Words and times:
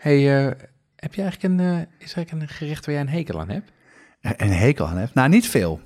Hey, 0.00 0.38
eh, 0.46 0.52
heb 0.96 1.14
je 1.14 1.22
eigenlijk 1.22 1.42
een, 1.54 1.60
eh, 1.60 1.78
is 1.98 2.10
er 2.10 2.16
eigenlijk 2.16 2.30
een 2.30 2.48
gerecht 2.56 2.86
waar 2.86 2.94
jij 2.94 3.04
een 3.04 3.10
hekel 3.10 3.40
aan 3.40 3.48
hebt? 3.50 3.70
Een 4.20 4.52
hekel 4.52 4.86
aan 4.86 4.96
heb? 4.96 5.14
Nou, 5.14 5.28
niet 5.28 5.48
veel. 5.48 5.80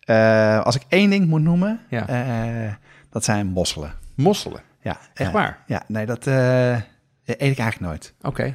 Eh, 0.00 0.60
als 0.64 0.76
ik 0.76 0.82
één 0.88 1.10
ding 1.10 1.26
moet 1.26 1.42
noemen, 1.42 1.80
Ja. 1.88 2.08
eh, 2.08 2.72
dat 3.10 3.24
zijn 3.24 3.46
mosselen. 3.46 3.92
Mosselen. 4.16 4.62
Ja, 4.82 4.98
Echt 5.14 5.32
waar? 5.32 5.58
Ja, 5.66 5.82
nee, 5.86 6.06
dat 6.06 6.26
eh, 6.26 6.72
eet 6.74 6.82
ik 7.24 7.38
eigenlijk 7.58 7.80
nooit. 7.80 8.14
Oké. 8.22 8.54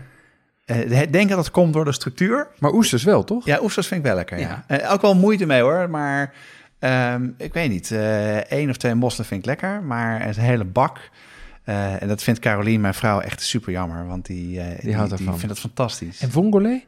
Eh, 0.66 1.02
ik 1.02 1.14
denk 1.14 1.30
dat 1.30 1.38
het 1.38 1.52
komt 1.52 1.74
door 1.74 1.86
de 1.86 1.92
structuur. 1.92 2.48
Maar 2.60 2.72
oesters 2.74 3.04
wel, 3.04 3.24
toch? 3.24 3.46
Ja, 3.46 3.60
oesters 3.62 3.88
vind 3.88 4.00
ik 4.00 4.06
wel 4.06 4.16
lekker. 4.16 4.40
Ja. 4.40 4.64
Ja. 4.68 4.78
Eh, 4.78 4.92
ook 4.92 5.02
wel 5.02 5.16
moeite 5.16 5.46
mee 5.46 5.62
hoor, 5.62 5.90
maar 5.90 6.34
ehm, 6.80 7.30
ik 7.38 7.54
weet 7.54 7.70
niet. 7.70 7.92
eh 7.92 8.38
één 8.52 8.70
of 8.70 8.78
twee 8.78 8.96
mosselen 8.96 9.28
vind 9.28 9.40
ik 9.40 9.46
lekker, 9.46 9.84
maar 9.84 10.28
een 10.28 10.34
hele 10.40 10.66
bak. 10.66 11.10
Eh, 11.64 12.02
en 12.02 12.08
dat 12.08 12.24
vindt 12.24 12.40
Carolien, 12.40 12.82
mijn 12.82 12.94
vrouw, 12.94 13.20
echt 13.20 13.42
super 13.42 13.72
jammer, 13.72 14.08
want 14.08 14.26
die, 14.26 14.60
eh, 14.60 14.82
die, 14.84 14.96
houdt 14.96 15.10
die 15.10 15.20
ervan. 15.20 15.40
vindt 15.40 15.54
het 15.56 15.60
fantastisch. 15.64 16.22
En 16.22 16.32
vongole? 16.32 16.84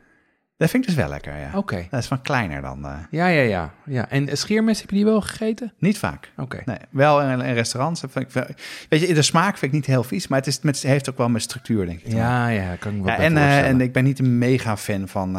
Dat 0.58 0.70
vind 0.70 0.84
ik 0.84 0.90
dus 0.90 0.98
wel 0.98 1.10
lekker, 1.10 1.38
ja. 1.38 1.52
Oké. 1.56 1.88
Dat 1.90 2.00
is 2.00 2.08
van 2.08 2.22
kleiner 2.22 2.62
dan. 2.62 2.86
eh, 2.86 2.98
Ja, 3.10 3.28
ja, 3.28 3.42
ja, 3.42 3.74
ja. 3.86 4.10
En 4.10 4.38
scheermes, 4.38 4.80
heb 4.82 4.90
je 4.90 4.96
die 4.96 5.06
wel 5.06 5.22
gegeten? 5.22 5.74
niet 5.80 5.98
vaak. 5.98 6.32
Oké. 6.38 6.62
Nee, 6.66 6.78
wel 6.90 7.22
in, 7.22 7.42
in 7.42 7.54
restaurants. 7.54 8.02
dat 8.02 8.12
Vind 8.12 8.26
ik 8.26 8.32
wel, 8.32 8.46
weet 8.90 9.02
je, 9.08 9.14
de 9.14 9.22
smaak 9.22 9.58
vind 9.58 9.72
ik 9.72 9.78
niet 9.78 9.86
heel 9.86 10.04
vies, 10.04 10.28
maar 10.28 10.40
het 10.40 10.48
is 10.48 10.60
met, 10.62 10.82
heeft 10.82 11.10
ook 11.10 11.18
wel 11.18 11.30
met 11.30 11.42
structuur, 11.42 11.86
denk 11.86 12.00
ik. 12.02 12.12
Ja, 12.14 12.48
ja, 12.48 12.76
kan 12.76 12.96
ik 12.96 13.02
me 13.02 13.08
Ja, 13.08 13.18
en, 13.18 13.38
en 13.38 13.82
ik 13.82 13.94
ben 13.94 14.04
niet 14.04 14.20
een 14.20 14.38
mega 14.38 14.78
fan 14.78 15.08
van, 15.08 15.38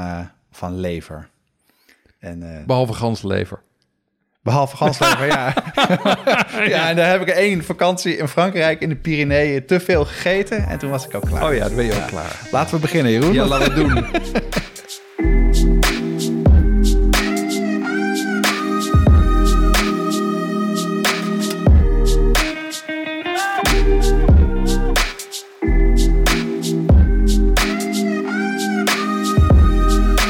van 0.50 0.80
lever. 0.80 1.28
En, 2.18 2.58
eh, 2.58 2.64
Behalve 2.66 2.92
ganslever. 2.92 3.60
Behalve 4.46 4.76
ganslever, 4.76 5.26
ja. 5.36 5.54
ja, 6.66 6.88
en 6.88 6.96
daar 6.96 7.10
heb 7.10 7.20
ik 7.20 7.28
één 7.28 7.64
vakantie 7.64 8.16
in 8.16 8.28
Frankrijk 8.28 8.80
in 8.80 8.88
de 8.88 8.96
Pyreneeën 8.96 9.66
te 9.66 9.80
veel 9.80 10.04
gegeten. 10.04 10.66
En 10.68 10.78
toen 10.78 10.90
was 10.90 11.06
ik 11.06 11.14
ook 11.14 11.26
klaar. 11.26 11.48
Oh 11.48 11.54
ja, 11.54 11.64
dan 11.66 11.76
ben 11.76 11.84
je 11.84 11.94
ook 11.94 12.06
klaar. 12.06 12.40
Laten 12.50 12.74
we 12.74 12.80
beginnen, 12.80 13.12
Jeroen. 13.12 13.32
Ja, 13.32 13.46
laat 13.46 13.62
het 13.62 13.74
doen. 13.74 14.06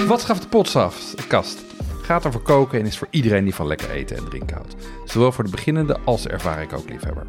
Wat 0.07 0.21
schaft 0.21 0.43
de 0.43 0.49
potkast? 0.49 1.76
Gaat 2.07 2.27
over 2.27 2.41
koken 2.41 2.81
en 2.81 2.87
is 2.87 2.99
voor 2.99 3.09
iedereen 3.11 3.45
die 3.45 3.55
van 3.55 3.67
lekker 3.67 3.91
eten 3.91 4.17
en 4.17 4.25
drinken 4.25 4.57
houdt. 4.57 4.77
Zowel 5.05 5.33
voor 5.33 5.45
de 5.45 5.51
beginnende 5.51 5.99
als 6.05 6.27
ervaren 6.27 6.69
kookliefhebber. 6.69 7.27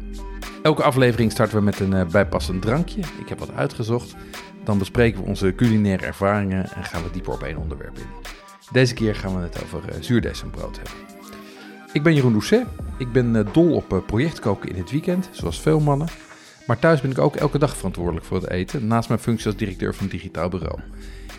Elke 0.62 0.82
aflevering 0.82 1.32
starten 1.32 1.58
we 1.58 1.64
met 1.64 1.80
een 1.80 1.92
eh, 1.92 2.06
bijpassend 2.06 2.62
drankje. 2.62 3.00
Ik 3.00 3.28
heb 3.28 3.38
wat 3.38 3.54
uitgezocht. 3.54 4.14
Dan 4.64 4.78
bespreken 4.78 5.20
we 5.20 5.28
onze 5.28 5.54
culinaire 5.56 6.06
ervaringen 6.06 6.70
en 6.70 6.84
gaan 6.84 7.02
we 7.02 7.10
dieper 7.10 7.32
op 7.32 7.42
één 7.42 7.56
onderwerp 7.56 7.98
in. 7.98 8.06
Deze 8.72 8.94
keer 8.94 9.14
gaan 9.14 9.36
we 9.36 9.42
het 9.42 9.62
over 9.62 9.82
uh, 9.88 9.94
zuurdesembrood 10.00 10.76
hebben. 10.76 10.94
Ik 11.92 12.02
ben 12.02 12.14
Jeroen 12.14 12.32
Doucet. 12.32 12.66
Ik 12.98 13.12
ben 13.12 13.36
eh, 13.36 13.52
dol 13.52 13.74
op 13.74 13.92
eh, 13.92 13.98
projectkoken 14.06 14.68
in 14.68 14.76
het 14.76 14.90
weekend, 14.90 15.28
zoals 15.32 15.60
veel 15.60 15.80
mannen. 15.80 16.08
Maar 16.66 16.78
thuis 16.78 17.00
ben 17.00 17.10
ik 17.10 17.18
ook 17.18 17.36
elke 17.36 17.58
dag 17.58 17.76
verantwoordelijk 17.76 18.26
voor 18.26 18.36
het 18.36 18.50
eten, 18.50 18.86
naast 18.86 19.08
mijn 19.08 19.20
functie 19.20 19.46
als 19.46 19.56
directeur 19.56 19.94
van 19.94 20.06
digitaal 20.06 20.48
bureau. 20.48 20.80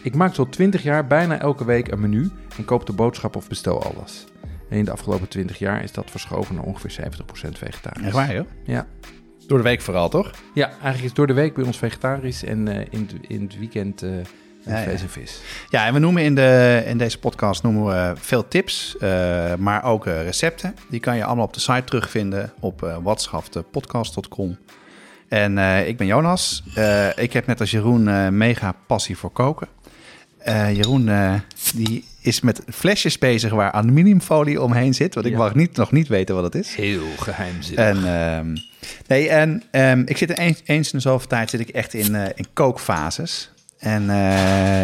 Ik 0.01 0.15
maak 0.15 0.33
tot 0.33 0.51
20 0.51 0.83
jaar 0.83 1.07
bijna 1.07 1.39
elke 1.39 1.65
week 1.65 1.91
een 1.91 1.99
menu 1.99 2.31
en 2.57 2.65
koop 2.65 2.85
de 2.85 2.93
boodschap 2.93 3.35
of 3.35 3.47
bestel 3.47 3.83
alles. 3.83 4.25
En 4.69 4.77
in 4.77 4.85
de 4.85 4.91
afgelopen 4.91 5.27
20 5.27 5.59
jaar 5.59 5.83
is 5.83 5.91
dat 5.91 6.11
verschoven 6.11 6.55
naar 6.55 6.63
ongeveer 6.63 7.11
70% 7.45 7.49
vegetarisch. 7.57 8.05
Echt 8.05 8.13
waar, 8.13 8.33
joh? 8.33 8.45
Ja. 8.63 8.87
Door 9.47 9.57
de 9.57 9.63
week 9.63 9.81
vooral, 9.81 10.09
toch? 10.09 10.31
ja, 10.53 10.67
eigenlijk 10.67 11.03
is 11.03 11.13
door 11.13 11.27
de 11.27 11.33
week 11.33 11.53
bij 11.53 11.63
ons 11.63 11.77
vegetarisch 11.77 12.43
en 12.43 12.67
eh, 12.67 12.85
in, 12.89 13.09
het, 13.11 13.29
in 13.29 13.41
het 13.41 13.57
weekend 13.57 14.01
Ja, 14.01 14.77
ja. 14.77 14.83
vlees 14.83 15.01
en 15.01 15.09
vis. 15.09 15.41
Ja, 15.69 15.85
en 15.85 15.93
we 15.93 15.99
noemen 15.99 16.23
in, 16.23 16.35
de, 16.35 16.83
in 16.85 16.97
deze 16.97 17.19
podcast 17.19 17.63
noemen 17.63 17.85
we 17.85 18.13
veel 18.19 18.47
tips, 18.47 18.97
eh, 18.97 19.55
maar 19.55 19.83
ook 19.83 20.05
recepten. 20.05 20.75
Die 20.89 20.99
kan 20.99 21.15
je 21.15 21.23
allemaal 21.23 21.45
op 21.45 21.53
de 21.53 21.59
site 21.59 21.83
terugvinden 21.83 22.53
op 22.59 22.83
uh, 22.83 22.97
watschaftepodcast.com. 23.01 24.57
En 25.27 25.57
ik 25.87 25.97
ben 25.97 26.07
Jonas. 26.07 26.63
Ik 27.15 27.33
heb 27.33 27.45
net 27.45 27.59
als 27.59 27.71
Jeroen 27.71 28.37
mega 28.37 28.75
passie 28.87 29.17
voor 29.17 29.31
koken. 29.31 29.67
Eh, 30.39 30.75
Jeroen 30.75 31.09
eh, 31.09 31.33
die 31.75 32.05
is 32.21 32.41
met 32.41 32.61
flesjes 32.73 33.17
bezig 33.17 33.51
waar 33.51 33.71
aluminiumfolie 33.71 34.61
omheen 34.61 34.93
zit. 34.93 35.13
Want 35.13 35.25
ik 35.25 35.31
Ja. 35.31 35.37
mag 35.37 35.55
niet, 35.55 35.75
nog 35.75 35.91
niet 35.91 36.07
weten 36.07 36.35
wat 36.35 36.43
het 36.43 36.55
is. 36.55 36.75
Heel 36.75 37.15
geheimzinnig. 37.19 37.85
En, 37.85 37.97
ehm, 38.05 38.55
nee, 39.07 39.29
en 39.29 39.63
ehm, 39.71 40.01
ik 40.05 40.17
zit 40.17 40.37
eens, 40.37 40.61
eens 40.65 40.91
in 40.91 40.97
de 40.97 41.03
zoveel 41.03 41.27
tijd 41.27 41.49
zit 41.49 41.59
ik 41.59 41.69
echt 41.69 41.93
in, 41.93 42.15
eh, 42.15 42.25
in 42.35 42.45
kookfases. 42.53 43.51
En 43.77 44.05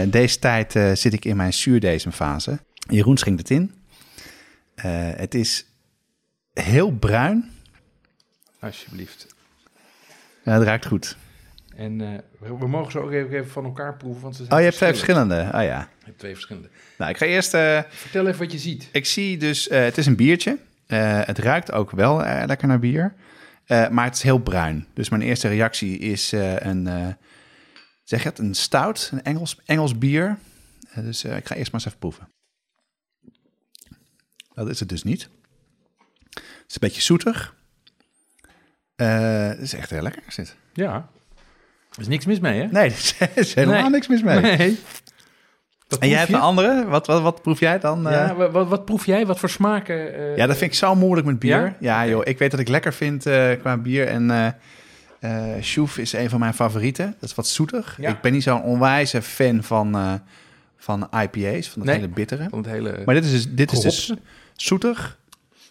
deze 0.10 0.40
tijd 0.40 0.72
zit 1.00 1.14
ik 1.14 1.26
in 1.26 1.36
mijn 1.36 1.54
zuurdesemfase. 1.54 2.60
Jeroen 2.90 3.18
schenkt 3.18 3.40
het 3.40 3.50
in. 3.50 3.74
Het 5.16 5.34
is 5.34 5.66
heel 6.54 6.92
bruin. 6.92 7.50
Alsjeblieft. 8.60 9.28
Ja, 10.44 10.54
het 10.54 10.64
ruikt 10.64 10.86
goed. 10.86 11.18
En 11.76 12.02
eh, 12.02 12.20
we, 12.40 12.58
we 12.58 12.68
mogen 12.68 12.92
ze 12.92 13.00
ook 13.00 13.12
even, 13.12 13.34
even 13.38 13.50
van 13.52 13.66
elkaar 13.66 13.98
proeven, 13.98 14.22
want 14.22 14.36
ze 14.36 14.42
zijn 14.42 14.54
Oh, 14.54 14.60
je 14.60 14.66
hebt 14.66 14.78
twee 14.78 14.90
verschillend. 14.90 15.30
verschillende. 15.32 15.58
Oh 15.58 15.64
ja. 15.70 15.80
Je 16.00 16.06
hebt 16.06 16.20
twee 16.20 16.34
verschillende. 16.34 16.70
Nou, 16.98 17.12
ik 17.12 17.18
ga 17.18 17.26
eerst... 17.26 17.54
eh, 17.54 17.82
Vertel 17.90 18.28
even 18.28 18.40
wat 18.40 18.52
je 18.52 18.58
ziet. 18.58 18.90
ik 18.92 19.06
zie 19.06 19.38
dus... 19.38 19.68
eh, 19.68 19.84
het 19.84 19.98
is 19.98 20.06
een 20.06 20.16
biertje. 20.16 20.58
Het 20.88 21.38
ruikt 21.40 21.72
ook 21.72 21.92
wel 21.92 22.18
lekker 22.46 22.68
naar 22.68 22.80
bier. 22.80 23.14
Maar 23.68 24.06
het 24.06 24.16
is 24.16 24.22
heel 24.22 24.38
bruin. 24.40 24.88
Dus 24.94 25.10
mijn 25.10 25.22
eerste 25.22 25.48
reactie 25.48 25.98
is 25.98 26.32
een... 26.58 27.16
zeg 28.04 28.24
je 28.24 28.30
het? 28.30 28.40
Een 28.40 28.54
stout. 28.56 29.10
Een 29.14 29.24
Engels, 29.24 29.60
Engels 29.66 29.98
bier. 29.98 30.38
Dus 30.96 31.24
ik 31.24 31.48
ga 31.48 31.56
eerst 31.56 31.72
maar 31.72 31.82
eens 31.82 31.86
even 31.86 32.00
proeven. 32.00 32.28
Dat 34.54 34.70
is 34.70 34.80
het 34.80 34.90
dus 34.90 35.04
niet. 35.04 35.22
Het 36.34 36.44
is 36.68 36.74
een 36.74 36.80
beetje 36.80 37.02
zoetig. 37.02 37.56
Het 38.96 39.60
is 39.60 39.74
echt 39.74 39.90
heel 39.90 40.02
lekker. 40.02 40.24
Is 40.28 40.36
dit. 40.36 40.56
Ja. 40.74 41.10
Er 41.96 42.02
is 42.02 42.08
niks 42.08 42.26
mis 42.26 42.40
mee, 42.40 42.62
hè? 42.62 42.68
Nee, 42.68 42.90
er 43.20 43.30
is 43.34 43.54
helemaal 43.54 43.82
Nee. 43.82 43.90
niks 43.90 44.08
mis 44.08 44.24
mee. 44.24 44.40
Nee. 44.42 44.80
En 46.00 46.10
jij 46.10 46.20
hebt 46.20 46.34
een 46.34 46.40
andere? 46.40 46.86
Wat, 46.86 47.08
wat, 47.08 47.22
wat 47.22 47.42
proef 47.42 47.60
jij 47.60 47.80
dan? 47.80 48.08
eh? 48.08 48.14
Ja, 48.14 48.36
wa- 48.36 48.50
wat, 48.52 48.68
wat 48.68 48.86
proef 48.86 49.06
jij? 49.06 49.26
Wat 49.26 49.40
voor 49.40 49.50
smaken? 49.50 50.14
eh, 50.16 50.38
Ja, 50.38 50.46
dat 50.48 50.58
vind 50.58 50.72
ik 50.72 50.78
zo 50.78 50.96
moeilijk 50.96 51.28
met 51.28 51.40
bier. 51.40 51.76
Ja? 51.80 52.08
Joh. 52.08 52.22
Ik 52.26 52.38
weet 52.40 52.52
dat 52.52 52.60
ik 52.60 52.68
lekker 52.68 52.94
vind 52.94 53.26
eh, 53.26 53.52
qua 53.60 53.78
bier. 53.78 54.08
En 54.08 54.32
eh 54.32 54.48
eh 55.20 55.62
Sjoef 55.64 55.98
is 55.98 56.14
een 56.14 56.30
van 56.30 56.40
mijn 56.40 56.54
favorieten. 56.54 57.16
Dat 57.20 57.30
is 57.30 57.36
wat 57.36 57.48
zoetig. 57.48 57.98
Ja. 58.02 58.10
Ik 58.10 58.22
ben 58.22 58.32
niet 58.32 58.44
zo'n 58.44 58.62
onwijze 58.64 59.22
fan 59.22 59.64
van, 59.64 59.96
eh, 59.96 60.14
van 60.78 61.10
IPA's, 61.22 61.70
van 61.70 61.86
Nee. 61.86 61.96
hele 61.96 62.08
bittere. 62.08 62.48
Van 62.50 62.60
het 62.60 62.68
hele... 62.68 63.02
Maar 63.06 63.16
dit 63.16 63.24
is 63.26 63.32
dus, 63.32 63.48
dit 63.50 63.72
is 63.72 63.80
dus 63.80 64.14
zoetig. 64.56 65.18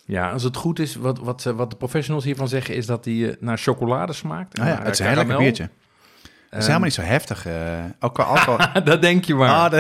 Ja, 0.05 0.31
als 0.31 0.43
het 0.43 0.57
goed 0.57 0.79
is, 0.79 0.95
wat, 0.95 1.19
wat, 1.19 1.43
wat 1.43 1.71
de 1.71 1.77
professionals 1.77 2.25
hiervan 2.25 2.49
zeggen, 2.49 2.75
is 2.75 2.87
dat 2.87 3.05
die 3.05 3.29
eh, 3.31 3.37
naar 3.41 3.59
chocolade 3.59 4.13
smaakt. 4.13 4.57
Nou 4.57 4.69
ja, 4.69 4.79
het 4.83 4.93
is 4.93 4.99
een 4.99 5.07
heel 5.07 5.17
lekker 5.17 5.37
biertje. 5.37 5.69
Het 6.54 6.62
is 6.62 6.69
helemaal 6.69 6.88
niet 6.88 6.94
zo 6.94 7.03
heftig. 7.03 7.47
eh, 7.47 7.53
ook 8.00 8.15
qua 8.15 8.22
alcohol. 8.22 8.56
dat 8.84 9.03
denk 9.03 9.24
je 9.24 9.34
maar. 9.34 9.48
Ah, 9.48 9.71
de- 9.71 9.78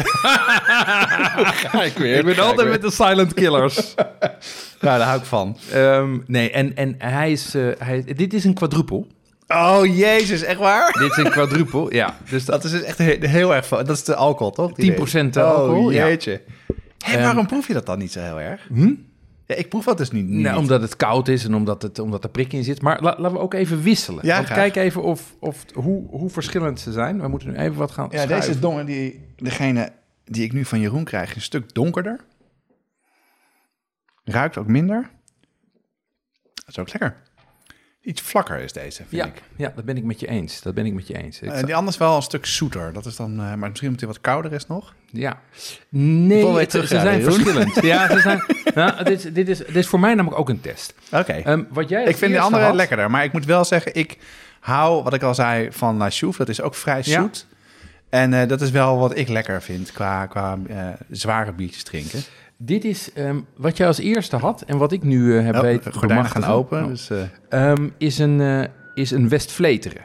ik, 2.18 2.24
ben 2.24 2.38
altijd 2.38 2.68
met 2.68 2.82
de 2.82 2.90
silent 2.90 3.34
killers. 3.34 3.94
nou, 4.80 4.98
daar 4.98 5.00
hou 5.00 5.18
ik 5.18 5.24
van. 5.24 5.58
Ehm, 5.72 6.18
nee, 6.26 6.50
en, 6.50 6.76
en 6.76 6.94
hij 6.98 7.32
is... 7.32 7.54
eh, 7.54 7.66
hij, 7.78 8.04
dit 8.16 8.34
is 8.34 8.44
een 8.44 8.54
quadrupel. 8.54 9.06
Oh, 9.48 9.96
jezus, 9.96 10.42
echt 10.42 10.58
waar? 10.58 10.92
dit 10.92 11.10
is 11.10 11.16
een 11.16 11.30
quadrupel, 11.30 11.92
ja. 11.94 12.16
Dus 12.30 12.44
dat 12.44 12.62
Dat 12.62 12.64
is 12.72 12.78
dus 12.78 12.82
echt 12.82 12.98
he- 12.98 13.16
heel 13.20 13.54
erg... 13.54 13.68
Dat 13.68 13.88
is 13.90 14.04
de 14.04 14.14
alcohol, 14.14 14.52
toch? 14.52 14.72
Die 14.72 14.92
10% 14.92 14.96
weet. 15.12 15.36
alcohol, 15.36 15.84
Oh, 15.86 15.92
ja. 15.92 16.06
jeetje. 16.06 16.40
Hé, 17.04 17.22
waarom 17.22 17.46
proef 17.46 17.66
je 17.66 17.72
dat 17.72 17.86
dan 17.86 17.98
niet 17.98 18.12
zo 18.12 18.20
heel 18.20 18.40
erg? 18.40 18.60
Hm? 18.72 18.92
Ja, 19.46 19.54
ik 19.54 19.68
proef 19.68 19.84
dat 19.84 19.98
dus 19.98 20.10
niet. 20.10 20.26
niet. 20.26 20.42
Nou, 20.42 20.58
omdat 20.58 20.80
het 20.80 20.96
koud 20.96 21.28
is 21.28 21.44
en 21.44 21.54
omdat, 21.54 21.82
het, 21.82 21.98
omdat 21.98 22.24
er 22.24 22.30
prik 22.30 22.52
in 22.52 22.64
zit. 22.64 22.82
Maar 22.82 23.02
la- 23.02 23.14
laten 23.18 23.32
we 23.36 23.42
ook 23.42 23.54
even 23.54 23.82
wisselen. 23.82 24.26
Ja, 24.26 24.34
Want 24.34 24.46
graag. 24.46 24.58
kijk 24.58 24.76
even 24.76 25.02
of, 25.02 25.36
of, 25.38 25.64
hoe, 25.74 26.08
hoe 26.08 26.30
verschillend 26.30 26.80
ze 26.80 26.92
zijn. 26.92 27.20
We 27.20 27.28
moeten 27.28 27.48
nu 27.48 27.54
even 27.56 27.76
wat 27.76 27.90
gaan 27.90 28.04
Ja, 28.04 28.10
schuiven. 28.10 28.36
deze 28.36 28.50
is 28.50 28.60
donker. 28.60 28.86
Die, 28.86 29.26
degene 29.36 29.92
die 30.24 30.44
ik 30.44 30.52
nu 30.52 30.64
van 30.64 30.80
Jeroen 30.80 31.04
krijg, 31.04 31.28
is 31.28 31.34
een 31.34 31.40
stuk 31.42 31.74
donkerder. 31.74 32.20
Ruikt 34.24 34.56
ook 34.58 34.66
minder. 34.66 35.10
Dat 36.54 36.64
is 36.68 36.78
ook 36.78 36.92
lekker. 36.92 37.22
Iets 38.04 38.20
vlakker 38.22 38.58
is 38.58 38.72
deze, 38.72 38.96
vind 38.96 39.22
Ja, 39.22 39.24
ik. 39.26 39.42
ja, 39.56 39.72
dat 39.76 39.84
ben 39.84 39.96
ik 39.96 40.04
met 40.04 40.20
je 40.20 40.28
eens. 40.28 40.62
Dat 40.62 40.74
ben 40.74 40.86
ik 40.86 40.92
met 40.92 41.06
je 41.06 41.16
eens. 41.22 41.40
Ik 41.40 41.50
En 41.50 41.58
za- 41.58 41.66
die 41.66 41.74
anders 41.74 41.96
wel 41.96 42.16
een 42.16 42.22
stuk 42.22 42.46
zoeter. 42.46 42.92
Dat 42.92 43.06
is 43.06 43.16
dan, 43.16 43.30
eh, 43.30 43.36
maar 43.54 43.68
misschien 43.68 43.88
omdat 43.88 44.00
hij 44.00 44.08
wat 44.08 44.20
kouder 44.20 44.52
is 44.52 44.66
nog. 44.66 44.94
Ja. 45.10 45.40
Nee, 45.88 46.46
het- 46.46 46.70
ze 46.70 46.86
zijn 46.86 47.22
verschillend. 47.22 47.74
Ja, 47.82 48.08
ze 48.14 48.20
zijn, 48.20 48.44
nou, 48.74 49.04
dit, 49.04 49.24
is, 49.24 49.32
dit, 49.32 49.48
is, 49.48 49.58
dit 49.58 49.76
is 49.76 49.86
voor 49.86 50.00
mij 50.00 50.14
namelijk 50.14 50.40
ook 50.40 50.48
een 50.48 50.60
test. 50.60 50.94
Oké. 51.12 51.32
Ehm, 51.32 51.62
wat 51.68 51.88
jij 51.88 52.00
ik 52.00 52.06
vind 52.06 52.20
de 52.20 52.26
eerste 52.26 52.42
andere 52.42 52.64
had- 52.64 52.74
lekkerder. 52.74 53.10
Maar 53.10 53.24
ik 53.24 53.32
moet 53.32 53.44
wel 53.44 53.64
zeggen, 53.64 53.94
ik 53.94 54.18
hou, 54.60 55.02
wat 55.02 55.14
ik 55.14 55.22
al 55.22 55.34
zei, 55.34 55.68
van 55.72 55.96
La 55.96 56.10
Chouffe. 56.10 56.38
Dat 56.38 56.48
is 56.48 56.60
ook 56.60 56.74
vrij 56.74 57.00
Ja. 57.04 57.20
zoet. 57.20 57.46
En 58.08 58.34
eh, 58.34 58.48
dat 58.48 58.60
is 58.60 58.70
wel 58.70 58.98
wat 58.98 59.16
ik 59.16 59.28
lekker 59.28 59.62
vind 59.62 59.92
qua, 59.92 60.26
qua 60.26 60.58
eh, 60.68 60.88
zware 61.10 61.52
biertjes 61.52 61.82
drinken. 61.82 62.22
Dit 62.64 62.84
is 62.84 63.12
ehm, 63.12 63.40
wat 63.56 63.76
jij 63.76 63.86
als 63.86 63.98
eerste 63.98 64.36
had 64.36 64.62
en 64.62 64.76
wat 64.78 64.92
ik 64.92 65.02
nu 65.02 65.36
eh, 65.38 65.44
heb 65.44 65.54
Oh, 65.54 65.60
weten 65.60 65.92
gordijnen 65.92 66.26
gaan 66.30 66.44
open. 66.44 66.82
Oh. 66.82 66.88
Dus, 66.88 67.10
Ehm, 67.48 67.88
is 67.98 68.18
een, 68.18 68.40
eh 68.40 68.64
is 68.94 69.10
een 69.10 69.28
Westvleteren. 69.28 70.04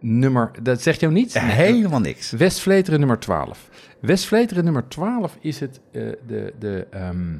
Nummer, 0.00 0.50
dat 0.62 0.82
zegt 0.82 1.00
jou 1.00 1.12
niet? 1.12 1.38
helemaal 1.40 2.00
niks. 2.00 2.30
Westvleteren 2.30 2.98
nummer 2.98 3.18
12. 3.18 3.68
Westvleteren 4.00 4.64
nummer 4.64 4.88
12 4.88 5.36
is 5.40 5.60
het, 5.60 5.80
de, 5.92 6.52
de, 6.58 6.86
ehm, 6.90 7.34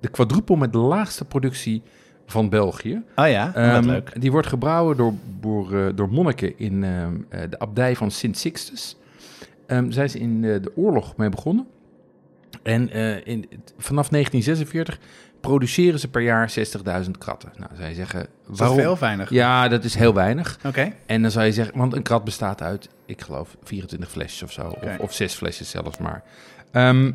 de 0.00 0.08
quadrupel 0.08 0.56
met 0.56 0.72
de 0.72 0.78
laagste 0.78 1.24
productie 1.24 1.82
van 2.26 2.48
België. 2.48 3.02
Oh 3.16 3.28
ja, 3.28 3.54
Ehm, 3.54 3.84
leuk. 3.86 4.20
Die 4.20 4.30
wordt 4.30 4.46
gebrouwen 4.46 4.96
door, 4.96 5.12
door, 5.40 5.94
door 5.94 6.08
monniken 6.08 6.58
in 6.58 6.80
de 7.50 7.58
abdij 7.58 7.96
van 7.96 8.10
Sint 8.10 8.36
Sixtus. 8.38 8.96
Ehm 9.66 9.90
zij 9.90 10.04
is 10.04 10.16
in 10.16 10.40
de 10.40 10.72
oorlog 10.74 11.16
mee 11.16 11.28
begonnen. 11.28 11.66
En 12.62 12.90
eh, 12.90 13.26
in, 13.26 13.48
vanaf 13.78 14.08
1946 14.08 14.98
produceren 15.40 15.98
ze 15.98 16.08
per 16.08 16.22
jaar 16.22 16.52
60.000 17.04 17.10
kratten. 17.18 17.52
Nou, 17.56 17.70
zij 17.76 17.94
zeggen, 17.94 18.20
Is 18.20 18.26
dat 18.46 18.58
waarom? 18.58 18.78
veel 18.78 18.98
weinig? 18.98 19.30
Ja, 19.30 19.68
dat 19.68 19.84
is 19.84 19.94
heel 19.94 20.14
weinig. 20.14 20.58
Oké. 20.66 20.92
En 21.06 21.22
dan 21.22 21.30
zou 21.30 21.44
je 21.44 21.52
zeggen, 21.52 21.78
want 21.78 21.94
een 21.94 22.02
krat 22.02 22.24
bestaat 22.24 22.62
uit, 22.62 22.88
ik 23.06 23.20
geloof, 23.20 23.56
24 23.62 24.10
flesjes 24.10 24.42
of 24.42 24.52
zo. 24.52 24.62
Of, 24.82 24.98
of 24.98 25.12
zes 25.12 25.34
flesjes 25.34 25.70
zelfs 25.70 25.98
maar. 25.98 26.22
Ehm, 26.72 27.12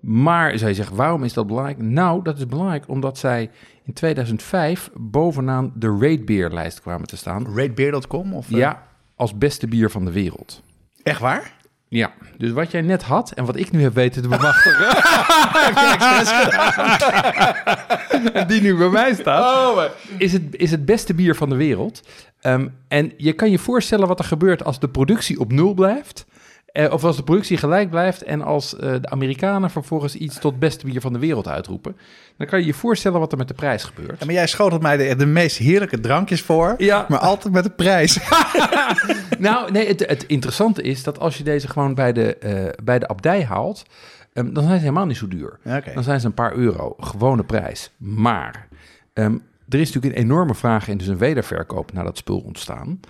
maar 0.00 0.58
zou 0.58 0.70
je 0.70 0.76
zeggen, 0.76 0.96
waarom 0.96 1.24
is 1.24 1.32
dat 1.32 1.46
belangrijk? 1.46 1.78
Nou, 1.82 2.22
dat 2.22 2.38
is 2.38 2.46
belangrijk 2.46 2.84
omdat 2.88 3.18
zij 3.18 3.50
in 3.84 3.92
2005 3.92 4.90
bovenaan 4.94 5.72
de 5.74 5.96
Rate 6.00 6.22
Beer 6.24 6.50
lijst 6.50 6.80
kwamen 6.80 7.06
te 7.06 7.16
staan. 7.16 7.46
Ratebeer.com? 7.56 8.34
Of, 8.34 8.50
eh, 8.50 8.56
Ja, 8.58 8.82
als 9.16 9.38
beste 9.38 9.66
bier 9.66 9.90
van 9.90 10.04
de 10.04 10.12
wereld. 10.12 10.62
Echt 11.02 11.20
waar? 11.20 11.56
Ja, 11.90 12.12
dus 12.36 12.50
wat 12.50 12.70
jij 12.70 12.80
net 12.80 13.02
had 13.02 13.32
en 13.32 13.44
wat 13.44 13.56
ik 13.56 13.70
nu 13.70 13.82
heb 13.82 13.94
weten 13.94 14.22
te 14.22 14.28
bemachtigen. 14.28 14.88
en 18.40 18.46
die 18.46 18.60
nu 18.60 18.76
bij 18.76 18.88
mij 18.88 19.14
staat. 19.14 19.90
is, 20.18 20.32
het, 20.32 20.42
is 20.50 20.70
het 20.70 20.84
beste 20.84 21.14
bier 21.14 21.34
van 21.34 21.48
de 21.48 21.56
wereld. 21.56 22.02
Ehm, 22.40 22.68
en 22.88 23.12
je 23.16 23.32
kan 23.32 23.50
je 23.50 23.58
voorstellen 23.58 24.08
wat 24.08 24.18
er 24.18 24.24
gebeurt 24.24 24.64
als 24.64 24.80
de 24.80 24.88
productie 24.88 25.40
op 25.40 25.52
nul 25.52 25.74
blijft. 25.74 26.26
Eh, 26.72 26.92
of 26.92 27.04
als 27.04 27.16
de 27.16 27.22
productie 27.22 27.56
gelijk 27.56 27.90
blijft 27.90 28.22
en 28.22 28.42
als 28.42 28.76
eh, 28.76 28.92
de 29.00 29.10
Amerikanen 29.10 29.70
vervolgens 29.70 30.14
iets 30.14 30.38
tot 30.38 30.58
beste 30.58 30.86
bier 30.86 31.00
van 31.00 31.12
de 31.12 31.18
wereld 31.18 31.48
uitroepen. 31.48 31.96
Dan 32.36 32.46
kan 32.46 32.58
je 32.58 32.66
je 32.66 32.74
voorstellen 32.74 33.20
wat 33.20 33.32
er 33.32 33.38
met 33.38 33.48
de 33.48 33.54
prijs 33.54 33.84
gebeurt. 33.84 34.18
Ja, 34.18 34.26
maar 34.26 34.34
jij 34.34 34.46
schotelt 34.46 34.82
mij 34.82 34.96
de, 34.96 35.16
de 35.16 35.26
meest 35.26 35.56
heerlijke 35.56 36.00
drankjes 36.00 36.42
voor. 36.42 36.74
Ja. 36.78 37.06
Maar 37.08 37.18
altijd 37.18 37.54
met 37.54 37.64
de 37.64 37.70
prijs. 37.70 38.18
Nou, 39.38 39.72
nee, 39.72 39.86
het, 39.86 40.06
het 40.06 40.24
interessante 40.26 40.82
is 40.82 41.02
dat 41.02 41.18
als 41.18 41.38
je 41.38 41.44
deze 41.44 41.68
gewoon 41.68 41.94
bij 41.94 42.12
de, 42.12 42.36
eh, 42.36 42.84
bij 42.84 42.98
de 42.98 43.08
abdij 43.08 43.44
haalt, 43.44 43.84
ehm, 44.32 44.52
dan 44.52 44.62
zijn 44.62 44.74
ze 44.74 44.80
helemaal 44.80 45.06
niet 45.06 45.16
zo 45.16 45.28
duur. 45.28 45.58
Dan 45.94 46.02
zijn 46.02 46.20
ze 46.20 46.26
een 46.26 46.34
paar 46.34 46.54
euro, 46.54 46.94
gewone 46.98 47.44
prijs. 47.44 47.90
Maar 47.96 48.68
ehm, 49.12 49.36
er 49.68 49.80
is 49.80 49.92
natuurlijk 49.92 50.16
een 50.16 50.22
enorme 50.22 50.54
vraag 50.54 50.88
en 50.88 50.98
dus 50.98 51.06
een 51.06 51.18
wederverkoop 51.18 51.92
naar 51.92 52.04
dat 52.04 52.16
spul 52.16 52.38
ontstaan. 52.38 53.00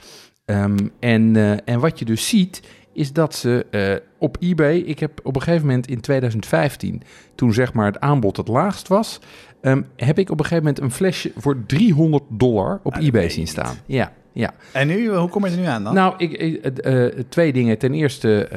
Ehm, 0.45 0.77
en, 1.01 1.37
en 1.65 1.81
wat 1.81 1.99
je 1.99 2.05
dus 2.05 2.29
ziet, 2.29 2.63
is 2.99 3.12
dat 3.12 3.35
ze 3.35 3.67
eh, 3.71 3.95
op 4.19 4.37
eBay... 4.41 4.77
Ik 4.77 4.99
heb 4.99 5.21
op 5.23 5.37
een 5.37 5.43
gegeven 5.43 5.67
moment 5.67 5.87
in 5.89 6.00
2015, 6.00 7.03
toen 7.35 7.53
zeg 7.53 7.73
maar 7.73 7.87
het 7.87 8.00
aanbod 8.00 8.37
het 8.37 8.49
laagst 8.49 8.89
was... 8.89 9.21
ehm, 9.61 9.83
heb 9.97 10.19
ik 10.19 10.31
op 10.31 10.39
een 10.39 10.45
gegeven 10.45 10.65
moment 10.65 10.83
een 10.83 10.91
flesje 10.91 11.33
voor 11.37 11.56
300 11.67 12.23
dollar 12.29 12.81
op 12.83 12.95
Ah, 12.95 13.05
eBay 13.06 13.29
zien 13.29 13.39
niet. 13.41 13.49
staan. 13.49 13.77
Ja, 13.87 14.12
ja. 14.33 14.55
En 14.73 14.87
nu, 14.87 15.09
hoe 15.15 15.29
kom 15.29 15.45
je 15.45 15.50
er 15.50 15.56
nu 15.59 15.65
aan 15.65 15.85
dan? 15.85 15.95
Nou, 15.95 16.15
ik, 16.17 16.33
eh, 16.33 17.05
twee 17.29 17.53
dingen. 17.53 17.79
Ten 17.79 17.95
eerste, 17.95 18.49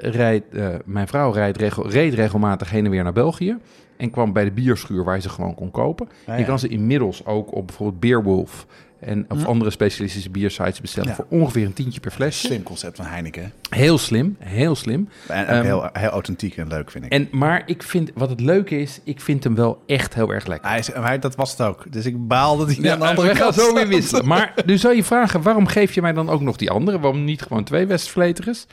eh, 0.00 0.68
mijn 0.84 1.08
vrouw 1.08 1.30
rijdt 1.32 1.56
regel, 1.58 1.90
reed 1.90 2.14
regelmatig 2.14 2.70
heen 2.70 2.84
en 2.84 2.90
weer 2.90 3.02
naar 3.02 3.12
België. 3.12 3.56
En 3.96 4.10
kwam 4.10 4.32
bij 4.32 4.44
de 4.44 4.50
bierschuur 4.52 5.04
waar 5.04 5.14
je 5.14 5.20
ze 5.22 5.28
gewoon 5.28 5.54
kon 5.54 5.70
kopen. 5.70 6.08
Ah, 6.26 6.38
Je 6.38 6.44
kan 6.44 6.58
ze 6.58 6.68
inmiddels 6.68 7.26
ook 7.26 7.54
op 7.54 7.66
bijvoorbeeld 7.66 8.00
Beerwolf 8.00 8.66
en 9.04 9.24
of 9.28 9.44
andere 9.46 9.70
specialistische 9.70 10.30
biersites 10.30 10.80
bestellen 10.80 11.08
Ja. 11.08 11.14
voor 11.14 11.26
ongeveer 11.28 11.66
een 11.66 11.72
tientje 11.72 12.00
per 12.00 12.10
flesje. 12.10 12.46
Slim 12.46 12.62
concept 12.62 12.96
van 12.96 13.04
Heineken. 13.06 13.52
Heel 13.68 13.98
slim, 13.98 14.36
heel 14.38 14.74
slim. 14.76 15.08
En 15.28 15.42
ook 15.42 15.48
Ehm, 15.50 15.62
heel, 15.64 15.88
heel 15.92 16.08
authentiek 16.08 16.56
en 16.56 16.68
leuk, 16.68 16.90
vind 16.90 17.04
ik. 17.04 17.12
En, 17.12 17.28
maar 17.30 17.62
ik 17.66 17.82
vind, 17.82 18.10
wat 18.14 18.30
het 18.30 18.40
leuke 18.40 18.78
is, 18.80 19.00
ik 19.04 19.20
vind 19.20 19.44
hem 19.44 19.54
wel 19.54 19.82
echt 19.86 20.14
heel 20.14 20.30
erg 20.32 20.46
lekker. 20.46 20.68
hij 20.70 20.78
is, 20.78 20.92
hij, 20.92 21.18
dat 21.18 21.34
was 21.34 21.50
het 21.50 21.60
ook. 21.60 21.92
Dus 21.92 22.06
ik 22.06 22.26
baal 22.28 22.56
dat 22.56 22.66
hij 22.66 22.76
Ja, 22.80 22.92
aan 22.92 22.98
de 23.00 23.06
andere 23.06 23.32
kant 23.38 23.54
zo 23.54 23.74
weer 23.74 23.88
wisselen. 23.88 24.26
Maar 24.26 24.54
nu 24.66 24.78
zou 24.78 24.94
je 24.96 25.04
vragen, 25.04 25.42
waarom 25.42 25.66
geef 25.66 25.92
je 25.92 26.02
mij 26.02 26.12
dan 26.12 26.28
ook 26.28 26.40
nog 26.40 26.56
die 26.56 26.70
andere? 26.70 26.98
Waarom 27.00 27.24
niet 27.24 27.42
gewoon 27.42 27.64
twee 27.64 27.86
Westvleteres? 27.86 28.66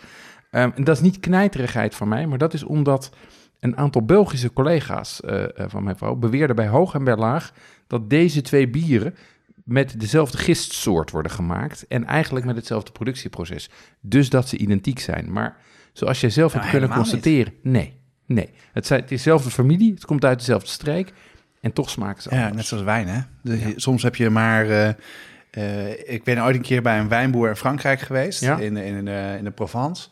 Ehm, 0.52 0.70
en 0.76 0.84
dat 0.84 0.96
is 0.96 1.02
niet 1.02 1.20
knijterigheid 1.20 1.96
van 1.96 2.08
mij, 2.08 2.28
maar 2.28 2.38
dat 2.38 2.54
is 2.54 2.64
omdat 2.64 3.10
een 3.60 3.78
aantal 3.78 4.06
Belgische 4.06 4.54
collega's 4.54 5.22
eh, 5.22 5.44
eh, 5.44 5.50
van 5.68 5.84
mijn 5.84 5.98
vrouw 5.98 6.16
beweerden 6.16 6.56
bij 6.56 6.68
hoog 6.68 6.94
en 6.94 7.04
bij 7.04 7.16
laag 7.16 7.52
dat 7.88 8.10
deze 8.10 8.42
twee 8.42 8.70
bieren 8.70 9.16
met 9.72 10.00
dezelfde 10.00 10.38
gistsoort 10.38 11.12
worden 11.12 11.32
gemaakt 11.32 11.86
en 11.88 12.06
eigenlijk 12.06 12.46
met 12.46 12.56
hetzelfde 12.56 12.92
productieproces. 12.92 13.70
Dus 14.00 14.30
dat 14.30 14.48
ze 14.48 14.58
identiek 14.58 15.00
zijn. 15.00 15.32
Maar 15.32 15.58
zoals 15.94 16.22
jij 16.22 16.30
zelf 16.30 16.54
Nou, 16.54 16.64
hebt 16.66 16.72
kunnen 16.78 16.90
helemaal 16.90 17.12
constateren, 17.12 17.54
nee, 17.64 18.00
nee. 18.26 18.50
Het, 18.74 18.86
zijn, 18.88 19.04
dezelfde 19.08 19.50
familie, 19.50 19.94
het 19.94 20.06
komt 20.06 20.26
uit 20.26 20.40
dezelfde 20.40 20.68
streek 20.70 21.14
en 21.62 21.74
toch 21.74 21.90
smaken 21.90 22.22
ze 22.22 22.30
Ja, 22.30 22.36
anders. 22.36 22.56
net 22.56 22.66
zoals 22.66 22.84
wijn, 22.84 23.08
hè? 23.08 23.20
Dus 23.44 23.60
Ja. 23.60 23.72
Soms 23.76 24.04
heb 24.04 24.16
je 24.16 24.30
maar... 24.30 24.70
eh, 24.70 24.90
eh, 25.52 26.14
ik 26.14 26.24
ben 26.24 26.44
ooit 26.44 26.56
een 26.56 26.62
keer 26.62 26.82
bij 26.82 27.00
een 27.00 27.08
wijnboer 27.08 27.50
in 27.50 27.56
Frankrijk 27.56 28.00
geweest, 28.00 28.42
Ja. 28.42 28.58
in, 28.58 28.78
in, 28.78 29.08
eh, 29.08 29.36
in 29.38 29.44
de 29.44 29.52
Provence. 29.52 30.08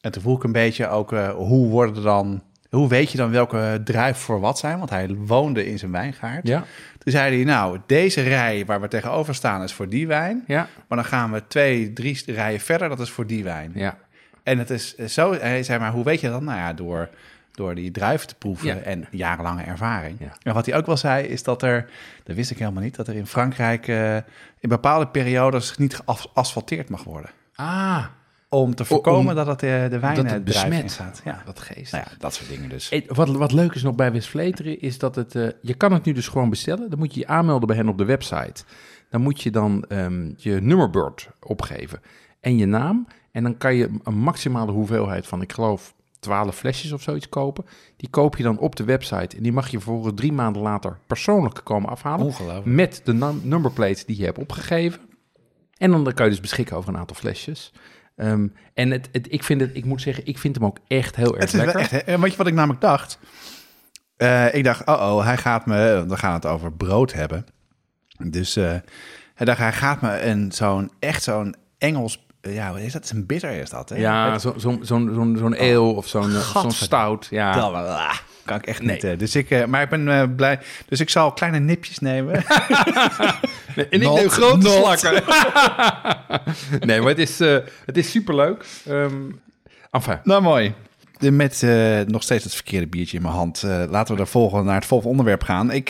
En 0.00 0.12
toen 0.12 0.22
vroeg 0.22 0.36
ik 0.36 0.44
een 0.44 0.52
beetje 0.52 0.88
ook, 0.88 1.10
hoe 1.36 1.68
worden 1.68 2.02
dan... 2.02 2.42
Hoe 2.70 2.88
weet 2.88 3.10
je 3.12 3.18
dan 3.18 3.30
welke 3.30 3.80
druif 3.84 4.16
voor 4.16 4.40
wat 4.40 4.58
zijn? 4.58 4.78
Want 4.78 4.90
hij 4.90 5.14
woonde 5.14 5.66
in 5.66 5.78
zijn 5.78 5.90
wijngaard. 5.92 6.46
Ja, 6.46 6.64
Toen 7.08 7.16
zei 7.16 7.34
hij, 7.36 7.44
nou, 7.44 7.78
deze 7.86 8.20
rij 8.22 8.64
waar 8.66 8.80
we 8.80 8.88
tegenover 8.88 9.34
staan 9.34 9.62
is 9.62 9.72
voor 9.72 9.88
die 9.88 10.06
wijn. 10.06 10.44
ja, 10.46 10.68
Maar 10.88 10.98
dan 10.98 11.04
gaan 11.06 11.32
we 11.32 11.42
twee, 11.46 11.92
drie 11.92 12.22
rijen 12.26 12.60
verder, 12.60 12.88
dat 12.88 13.00
is 13.00 13.10
voor 13.10 13.26
die 13.26 13.44
wijn. 13.44 13.72
ja. 13.74 13.98
En 14.42 14.58
het 14.58 14.70
is 14.70 14.96
zo, 14.96 15.32
hij 15.34 15.62
zei 15.62 15.78
maar, 15.78 15.90
hoe 15.92 16.04
weet 16.04 16.20
je 16.20 16.28
dat? 16.30 16.42
Nou 16.42 16.58
ja, 16.58 16.72
door, 16.72 17.08
door 17.52 17.74
die 17.74 17.90
druiven 17.90 18.28
te 18.28 18.34
proeven 18.34 18.66
Ja. 18.66 18.74
en 18.76 19.06
jarenlange 19.10 19.62
ervaring. 19.62 20.16
Ja. 20.20 20.32
En 20.42 20.54
wat 20.54 20.66
hij 20.66 20.76
ook 20.76 20.86
wel 20.86 20.96
zei, 20.96 21.26
is 21.26 21.42
dat 21.42 21.62
er, 21.62 21.90
dat 22.24 22.36
wist 22.36 22.50
ik 22.50 22.58
helemaal 22.58 22.82
niet, 22.82 22.96
dat 22.96 23.08
er 23.08 23.14
in 23.14 23.26
Frankrijk 23.26 23.88
eh, 23.88 24.16
in 24.60 24.68
bepaalde 24.68 25.06
periodes 25.06 25.76
niet 25.76 26.00
geasfalteerd 26.06 26.88
mag 26.88 27.04
worden. 27.04 27.30
Ah, 27.54 28.04
Om 28.50 28.74
te 28.74 28.84
voorkomen 28.84 29.28
om- 29.28 29.34
dat 29.34 29.46
het 29.46 29.62
eh, 29.62 29.88
de 29.90 29.98
wijn 29.98 30.14
dat 30.16 30.24
eh, 30.24 30.30
het 30.32 30.44
besmet. 30.44 30.82
ingaat. 30.82 31.20
Ja. 31.24 31.42
wat 31.46 31.60
geest. 31.60 31.92
Nou 31.92 32.04
ja, 32.10 32.16
dat 32.18 32.34
soort 32.34 32.48
dingen 32.48 32.68
dus. 32.68 33.00
Wat, 33.06 33.28
wat 33.28 33.52
leuk 33.52 33.74
is 33.74 33.82
nog 33.82 33.94
bij 33.94 34.12
Westvleteren 34.12 34.80
is 34.80 34.98
dat 34.98 35.14
het... 35.14 35.34
eh, 35.34 35.48
je 35.62 35.74
kan 35.74 35.92
het 35.92 36.04
nu 36.04 36.12
dus 36.12 36.28
gewoon 36.28 36.50
bestellen. 36.50 36.90
Dan 36.90 36.98
moet 36.98 37.14
je 37.14 37.20
je 37.20 37.26
aanmelden 37.26 37.66
bij 37.68 37.76
hen 37.76 37.88
op 37.88 37.98
de 37.98 38.04
website. 38.04 38.64
Dan 39.10 39.20
moet 39.20 39.42
je 39.42 39.50
dan 39.50 39.84
ehm, 39.88 40.32
je 40.36 40.60
nummerbord 40.60 41.28
opgeven 41.40 42.00
en 42.40 42.56
je 42.56 42.66
naam. 42.66 43.06
En 43.32 43.42
dan 43.42 43.56
kan 43.56 43.74
je 43.74 43.90
een 44.04 44.18
maximale 44.18 44.72
hoeveelheid 44.72 45.26
van, 45.26 45.42
ik 45.42 45.52
geloof, 45.52 45.94
12 46.20 46.56
flesjes 46.56 46.92
of 46.92 47.02
zoiets 47.02 47.28
kopen. 47.28 47.64
Die 47.96 48.08
koop 48.10 48.36
je 48.36 48.42
dan 48.42 48.58
op 48.58 48.76
de 48.76 48.84
website. 48.84 49.36
En 49.36 49.42
die 49.42 49.52
mag 49.52 49.68
je 49.68 49.76
vervolgens 49.80 50.12
drie 50.16 50.32
maanden 50.32 50.62
later 50.62 50.98
persoonlijk 51.06 51.60
komen 51.64 51.90
afhalen. 51.90 52.26
Ongelooflijk. 52.26 52.64
Met 52.66 53.00
de 53.04 53.12
num- 53.14 53.40
numberplate 53.42 54.02
die 54.06 54.18
je 54.18 54.24
hebt 54.24 54.38
opgegeven. 54.38 55.00
En 55.76 55.90
dan 55.90 56.12
kan 56.14 56.24
je 56.24 56.30
dus 56.30 56.40
beschikken 56.40 56.76
over 56.76 56.88
een 56.88 56.98
aantal 56.98 57.16
flesjes. 57.16 57.72
Ehm, 58.18 58.46
en 58.74 58.90
het, 58.90 59.08
het, 59.12 59.26
ik, 59.30 59.44
vind 59.44 59.60
het, 59.60 59.70
ik 59.72 59.84
moet 59.84 60.00
zeggen, 60.00 60.26
ik 60.26 60.38
vind 60.38 60.54
hem 60.54 60.64
ook 60.64 60.78
echt 60.88 61.16
heel 61.16 61.36
erg 61.36 61.38
Het 61.38 61.54
is 61.54 61.60
lekker. 61.60 61.80
echt, 61.80 62.04
weet 62.20 62.30
je 62.30 62.36
wat 62.36 62.46
ik 62.46 62.54
namelijk 62.54 62.80
dacht? 62.80 63.18
Eh, 64.16 64.54
ik 64.54 64.64
dacht, 64.64 64.86
oh 64.86 64.94
oh, 64.94 65.24
hij 65.24 65.36
gaat 65.36 65.66
me, 65.66 66.04
we 66.08 66.16
gaan 66.16 66.32
het 66.32 66.46
over 66.46 66.72
brood 66.72 67.12
hebben. 67.12 67.46
Dus 68.30 68.56
eh, 68.56 68.74
hij 69.34 69.46
dacht, 69.46 69.58
hij 69.58 69.72
gaat 69.72 70.00
me 70.00 70.22
een 70.22 70.52
zo'n, 70.52 70.90
echt 70.98 71.22
zo'n 71.22 71.54
Engels, 71.78 72.26
eh, 72.40 72.54
ja, 72.54 72.72
wat 72.72 72.80
is 72.80 72.92
dat? 72.92 73.10
Een 73.10 73.26
bitter 73.26 73.50
is 73.50 73.70
dat, 73.70 73.88
hè? 73.88 73.96
Ja, 73.96 74.38
zo'n 74.38 74.60
zo'n 74.60 74.80
zo'n 74.82 75.36
zo'n 75.38 75.58
ale 75.58 75.80
of 75.80 76.06
zo'n 76.06 76.34
eh, 76.34 76.56
zo'n 76.56 76.70
stout. 76.70 77.26
Ja. 77.30 77.52
Kan 78.48 78.56
ik 78.56 78.66
echt 78.66 78.82
Nee. 78.82 78.94
niet. 78.94 79.04
eh, 79.04 79.18
dus 79.18 79.34
ik, 79.36 79.50
eh, 79.50 79.64
maar 79.64 79.82
ik 79.82 79.88
ben 79.88 80.08
eh, 80.08 80.22
blij. 80.36 80.58
Dus 80.88 81.00
ik 81.00 81.10
zal 81.10 81.32
kleine 81.32 81.58
nipjes 81.58 81.98
nemen. 81.98 82.34
En 83.76 83.86
ik 83.90 84.00
neem 84.12 84.28
grote 84.28 84.56
not. 84.56 84.98
slakken. 84.98 85.22
nee, 86.88 87.00
maar 87.00 87.08
het 87.08 87.18
is, 87.18 87.38
het 87.84 87.96
is 87.96 88.10
superleuk. 88.10 88.64
Ehm 88.86 89.12
enfin, 89.90 90.18
nou, 90.24 90.42
mooi. 90.42 90.74
de- 91.18 91.30
met 91.30 91.62
nog 92.06 92.22
steeds 92.22 92.44
het 92.44 92.54
verkeerde 92.54 92.86
biertje 92.86 93.16
in 93.16 93.22
mijn 93.22 93.34
hand. 93.34 93.62
Laten 93.90 94.14
we 94.14 94.20
er 94.20 94.26
volgende, 94.26 94.64
naar 94.64 94.74
het 94.74 94.84
volgende 94.86 95.10
onderwerp 95.12 95.42
gaan. 95.42 95.70
Ik 95.70 95.88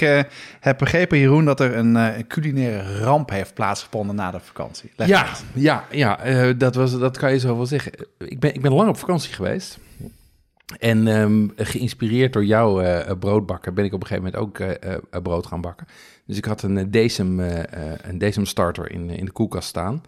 heb 0.61 0.79
begrepen, 0.79 1.19
Jeroen, 1.19 1.45
dat 1.45 1.61
er 1.61 1.77
een, 1.77 2.27
culinaire 2.27 2.99
ramp 2.99 3.31
heeft 3.31 3.55
plaatsgevonden 3.55 4.17
na 4.17 4.31
de 4.31 4.41
vakantie. 4.41 4.91
Leg 4.97 5.09
Ja, 5.09 5.27
uit. 5.27 5.45
ja, 5.55 5.85
ja 5.91 6.53
dat, 6.53 6.75
was, 6.75 6.99
dat 6.99 7.19
kan 7.19 7.33
je 7.33 7.39
zo 7.39 7.57
wel 7.57 7.67
zeggen. 7.67 7.93
Ik 8.19 8.41
ben, 8.41 8.55
ik 8.55 8.61
ben 8.61 8.73
lang 8.73 8.89
op 8.89 8.99
vakantie 8.99 9.33
geweest. 9.35 9.79
En 10.79 11.07
ehm, 11.09 11.49
geïnspireerd 11.57 12.33
door 12.33 12.45
jouw 12.45 12.81
eh, 12.81 13.13
broodbakken 13.19 13.75
ben 13.75 13.85
ik 13.85 13.93
op 13.93 14.01
een 14.01 14.07
gegeven 14.07 14.31
moment 14.33 14.43
ook 14.49 14.59
eh, 14.59 14.95
eh, 14.95 15.23
brood 15.23 15.47
gaan 15.47 15.61
bakken. 15.61 15.87
Dus 16.27 16.37
ik 16.37 16.45
had 16.45 16.63
een 16.63 16.79
eh, 16.79 16.85
Decem, 16.89 17.41
eh, 17.41 17.59
eh, 17.59 17.99
een 18.03 18.19
Decem 18.19 18.47
starter 18.47 18.91
in, 18.91 19.11
in 19.11 19.25
de 19.25 19.31
koelkast 19.31 19.69
staan. 19.69 20.03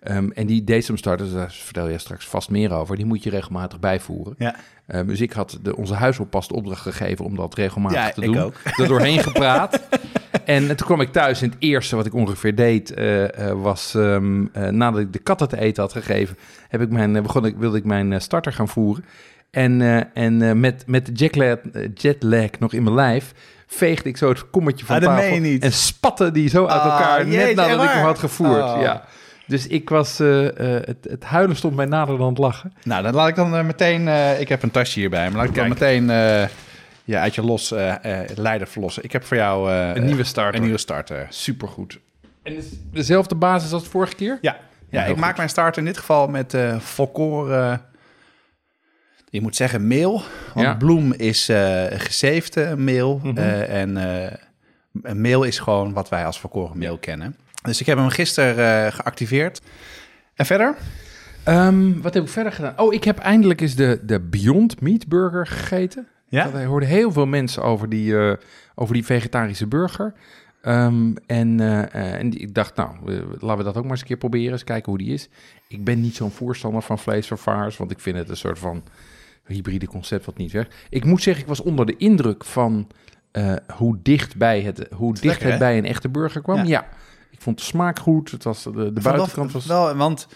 Ehm, 0.00 0.30
en 0.30 0.46
die 0.46 0.64
Decem 0.64 0.96
starters, 0.96 1.32
daar 1.32 1.50
vertel 1.52 1.88
je 1.88 1.98
straks 1.98 2.26
vast 2.28 2.50
meer 2.50 2.72
over, 2.72 2.96
die 2.96 3.04
moet 3.06 3.22
je 3.22 3.30
regelmatig 3.30 3.80
bijvoeren. 3.80 4.34
Ja. 4.38 4.56
Ehm, 4.86 5.06
dus 5.06 5.20
ik 5.20 5.32
had 5.32 5.58
de, 5.62 5.76
onze 5.76 5.94
huisoppas 5.94 6.48
de 6.48 6.54
opdracht 6.54 6.80
gegeven 6.82 7.24
om 7.24 7.36
dat 7.36 7.54
regelmatig 7.54 7.98
Ja, 7.98 8.10
te 8.10 8.20
ik 8.20 8.26
doen. 8.26 8.38
ook. 8.38 8.54
Er 8.80 8.88
doorheen 8.88 9.18
gepraat. 9.22 9.80
En 10.44 10.66
toen 10.66 10.86
kwam 10.86 11.00
ik 11.00 11.12
thuis 11.12 11.42
en 11.42 11.48
het 11.50 11.58
eerste 11.58 11.96
wat 11.96 12.06
ik 12.06 12.14
ongeveer 12.14 12.54
deed 12.54 12.94
eh, 12.94 13.48
eh, 13.50 13.62
was, 13.62 13.94
eh, 13.94 14.18
nadat 14.70 15.00
ik 15.00 15.12
de 15.12 15.18
katten 15.18 15.48
te 15.48 15.58
eten 15.60 15.82
had 15.82 15.92
gegeven, 15.92 16.36
heb 16.68 16.80
ik 16.80 16.90
mijn, 16.90 17.16
eh, 17.16 17.22
begon 17.22 17.44
ik, 17.46 17.56
wilde 17.56 17.76
ik 17.78 17.84
mijn 17.84 18.12
eh, 18.12 18.20
starter 18.20 18.52
gaan 18.52 18.68
voeren. 18.68 19.04
En, 19.52 19.80
eh, 19.80 20.24
en 20.24 20.42
eh, 20.42 20.52
met, 20.52 20.84
met 20.86 21.06
de 21.06 21.12
jetlag, 21.12 21.58
jetlag 21.94 22.50
nog 22.58 22.72
in 22.72 22.82
mijn 22.82 22.94
lijf 22.94 23.32
veegde 23.66 24.08
ik 24.08 24.16
zo 24.16 24.28
het 24.28 24.50
kommetje 24.50 24.86
van 24.86 24.96
Ah, 24.96 25.02
tafel 25.02 25.42
en 25.60 25.72
spatte 25.72 26.32
die 26.32 26.48
zo 26.48 26.66
uit 26.66 26.80
Ah, 26.80 26.84
elkaar 26.84 27.26
jeetje, 27.26 27.46
net 27.46 27.56
nadat 27.56 27.80
echt 27.80 27.88
ik 27.88 27.90
hem 27.90 28.04
had 28.04 28.18
gevoerd. 28.18 28.62
Oh. 28.62 28.80
Ja. 28.80 29.04
Dus 29.46 29.66
ik 29.66 29.88
was, 29.88 30.20
eh, 30.20 30.46
het, 30.64 30.96
het 31.08 31.24
huilen 31.24 31.56
stond 31.56 31.76
mij 31.76 31.86
nader 31.86 32.18
dan 32.18 32.28
het 32.28 32.38
lachen. 32.38 32.72
Nou, 32.84 33.02
dan 33.02 33.14
laat 33.14 33.28
ik 33.28 33.34
dan 33.34 33.66
meteen... 33.66 34.08
ik 34.40 34.48
heb 34.48 34.62
een 34.62 34.70
tasje 34.70 34.98
hierbij, 34.98 35.28
maar 35.28 35.36
laat 35.36 35.48
ik 35.48 35.54
dan 35.54 35.68
meteen 35.68 36.06
ja, 37.04 37.20
uit 37.20 37.34
je 37.34 37.42
los 37.42 37.72
eh, 37.72 37.94
leider 38.34 38.66
verlossen. 38.66 39.04
Ik 39.04 39.12
heb 39.12 39.24
voor 39.24 39.36
jou 39.36 39.72
Een 39.72 40.04
nieuwe 40.04 40.24
starter. 40.24 40.54
Een 40.54 40.62
nieuwe 40.62 40.78
starter. 40.78 41.26
Supergoed. 41.28 41.98
En 42.42 42.56
is 42.56 42.64
dezelfde 42.92 43.34
basis 43.34 43.72
als 43.72 43.82
de 43.82 43.90
vorige 43.90 44.14
keer? 44.14 44.38
Ja, 44.40 44.56
ja, 44.88 45.04
ik 45.04 45.16
maak 45.16 45.36
mijn 45.36 45.48
starter 45.48 45.78
in 45.78 45.88
dit 45.88 45.98
geval 45.98 46.28
met 46.28 46.54
eh 46.54 46.78
volkoren... 46.78 47.90
je 49.32 49.40
moet 49.40 49.56
zeggen 49.56 49.86
meel, 49.86 50.22
want 50.54 50.66
Ja. 50.66 50.74
bloem 50.74 51.12
is 51.12 51.48
eh 51.48 51.84
gezeefde 51.90 52.76
meel. 52.76 53.20
Mhm. 53.22 53.36
eh, 53.38 53.80
en 53.80 53.96
eh, 53.96 54.32
een 55.02 55.20
meel 55.20 55.42
is 55.42 55.58
gewoon 55.58 55.92
wat 55.92 56.08
wij 56.08 56.26
als 56.26 56.40
volkoren 56.40 56.78
meel 56.78 56.98
kennen. 56.98 57.36
Dus 57.62 57.80
ik 57.80 57.86
heb 57.86 57.98
hem 57.98 58.08
gisteren 58.08 58.86
eh, 58.86 58.92
geactiveerd. 58.92 59.60
En 60.34 60.46
verder? 60.46 60.74
Ehm, 61.44 62.00
wat 62.00 62.14
heb 62.14 62.22
ik 62.22 62.28
verder 62.28 62.52
gedaan? 62.52 62.78
Oh, 62.78 62.94
ik 62.94 63.04
heb 63.04 63.18
eindelijk 63.18 63.60
eens 63.60 63.74
de, 63.74 64.00
de 64.02 64.20
Beyond 64.20 64.80
Meat 64.80 65.08
Burger 65.08 65.46
gegeten. 65.46 66.06
Ja? 66.28 66.44
Want 66.50 66.62
Ik 66.62 66.68
hoorde 66.68 66.86
heel 66.86 67.12
veel 67.12 67.26
mensen 67.26 67.62
over 67.62 67.88
die, 67.88 68.18
eh, 68.18 68.32
over 68.74 68.94
die 68.94 69.04
vegetarische 69.04 69.66
burger. 69.66 70.12
Ehm, 70.62 71.12
en 71.26 71.60
eh, 71.60 71.82
eh, 71.82 72.18
en 72.18 72.40
ik 72.40 72.54
dacht, 72.54 72.76
nou, 72.76 72.90
eh, 73.06 73.14
laten 73.38 73.56
we 73.58 73.64
dat 73.64 73.76
ook 73.76 73.82
maar 73.82 73.90
eens 73.92 74.00
een 74.00 74.06
keer 74.06 74.16
proberen. 74.16 74.52
Eens 74.52 74.64
kijken 74.64 74.90
hoe 74.90 74.98
die 75.00 75.12
is. 75.12 75.28
Ik 75.68 75.84
ben 75.84 76.00
niet 76.00 76.16
zo'n 76.16 76.30
voorstander 76.30 76.82
van 76.82 76.98
vleesvervangers, 76.98 77.76
want 77.76 77.90
ik 77.90 78.00
vind 78.00 78.16
het 78.16 78.28
een 78.28 78.36
soort 78.36 78.58
van 78.58 78.82
hybride 79.46 79.86
concept 79.86 80.24
wat 80.24 80.36
niet 80.36 80.52
werkt. 80.52 80.74
Ik 80.90 81.04
moet 81.04 81.22
zeggen, 81.22 81.42
ik 81.42 81.48
was 81.48 81.60
onder 81.60 81.86
de 81.86 81.96
indruk 81.96 82.44
van 82.44 82.88
eh, 83.30 83.54
hoe 83.76 83.98
dicht, 84.02 84.36
bij 84.36 84.60
het, 84.60 84.86
hoe 84.94 85.12
dicht 85.12 85.24
lekker, 85.24 85.44
het 85.44 85.52
hè? 85.52 85.58
bij 85.58 85.78
een 85.78 85.84
echte 85.84 86.08
burger 86.08 86.42
kwam. 86.42 86.56
Ja. 86.56 86.62
Ja. 86.64 86.88
ik 87.30 87.40
vond 87.40 87.58
de 87.58 87.64
smaak 87.64 87.98
goed. 87.98 88.30
Het 88.30 88.44
was, 88.44 88.62
de, 88.62 88.70
de 88.72 88.82
vond 88.82 89.02
buitenkant 89.02 89.52
was... 89.52 89.66
wel, 89.66 89.94
want 89.94 90.26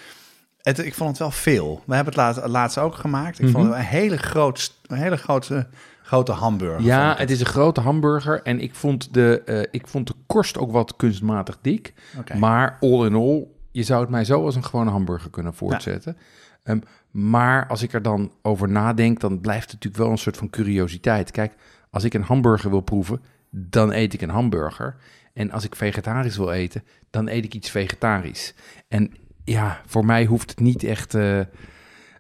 het, 0.63 0.79
ik 0.79 0.95
vond 0.95 1.09
het 1.11 1.19
wel 1.19 1.31
veel. 1.31 1.83
We 1.87 1.95
hebben 1.95 2.13
het 2.15 2.23
laatst, 2.23 2.47
laatst 2.47 2.79
ook 2.79 2.95
gemaakt. 2.95 3.39
Ik 3.39 3.49
vond 3.49 3.65
Mhm. 3.65 3.73
het 3.73 3.83
een 3.83 3.89
hele, 3.89 4.17
groot, 4.17 4.75
een 4.87 4.97
hele 4.97 5.17
grote, 5.17 5.67
grote 6.03 6.33
hamburger. 6.33 6.83
Ja, 6.83 7.07
vond 7.07 7.19
het 7.19 7.31
is 7.31 7.41
een 7.41 7.47
grote 7.47 7.81
hamburger. 7.81 8.43
En 8.43 8.61
ik 8.61 8.75
vond 8.75 9.15
de, 9.15 9.43
eh, 9.47 9.61
ik 9.71 9.87
vond 9.87 10.07
de 10.07 10.15
korst 10.27 10.59
ook 10.59 10.73
wat 10.73 10.97
kunstmatig 10.97 11.59
dik. 11.63 11.93
Maar 12.39 12.77
all 12.81 13.07
in 13.07 13.15
all, 13.15 13.47
je 13.77 13.83
zou 13.83 14.01
het 14.01 14.11
mij 14.11 14.25
zo 14.25 14.45
als 14.45 14.57
een 14.57 14.65
gewone 14.65 14.91
hamburger 14.91 15.31
kunnen 15.31 15.55
voortzetten. 15.55 16.17
Ehm, 16.63 16.81
maar 17.11 17.67
als 17.67 17.83
ik 17.83 17.93
er 17.93 18.03
dan 18.03 18.33
over 18.43 18.69
nadenk, 18.69 19.21
dan 19.21 19.41
blijft 19.41 19.65
het 19.65 19.73
natuurlijk 19.73 20.03
wel 20.03 20.11
een 20.11 20.19
soort 20.19 20.37
van 20.37 20.51
curiositeit. 20.51 21.31
Kijk, 21.31 21.55
als 21.91 22.05
ik 22.05 22.15
een 22.15 22.23
hamburger 22.23 22.71
wil 22.71 22.81
proeven, 22.81 23.21
dan 23.51 23.93
eet 23.93 24.13
ik 24.13 24.21
een 24.21 24.31
hamburger. 24.31 24.97
En 25.33 25.51
als 25.51 25.65
ik 25.65 25.75
vegetarisch 25.75 26.37
wil 26.37 26.53
eten, 26.53 26.83
dan 27.11 27.29
eet 27.29 27.45
ik 27.45 27.55
iets 27.55 27.71
vegetarisch. 27.71 28.55
En 28.89 29.13
ja, 29.45 29.81
voor 29.87 30.05
mij 30.05 30.25
hoeft 30.25 30.51
het 30.51 30.61
niet 30.61 30.83
echt. 30.85 31.15
eh, 31.15 31.41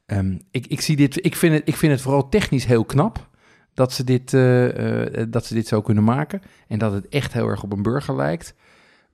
ehm, 0.06 0.38
ik, 0.50 0.66
ik, 0.66 0.80
zie 0.80 0.96
dit, 0.96 1.24
ik, 1.24 1.36
vind 1.36 1.54
het, 1.54 1.68
ik 1.68 1.76
vind 1.76 1.92
het 1.92 2.00
vooral 2.00 2.28
technisch 2.28 2.64
heel 2.66 2.84
knap 2.84 3.28
dat 3.74 3.92
ze, 3.92 4.04
dit, 4.04 4.34
eh, 4.34 5.24
dat 5.28 5.46
ze 5.46 5.54
dit 5.54 5.66
zo 5.66 5.80
kunnen 5.80 6.04
maken. 6.04 6.42
En 6.68 6.78
dat 6.78 6.92
het 6.92 7.08
echt 7.08 7.32
heel 7.32 7.48
erg 7.48 7.62
op 7.62 7.72
een 7.72 7.82
burger 7.82 8.16
lijkt. 8.16 8.54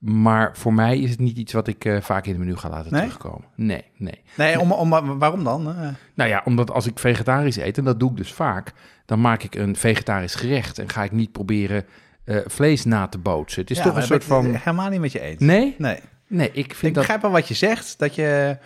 Maar 0.03 0.57
voor 0.57 0.75
mij 0.75 0.99
is 0.99 1.11
het 1.11 1.19
niet 1.21 1.37
iets 1.37 1.53
wat 1.53 1.67
ik 1.69 1.85
eh, 1.85 2.01
vaak 2.01 2.25
in 2.25 2.31
het 2.31 2.41
menu 2.41 2.57
ga 2.57 2.69
laten 2.69 2.93
Nee? 2.93 3.01
terugkomen. 3.01 3.45
Nee, 3.57 3.85
nee. 3.97 4.21
Nee, 4.37 4.61
om, 4.61 4.73
om, 4.73 5.19
waarom 5.19 5.45
dan? 5.45 5.69
Eh, 5.69 5.89
Nou 6.15 6.31
ja, 6.31 6.43
omdat 6.45 6.71
als 6.71 6.87
ik 6.87 6.99
vegetarisch 6.99 7.57
eet, 7.57 7.79
en 7.79 7.85
dat 7.85 8.01
doe 8.01 8.11
ik 8.11 8.17
dus 8.17 8.33
vaak, 8.33 8.73
dan 9.07 9.21
maak 9.21 9.43
ik 9.43 9.55
een 9.55 9.77
vegetarisch 9.77 10.35
gerecht 10.35 10.79
en 10.79 10.89
ga 10.89 11.05
ik 11.05 11.13
niet 11.13 11.33
proberen 11.33 11.85
eh, 12.25 12.37
vlees 12.47 12.85
na 12.85 13.07
te 13.07 13.19
bootsen. 13.19 13.61
Het 13.61 13.71
is 13.71 13.77
ja, 13.77 13.83
toch 13.83 13.97
een 13.97 14.03
soort 14.03 14.23
ik 14.23 14.29
van. 14.29 14.55
Helemaal 14.55 14.91
niet 14.91 15.01
met 15.01 15.13
je 15.13 15.21
eens. 15.21 15.41
Nee, 15.41 15.75
Nee. 15.79 15.99
nee, 16.27 16.49
ik 16.53 16.55
Ik 16.67 16.75
vind 16.75 16.95
dat. 16.95 17.03
begrijp 17.03 17.23
wel 17.23 17.31
wat 17.31 17.49
je 17.49 17.55
zegt. 17.55 17.99
Dat 17.99 18.15
je, 18.15 18.57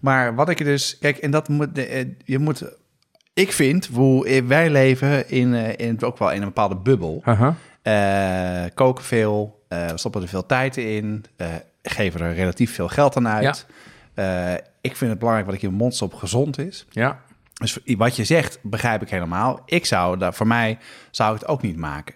maar 0.00 0.34
wat 0.34 0.48
ik 0.48 0.58
er 0.58 0.64
dus... 0.64 0.98
Kijk, 0.98 1.16
en 1.16 1.30
dat 1.30 1.48
moet... 1.48 1.68
Je 2.24 2.38
moet... 2.38 2.76
Ik 3.34 3.52
vind, 3.52 3.86
hoe 3.86 4.42
wij 4.46 4.70
leven 4.70 5.30
in, 5.30 5.54
in 5.78 6.02
ook 6.02 6.18
wel 6.18 6.30
in 6.32 6.38
een 6.40 6.46
bepaalde 6.48 6.76
bubbel. 6.76 7.22
Eh, 7.82 8.64
koken 8.74 9.04
veel, 9.04 9.55
we 9.68 9.92
stoppen 9.94 10.22
er 10.22 10.28
veel 10.28 10.46
tijd 10.46 10.76
in, 10.76 11.24
eh, 11.36 11.48
geven 11.82 12.20
er 12.20 12.34
relatief 12.34 12.74
veel 12.74 12.88
geld 12.88 13.16
aan 13.16 13.28
uit. 13.28 13.66
Eh, 14.14 14.52
ik 14.80 14.96
vind 14.96 15.10
het 15.10 15.18
belangrijk 15.18 15.46
wat 15.48 15.56
ik 15.56 15.62
in 15.62 15.68
mijn 15.68 15.82
mond 15.82 15.94
stop 15.94 16.14
gezond 16.14 16.58
is. 16.58 16.86
Ja, 16.90 17.20
Dus 17.54 17.78
wat 17.84 18.16
je 18.16 18.24
zegt, 18.24 18.58
begrijp 18.62 19.02
ik 19.02 19.10
helemaal. 19.10 19.62
Ik 19.66 19.86
zou, 19.86 20.18
daar, 20.18 20.34
voor 20.34 20.46
mij 20.46 20.78
zou 21.10 21.34
ik 21.34 21.40
het 21.40 21.48
ook 21.48 21.62
niet 21.62 21.76
maken. 21.76 22.14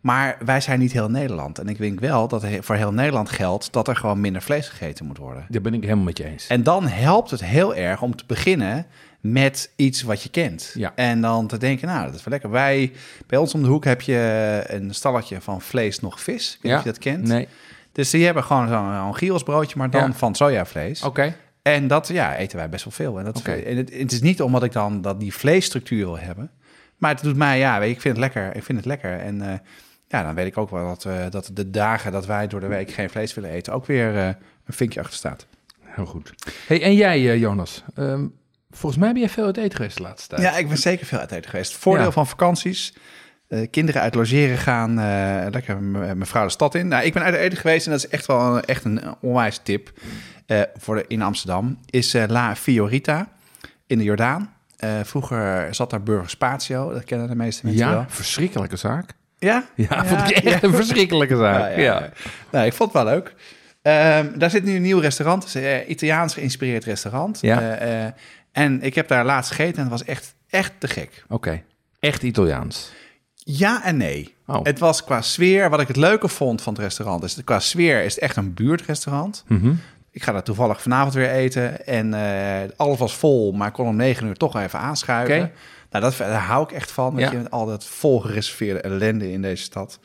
Maar 0.00 0.36
wij 0.44 0.60
zijn 0.60 0.78
niet 0.78 0.92
heel 0.92 1.10
Nederland. 1.10 1.58
En 1.58 1.68
ik 1.68 1.78
denk 1.78 2.00
wel 2.00 2.28
dat 2.28 2.46
voor 2.60 2.74
heel 2.74 2.92
Nederland 2.92 3.30
geldt 3.30 3.72
dat 3.72 3.88
er 3.88 3.96
gewoon 3.96 4.20
minder 4.20 4.42
vlees 4.42 4.68
gegeten 4.68 5.06
moet 5.06 5.18
worden. 5.18 5.46
daar 5.48 5.60
ben 5.60 5.74
ik 5.74 5.82
helemaal 5.82 6.04
met 6.04 6.18
je 6.18 6.24
eens. 6.24 6.46
En 6.46 6.62
dan 6.62 6.86
helpt 6.86 7.30
het 7.30 7.44
heel 7.44 7.74
erg 7.74 8.02
om 8.02 8.16
te 8.16 8.24
beginnen 8.26 8.86
met 9.20 9.70
iets 9.76 10.02
wat 10.02 10.22
je 10.22 10.28
kent. 10.28 10.72
Ja. 10.74 10.92
En 10.94 11.20
dan 11.20 11.46
te 11.46 11.58
denken, 11.58 11.88
nou, 11.88 12.04
dat 12.06 12.14
is 12.14 12.24
wel 12.24 12.32
lekker. 12.32 12.50
Wij, 12.50 12.92
bij 13.26 13.38
ons 13.38 13.54
om 13.54 13.62
de 13.62 13.68
hoek 13.68 13.84
heb 13.84 14.00
je 14.00 14.64
een 14.66 14.94
stalletje 14.94 15.40
van 15.40 15.60
vlees 15.60 16.00
nog 16.00 16.20
vis. 16.20 16.54
Ik 16.54 16.62
weet 16.62 16.72
of 16.72 16.84
je 16.84 16.90
dat 16.90 16.98
kent. 16.98 17.26
Nee, 17.26 17.48
Dus 17.92 18.10
die 18.10 18.24
hebben 18.24 18.44
gewoon 18.44 18.68
zo'n 18.68 18.92
zo'n 18.94 19.16
gyros 19.16 19.74
maar 19.74 19.90
dan 19.90 20.06
Ja. 20.06 20.12
van 20.12 20.34
sojavlees. 20.34 21.02
oké. 21.02 21.34
En 21.62 21.86
dat 21.86 22.08
ja, 22.08 22.36
eten 22.36 22.58
wij 22.58 22.68
best 22.68 22.84
wel 22.84 22.92
veel. 22.92 23.18
En, 23.18 23.24
dat, 23.24 23.42
en 23.42 23.76
het, 23.76 23.92
het 23.94 24.12
is 24.12 24.20
niet 24.20 24.42
omdat 24.42 24.62
ik 24.62 24.72
dan 24.72 25.00
dat 25.00 25.20
die 25.20 25.34
vleesstructuur 25.34 26.04
wil 26.04 26.18
hebben. 26.18 26.50
Maar 26.96 27.14
het 27.14 27.22
doet 27.22 27.36
mij, 27.36 27.58
ja, 27.58 27.78
weet 27.78 27.88
je, 27.88 27.94
ik 27.94 28.00
vind 28.00 28.16
het 28.16 28.24
lekker. 28.24 28.56
Ik 28.56 28.64
vind 28.64 28.78
het 28.78 28.86
lekker. 28.86 29.18
En 29.18 29.42
eh, 29.42 29.58
ja, 30.08 30.22
dan 30.22 30.34
weet 30.34 30.46
ik 30.46 30.58
ook 30.58 30.70
wel 30.70 30.86
dat, 30.86 31.04
eh, 31.04 31.30
dat 31.30 31.50
de 31.52 31.70
dagen 31.70 32.12
dat 32.12 32.26
wij 32.26 32.46
door 32.46 32.60
de 32.60 32.66
week 32.66 32.90
geen 32.90 33.10
vlees 33.10 33.34
willen 33.34 33.50
eten... 33.50 33.72
ook 33.72 33.86
weer 33.86 34.16
eh, 34.16 34.26
een 34.26 34.74
vinkje 34.74 35.00
achter 35.00 35.16
staat. 35.16 35.46
Heel 35.80 36.06
goed. 36.06 36.34
Hey, 36.66 36.82
en 36.82 36.94
jij, 36.94 37.38
Jonas? 37.38 37.84
Ehm, 37.94 38.26
volgens 38.70 39.00
mij 39.02 39.12
ben 39.12 39.20
jij 39.20 39.30
veel 39.30 39.44
uit 39.44 39.56
eten 39.56 39.76
geweest 39.76 39.96
de 39.96 40.02
laatste 40.02 40.28
tijd. 40.28 40.42
Ja, 40.42 40.56
ik 40.56 40.68
ben 40.68 40.78
zeker 40.78 41.06
veel 41.06 41.18
uit 41.18 41.32
eten 41.32 41.50
geweest. 41.50 41.76
Voordeel 41.76 42.04
Ja. 42.04 42.10
van 42.10 42.26
vakanties. 42.26 42.94
eh, 43.48 43.66
kinderen 43.70 44.02
uit 44.02 44.14
logeren 44.14 44.58
gaan. 44.58 44.98
eh, 44.98 45.46
lekker 45.50 45.76
m- 45.82 45.90
mijn 45.90 46.26
vrouw 46.26 46.44
de 46.44 46.50
stad 46.50 46.74
in. 46.74 46.88
Nou, 46.88 47.04
ik 47.04 47.12
ben 47.12 47.22
uit 47.22 47.34
eten 47.34 47.58
geweest 47.58 47.86
en 47.86 47.92
dat 47.92 48.04
is 48.04 48.08
echt 48.08 48.26
wel 48.26 48.56
een, 48.56 48.64
echt 48.64 48.84
een 48.84 49.00
onwijs 49.20 49.60
tip. 49.62 49.90
eh, 50.46 50.60
voor 50.76 50.94
de, 50.94 51.04
in 51.08 51.22
Amsterdam. 51.22 51.78
Is 51.90 52.14
eh, 52.14 52.22
La 52.26 52.56
Fiorita 52.56 53.28
in 53.86 53.98
de 53.98 54.04
Jordaan. 54.04 54.52
Eh, 54.76 54.90
vroeger 55.02 55.74
zat 55.74 55.90
daar 55.90 56.02
Burger 56.02 56.30
Spatio. 56.30 56.92
Dat 56.92 57.04
kennen 57.04 57.28
de 57.28 57.34
meeste 57.34 57.66
mensen 57.66 57.86
Ja, 57.86 57.92
wel. 57.92 58.04
verschrikkelijke 58.08 58.76
zaak. 58.76 59.10
Ja? 59.38 59.64
Ja, 59.74 60.04
vond 60.04 60.30
ik 60.30 60.36
echt 60.36 60.62
een 60.62 60.74
verschrikkelijke 60.74 61.36
zaak. 61.36 61.60
Ja, 61.60 61.66
Ja, 61.68 61.76
ja, 61.76 62.00
ja. 62.00 62.10
Nou, 62.50 62.66
ik 62.66 62.72
vond 62.72 62.92
het 62.92 63.02
wel 63.02 63.12
leuk. 63.12 63.34
Ehm, 63.82 64.38
daar 64.38 64.50
zit 64.50 64.64
nu 64.64 64.76
een 64.76 64.82
nieuw 64.82 64.98
restaurant. 64.98 65.44
Het 65.44 65.54
is 65.54 65.62
een 65.62 65.90
Italiaans 65.90 66.34
geïnspireerd 66.34 66.84
restaurant. 66.84 67.40
Ja. 67.40 67.60
Eh, 67.76 68.04
eh, 68.06 68.12
en 68.52 68.82
ik 68.82 68.94
heb 68.94 69.08
daar 69.08 69.24
laatst 69.24 69.50
gegeten 69.50 69.74
en 69.76 69.82
het 69.82 69.90
was 69.90 70.04
echt, 70.04 70.34
echt 70.48 70.72
te 70.78 70.88
gek. 70.88 71.24
Oké. 71.28 71.62
Echt 72.00 72.22
Italiaans. 72.22 72.92
Ja 73.34 73.84
en 73.84 73.96
nee. 73.96 74.34
Oh. 74.46 74.60
Het 74.62 74.78
was 74.78 75.04
qua 75.04 75.22
sfeer, 75.22 75.70
wat 75.70 75.80
ik 75.80 75.88
het 75.88 75.96
leuke 75.96 76.28
vond 76.28 76.62
van 76.62 76.72
het 76.72 76.82
restaurant, 76.82 77.22
is 77.24 77.44
qua 77.44 77.60
sfeer 77.60 78.04
is 78.04 78.14
het 78.14 78.22
echt 78.22 78.36
een 78.36 78.54
buurtrestaurant. 78.54 79.44
Mhm. 79.46 79.72
Ik 80.10 80.22
ga 80.22 80.32
daar 80.32 80.42
toevallig 80.42 80.82
vanavond 80.82 81.14
weer 81.14 81.30
eten 81.30 81.86
en 81.86 82.14
eh, 82.14 82.68
alles 82.76 82.98
was 82.98 83.14
vol, 83.16 83.52
maar 83.52 83.68
ik 83.68 83.72
kon 83.72 83.86
om 83.86 83.96
negen 83.96 84.26
uur 84.26 84.34
toch 84.36 84.56
even 84.56 84.78
aanschuiven. 84.78 85.52
Nou, 85.90 86.04
dat, 86.04 86.16
daar 86.16 86.40
hou 86.42 86.62
ik 86.64 86.72
echt 86.72 86.90
van, 86.90 87.16
Ja. 87.16 87.30
je, 87.30 87.36
met 87.36 87.50
al 87.50 87.66
dat 87.66 87.84
vol 87.86 88.20
gereserveerde 88.20 88.80
ellende 88.80 89.30
in 89.32 89.42
deze 89.42 89.62
stad. 89.62 89.98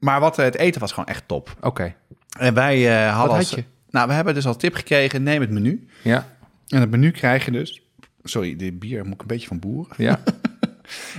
Maar 0.00 0.20
wat, 0.20 0.38
eh, 0.38 0.44
het 0.44 0.56
eten 0.56 0.80
was 0.80 0.90
gewoon 0.92 1.08
echt 1.08 1.22
top. 1.26 1.56
Oké. 1.60 1.94
En 2.38 2.54
wij 2.54 2.88
eh, 3.06 3.14
hadden 3.14 3.30
had 3.36 3.44
als- 3.44 3.50
je? 3.50 3.64
Nou, 3.90 4.08
we 4.08 4.14
hebben 4.14 4.34
dus 4.34 4.46
al 4.46 4.56
tip 4.56 4.74
gekregen, 4.74 5.22
neem 5.22 5.40
het 5.40 5.50
menu. 5.50 5.88
Ja. 6.02 6.26
En 6.72 6.80
het 6.80 6.90
menu 6.90 7.10
krijg 7.10 7.44
je 7.44 7.50
dus... 7.50 7.82
Sorry, 8.22 8.56
dit 8.56 8.78
bier 8.78 9.04
moet 9.04 9.14
ik 9.14 9.20
een 9.20 9.26
beetje 9.26 9.46
van 9.46 9.58
boeren. 9.58 9.94
Ja. 9.96 10.20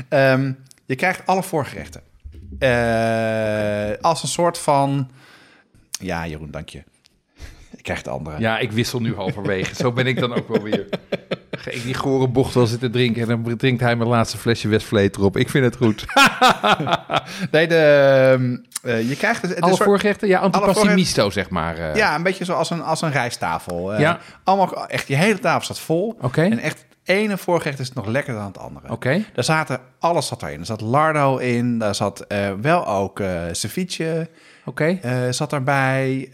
Ehm, 0.10 0.53
je 0.86 0.95
krijgt 0.95 1.25
alle 1.25 1.43
voorgerechten. 1.43 2.01
Eh, 2.60 4.01
als 4.01 4.24
een 4.24 4.29
soort 4.29 4.57
van... 4.57 5.10
Ja, 5.89 6.27
Jeroen, 6.27 6.51
dank 6.51 6.69
je. 6.69 6.83
Ik 7.75 7.83
krijg 7.83 8.01
de 8.01 8.10
andere. 8.10 8.39
Ja, 8.39 8.60
ik 8.60 8.72
wissel 8.72 9.01
nu 9.01 9.15
halverwege. 9.15 9.75
Zo 9.75 9.91
ben 9.91 10.07
ik 10.07 10.19
dan 10.19 10.33
ook 10.33 10.48
wel 10.48 10.62
weer. 10.62 10.89
Ik 11.70 11.84
die 11.84 11.93
gore 11.93 12.27
bocht 12.27 12.53
wel 12.53 12.65
zitten 12.65 12.91
drinken 12.91 13.22
en 13.22 13.27
dan 13.27 13.58
drinkt 13.58 13.82
hij 13.82 13.96
mijn 13.96 14.10
laatste 14.10 14.38
flesje 14.38 14.67
Westvleet 14.67 15.15
erop. 15.17 15.38
Ik 15.38 15.50
vind 15.50 15.65
het 15.65 15.75
goed. 15.75 16.05
Nee, 17.51 17.67
de, 17.67 17.75
ehm, 18.34 18.58
eh, 18.91 19.10
je 19.10 19.15
krijgt... 19.15 19.41
dus- 19.41 19.50
Het 19.51 19.62
Alle 19.62 19.75
voorgerechten? 19.77 20.27
Ja, 20.27 20.39
antipasti 20.39 21.05
zeg 21.32 21.50
maar. 21.50 21.77
eh. 21.77 21.96
Ja, 21.96 22.15
een 22.15 22.24
beetje 22.24 22.46
zoals 22.46 22.70
een, 22.70 22.82
als 22.84 23.01
een 23.01 23.12
rijsttafel. 23.12 23.93
Eh, 23.93 24.00
Ja. 24.00 24.20
Allemaal, 24.43 24.88
echt, 24.88 25.08
die 25.08 25.15
hele 25.15 25.39
tafel 25.39 25.62
staat 25.63 25.79
vol. 25.79 26.17
Oké. 26.22 26.41
En 26.41 26.60
echt, 26.60 26.86
ene 27.03 27.38
voorgerecht 27.38 27.79
is 27.79 27.93
nog 27.93 28.05
lekkerder 28.05 28.41
dan 28.41 28.51
het 28.51 28.62
andere. 28.62 28.89
Oké. 28.91 29.24
Daar 29.34 29.43
zaten, 29.43 29.79
alles 30.00 30.27
zat 30.27 30.41
erin. 30.43 30.60
Er 30.60 30.65
zat 30.65 30.82
lardo 30.82 31.38
in, 31.38 31.77
daar 31.77 31.96
zat 31.96 32.25
wel 32.62 32.88
ook 32.88 33.20
eh 33.20 33.41
ceviche, 33.51 34.29
Oké. 34.65 35.00
zat 35.32 35.53
erbij, 35.53 36.29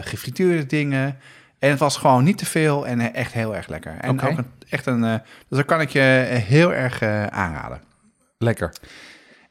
gefrituurde 0.00 0.66
dingen. 0.66 1.18
En 1.60 1.70
het 1.70 1.78
was 1.78 1.96
gewoon 1.96 2.24
niet 2.24 2.38
te 2.38 2.46
veel 2.46 2.86
en 2.86 3.14
echt 3.14 3.32
heel 3.32 3.56
erg 3.56 3.68
lekker. 3.68 3.96
En 4.00 4.10
ook 4.10 4.38
een, 4.38 4.46
echt 4.68 4.86
een, 4.86 5.04
eh, 5.04 5.14
dus 5.48 5.58
dat 5.58 5.64
kan 5.64 5.80
ik 5.80 5.90
je 5.90 6.26
eh, 6.30 6.38
heel 6.38 6.74
erg 6.74 7.00
eh, 7.02 7.26
aanraden. 7.26 7.80
Lekker. 8.38 8.72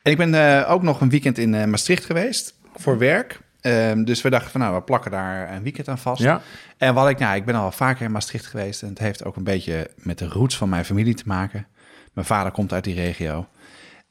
En 0.01 0.11
ik 0.11 0.17
ben 0.17 0.67
ook 0.67 0.83
nog 0.83 1.01
een 1.01 1.09
weekend 1.09 1.37
in 1.37 1.69
Maastricht 1.69 2.05
geweest 2.05 2.55
voor 2.75 2.97
werk. 2.97 3.39
Ehm, 3.61 4.03
dus 4.03 4.21
we 4.21 4.29
dachten 4.29 4.51
van 4.51 4.61
nou, 4.61 4.75
we 4.75 4.81
plakken 4.81 5.11
daar 5.11 5.53
een 5.53 5.63
weekend 5.63 5.87
aan 5.87 5.97
vast. 5.97 6.21
Ja. 6.21 6.41
En 6.77 6.93
wat 6.93 7.09
ik, 7.09 7.19
nou, 7.19 7.35
ik 7.35 7.45
ben 7.45 7.55
al 7.55 7.71
vaker 7.71 8.05
in 8.05 8.11
Maastricht 8.11 8.45
geweest. 8.45 8.81
En 8.81 8.89
het 8.89 8.99
heeft 8.99 9.23
ook 9.23 9.35
een 9.35 9.43
beetje 9.43 9.89
met 9.95 10.17
de 10.17 10.27
roots 10.27 10.57
van 10.57 10.69
mijn 10.69 10.85
familie 10.85 11.15
te 11.15 11.23
maken. 11.25 11.67
Mijn 12.13 12.27
vader 12.27 12.51
komt 12.51 12.73
uit 12.73 12.83
die 12.83 12.95
regio. 12.95 13.47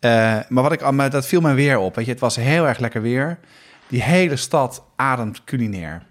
Maar 0.01 0.47
wat 0.49 0.73
ik, 0.73 0.91
maar 0.91 1.11
dat 1.11 1.27
viel 1.27 1.41
me 1.41 1.55
weer 1.55 1.79
op. 1.79 1.95
Weet 1.95 2.05
je, 2.05 2.11
het 2.11 2.21
was 2.21 2.37
heel 2.37 2.67
erg 2.67 2.79
lekker 2.79 3.03
weer. 3.03 3.39
Die 3.89 4.03
hele 4.03 4.37
stad 4.37 4.85
ademt 4.97 5.45
culinair. 5.45 6.03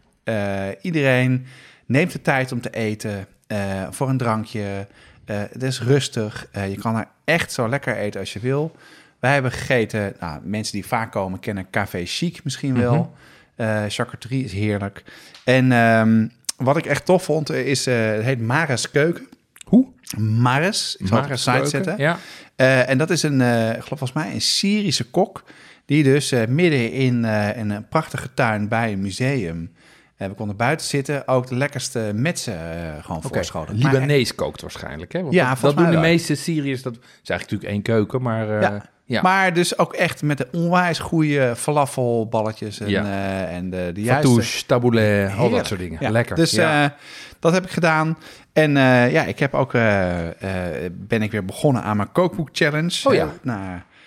Iedereen 0.82 1.48
neemt 1.88 2.12
de 2.12 2.22
tijd 2.22 2.52
om 2.52 2.62
te 2.62 2.70
eten. 2.70 3.28
eh, 3.48 3.88
voor 3.90 4.10
een 4.10 4.18
drankje. 4.18 4.88
Eh, 5.26 5.38
het 5.52 5.64
is 5.64 5.82
rustig. 5.82 6.48
Eh, 6.52 6.70
je 6.70 6.78
kan 6.78 6.96
er 6.96 7.08
echt 7.24 7.52
zo 7.52 7.70
lekker 7.70 7.96
eten 7.98 8.20
als 8.20 8.34
je 8.34 8.40
wil. 8.40 8.76
Wij 9.20 9.34
hebben 9.34 9.52
gegeten, 9.52 10.14
nou, 10.20 10.40
mensen 10.44 10.74
die 10.74 10.86
vaak 10.86 11.12
komen 11.12 11.40
kennen 11.40 11.70
Café 11.70 12.06
Chic 12.06 12.44
misschien 12.44 12.80
wel. 12.80 13.16
Eh 13.56 13.84
charcuterie 13.88 14.44
is 14.44 14.52
heerlijk. 14.52 15.04
En 15.44 15.72
ehm, 15.72 16.28
wat 16.58 16.78
ik 16.78 16.86
echt 16.86 17.06
tof 17.06 17.24
vond, 17.24 17.52
is, 17.52 17.86
het 17.86 18.24
heet 18.24 18.42
Mares 18.42 18.92
Keuken. 18.92 19.28
Hoe? 19.66 19.88
Mares, 20.18 20.96
ik 21.00 21.08
zal 21.08 21.18
het 21.18 21.26
op 21.26 21.32
de 21.32 21.38
site 21.38 21.66
zetten. 21.66 21.98
Ja. 21.98 22.18
En 22.86 22.98
dat 22.98 23.10
is 23.10 23.24
een, 23.24 23.42
ik 23.42 23.84
geloof 23.84 23.88
volgens 23.88 24.14
mij 24.14 24.34
een 24.34 24.42
Syrische 24.42 25.10
kok... 25.10 25.44
die 25.86 26.04
dus 26.04 26.32
midden 26.32 26.92
in, 26.92 27.26
in 27.56 27.70
een 27.70 27.88
prachtige 27.88 28.34
tuin 28.34 28.68
bij 28.68 28.92
een 28.92 29.02
museum... 29.02 29.72
eh, 30.18 30.28
we 30.28 30.34
konden 30.34 30.56
buiten 30.56 30.88
zitten, 30.88 31.28
ook 31.28 31.48
de 31.48 31.56
lekkerste 31.56 32.12
metsen 32.16 32.54
eh, 32.54 33.04
gewoon 33.04 33.18
Oké. 33.18 33.28
voorschoten. 33.28 33.78
Maar 33.80 33.94
Libanees 33.94 34.36
kookt 34.36 34.62
waarschijnlijk, 34.62 35.14
hè? 35.14 35.22
Want 35.22 35.34
Ja, 35.34 35.56
dat, 35.62 35.78
doen 35.78 35.92
de 35.92 35.98
meeste 35.98 36.36
Syriërs. 36.36 36.82
Dat 36.82 36.94
is 36.94 37.00
eigenlijk 37.30 37.42
natuurlijk 37.42 37.72
één 37.72 37.82
keuken, 37.82 38.22
maar... 38.22 38.50
eh, 38.50 38.62
Ja. 38.62 38.86
ja. 39.06 39.22
Maar 39.22 39.54
dus 39.54 39.78
ook 39.78 39.94
echt 39.94 40.22
met 40.22 40.38
de 40.38 40.48
onwijs 40.52 41.00
goede 41.00 41.54
falafelballetjes 41.56 42.80
en, 42.80 42.90
Ja. 42.90 43.04
en 43.48 43.70
de, 43.70 43.92
de 43.94 44.02
juiste... 44.02 44.28
Fatouche, 44.28 44.66
taboulet, 44.66 45.32
al 45.38 45.50
dat 45.50 45.68
soort 45.68 45.80
dingen. 45.80 45.98
Ja, 46.02 46.10
Lekker. 46.10 46.36
Dus 46.36 46.52
dat 47.40 47.54
heb 47.54 47.64
ik 47.66 47.72
gedaan. 47.72 48.18
En 48.54 48.72
ja, 49.12 49.24
ik 49.24 49.40
heb 49.40 49.54
ook, 49.54 49.72
ben 50.92 51.22
ik 51.22 51.32
weer 51.32 51.46
begonnen 51.46 51.84
aan 51.84 51.98
mijn 51.98 52.12
kookboek 52.12 52.50
challenge. 52.52 53.02
Oh 53.10 53.14
ja. 53.14 53.34
Nou, 53.42 53.60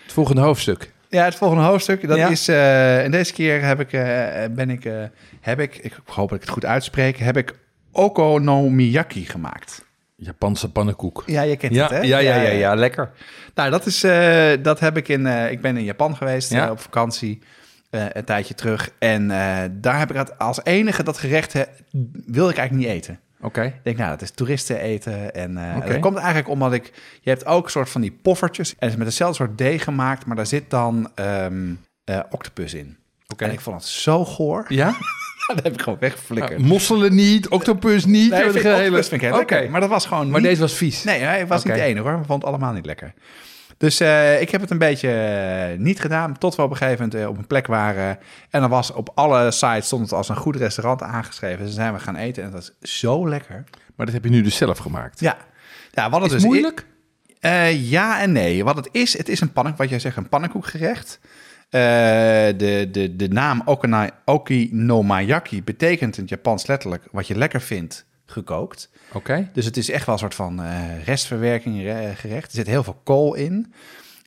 het 0.03 0.13
volgende 0.13 0.41
hoofdstuk. 0.41 0.91
ja, 1.09 1.23
het 1.23 1.35
volgende 1.35 1.63
hoofdstuk, 1.63 2.07
dat 2.07 2.17
is, 2.29 2.47
en 2.47 3.11
deze 3.11 3.33
keer 3.33 3.63
heb 3.63 3.79
ik, 3.79 3.89
ben 4.55 4.69
ik, 4.69 4.89
heb 5.41 5.59
ik, 5.59 5.77
ik 5.77 5.93
hoop 6.05 6.29
dat 6.29 6.37
ik 6.37 6.43
het 6.43 6.53
goed 6.53 6.65
uitspreek, 6.65 7.17
heb 7.17 7.37
ik 7.37 7.55
okonomiyaki 7.91 9.25
gemaakt. 9.25 9.85
Japanse 10.15 10.71
pannenkoek. 10.71 11.23
Ja, 11.25 11.41
je 11.41 11.55
kent 11.57 11.73
Ja, 11.73 11.81
het, 11.81 11.91
hè? 11.91 11.99
ja, 11.99 12.17
ja, 12.17 12.35
ja, 12.35 12.49
ja, 12.49 12.75
lekker. 12.75 13.11
Nou, 13.55 13.69
dat 13.69 13.85
is, 13.85 14.03
eh, 14.03 14.51
dat 14.61 14.79
heb 14.79 14.97
ik 14.97 15.07
in, 15.07 15.25
eh, 15.27 15.51
ik 15.51 15.61
ben 15.61 15.77
in 15.77 15.83
Japan 15.83 16.15
geweest 16.15 16.51
Ja. 16.51 16.65
eh, 16.65 16.71
op 16.71 16.79
vakantie. 16.79 17.41
een 17.91 18.23
tijdje 18.25 18.55
terug. 18.55 18.89
En 18.99 19.27
daar 19.81 19.99
heb 19.99 20.09
ik 20.09 20.15
het 20.15 20.37
als 20.37 20.59
enige 20.63 21.03
dat 21.03 21.17
gerecht 21.17 21.53
wilde 22.25 22.51
ik 22.51 22.57
eigenlijk 22.57 22.71
niet 22.87 22.97
eten. 22.97 23.19
Oké. 23.41 23.61
Ik 23.63 23.73
denk, 23.83 23.97
nou, 23.97 24.09
dat 24.09 24.21
is 24.21 24.31
toeristen 24.31 24.79
eten. 24.79 25.33
En 25.33 25.57
Oké. 25.77 25.87
dat 25.87 25.99
komt 25.99 26.17
eigenlijk 26.17 26.49
omdat 26.49 26.73
ik... 26.73 26.91
Je 27.21 27.29
hebt 27.29 27.45
ook 27.45 27.63
een 27.65 27.71
soort 27.71 27.89
van 27.89 28.01
die 28.01 28.19
poffertjes. 28.21 28.69
En 28.69 28.75
het 28.79 28.89
is 28.89 28.95
met 28.95 29.07
hetzelfde 29.07 29.35
soort 29.35 29.57
deeg 29.57 29.83
gemaakt, 29.83 30.25
maar 30.25 30.35
daar 30.35 30.45
zit 30.45 30.69
dan 30.69 31.11
ehm, 31.15 31.73
eh, 32.03 32.19
octopus 32.29 32.73
in. 32.73 32.97
Oké. 33.27 33.43
En 33.45 33.51
ik 33.51 33.59
vond 33.59 33.75
het 33.75 33.85
zo 33.85 34.25
goor. 34.25 34.65
Ja? 34.67 34.93
dat 35.55 35.63
heb 35.63 35.73
ik 35.73 35.81
gewoon 35.81 35.99
weggeflikkerd. 35.99 36.57
Nou, 36.57 36.69
mosselen 36.69 37.15
niet, 37.15 37.47
octopus 37.49 38.05
niet. 38.05 38.31
nee, 38.31 38.41
vind, 38.41 38.63
hele- 38.63 38.75
octopus 38.77 39.07
vind 39.07 39.21
ik 39.21 39.27
heel 39.27 39.39
Oké. 39.39 39.53
lekker. 39.53 39.71
Maar 39.71 39.81
dat 39.81 39.89
was 39.89 40.05
gewoon 40.05 40.29
Maar 40.29 40.39
niet... 40.39 40.49
deze 40.49 40.61
was 40.61 40.73
vies. 40.73 41.03
Nee, 41.03 41.19
hij 41.19 41.47
was 41.47 41.63
niet 41.63 41.73
de 41.73 41.81
enige 41.81 42.07
hoor. 42.07 42.19
We 42.19 42.25
vonden 42.25 42.35
het 42.35 42.45
allemaal 42.45 42.73
niet 42.73 42.85
lekker. 42.85 43.13
Dus 43.81 43.99
eh, 43.99 44.41
ik 44.41 44.49
heb 44.49 44.61
het 44.61 44.69
een 44.69 44.77
beetje 44.77 45.11
eh, 45.11 45.79
niet 45.79 45.99
gedaan. 45.99 46.37
Tot 46.37 46.55
we 46.55 46.61
op 46.61 46.69
een 46.71 46.77
gegeven 46.77 47.03
moment 47.05 47.21
eh, 47.21 47.29
op 47.29 47.37
een 47.37 47.47
plek 47.47 47.67
waren. 47.67 48.19
En 48.49 48.61
dan 48.61 48.69
was 48.69 48.91
op 48.93 49.11
alle 49.15 49.51
sites 49.51 49.85
stond 49.85 50.01
het 50.01 50.11
als 50.13 50.29
een 50.29 50.35
goed 50.35 50.55
restaurant 50.55 51.01
aangeschreven. 51.01 51.57
Dus 51.57 51.65
dan 51.65 51.83
zijn 51.83 51.93
we 51.93 51.99
gaan 51.99 52.15
eten. 52.15 52.43
En 52.43 52.51
dat 52.51 52.59
was 52.79 52.91
zo 52.99 53.29
lekker. 53.29 53.63
Maar 53.95 54.05
dat 54.05 54.15
heb 54.15 54.23
je 54.23 54.29
nu 54.29 54.41
dus 54.41 54.55
zelf 54.55 54.77
gemaakt. 54.77 55.19
Ja. 55.19 55.37
Ja, 55.91 56.09
wat 56.09 56.21
het 56.21 56.31
Is 56.31 56.37
dus 56.37 56.45
moeilijk? 56.45 56.85
ja 57.71 58.21
en 58.21 58.31
nee. 58.31 58.63
Wat 58.63 58.75
het 58.75 58.89
is, 58.91 59.17
het 59.17 59.29
is 59.29 59.41
een 59.41 59.51
pannenkoek, 59.51 59.81
wat 59.81 59.89
jij 59.89 59.99
zegt, 59.99 60.17
een 60.17 60.29
pannenkoekgerecht. 60.29 61.19
Eh, 61.71 61.81
de, 62.57 62.87
de, 62.91 63.15
de 63.15 63.27
naam 63.27 63.63
Okinomayaki 64.25 65.63
betekent 65.63 66.15
in 66.15 66.21
het 66.21 66.29
Japans 66.29 66.67
letterlijk 66.67 67.03
wat 67.11 67.27
je 67.27 67.37
lekker 67.37 67.61
vindt 67.61 68.05
gekookt. 68.25 68.89
Oké. 69.13 69.49
Dus 69.53 69.65
het 69.65 69.77
is 69.77 69.89
echt 69.89 70.05
wel 70.05 70.13
een 70.15 70.19
soort 70.21 70.35
van 70.35 70.63
eh, 70.63 71.03
restverwerking 71.05 71.83
re- 71.83 72.11
gerecht. 72.15 72.45
Er 72.49 72.55
zit 72.57 72.67
heel 72.67 72.83
veel 72.83 72.99
kool 73.03 73.33
in. 73.33 73.73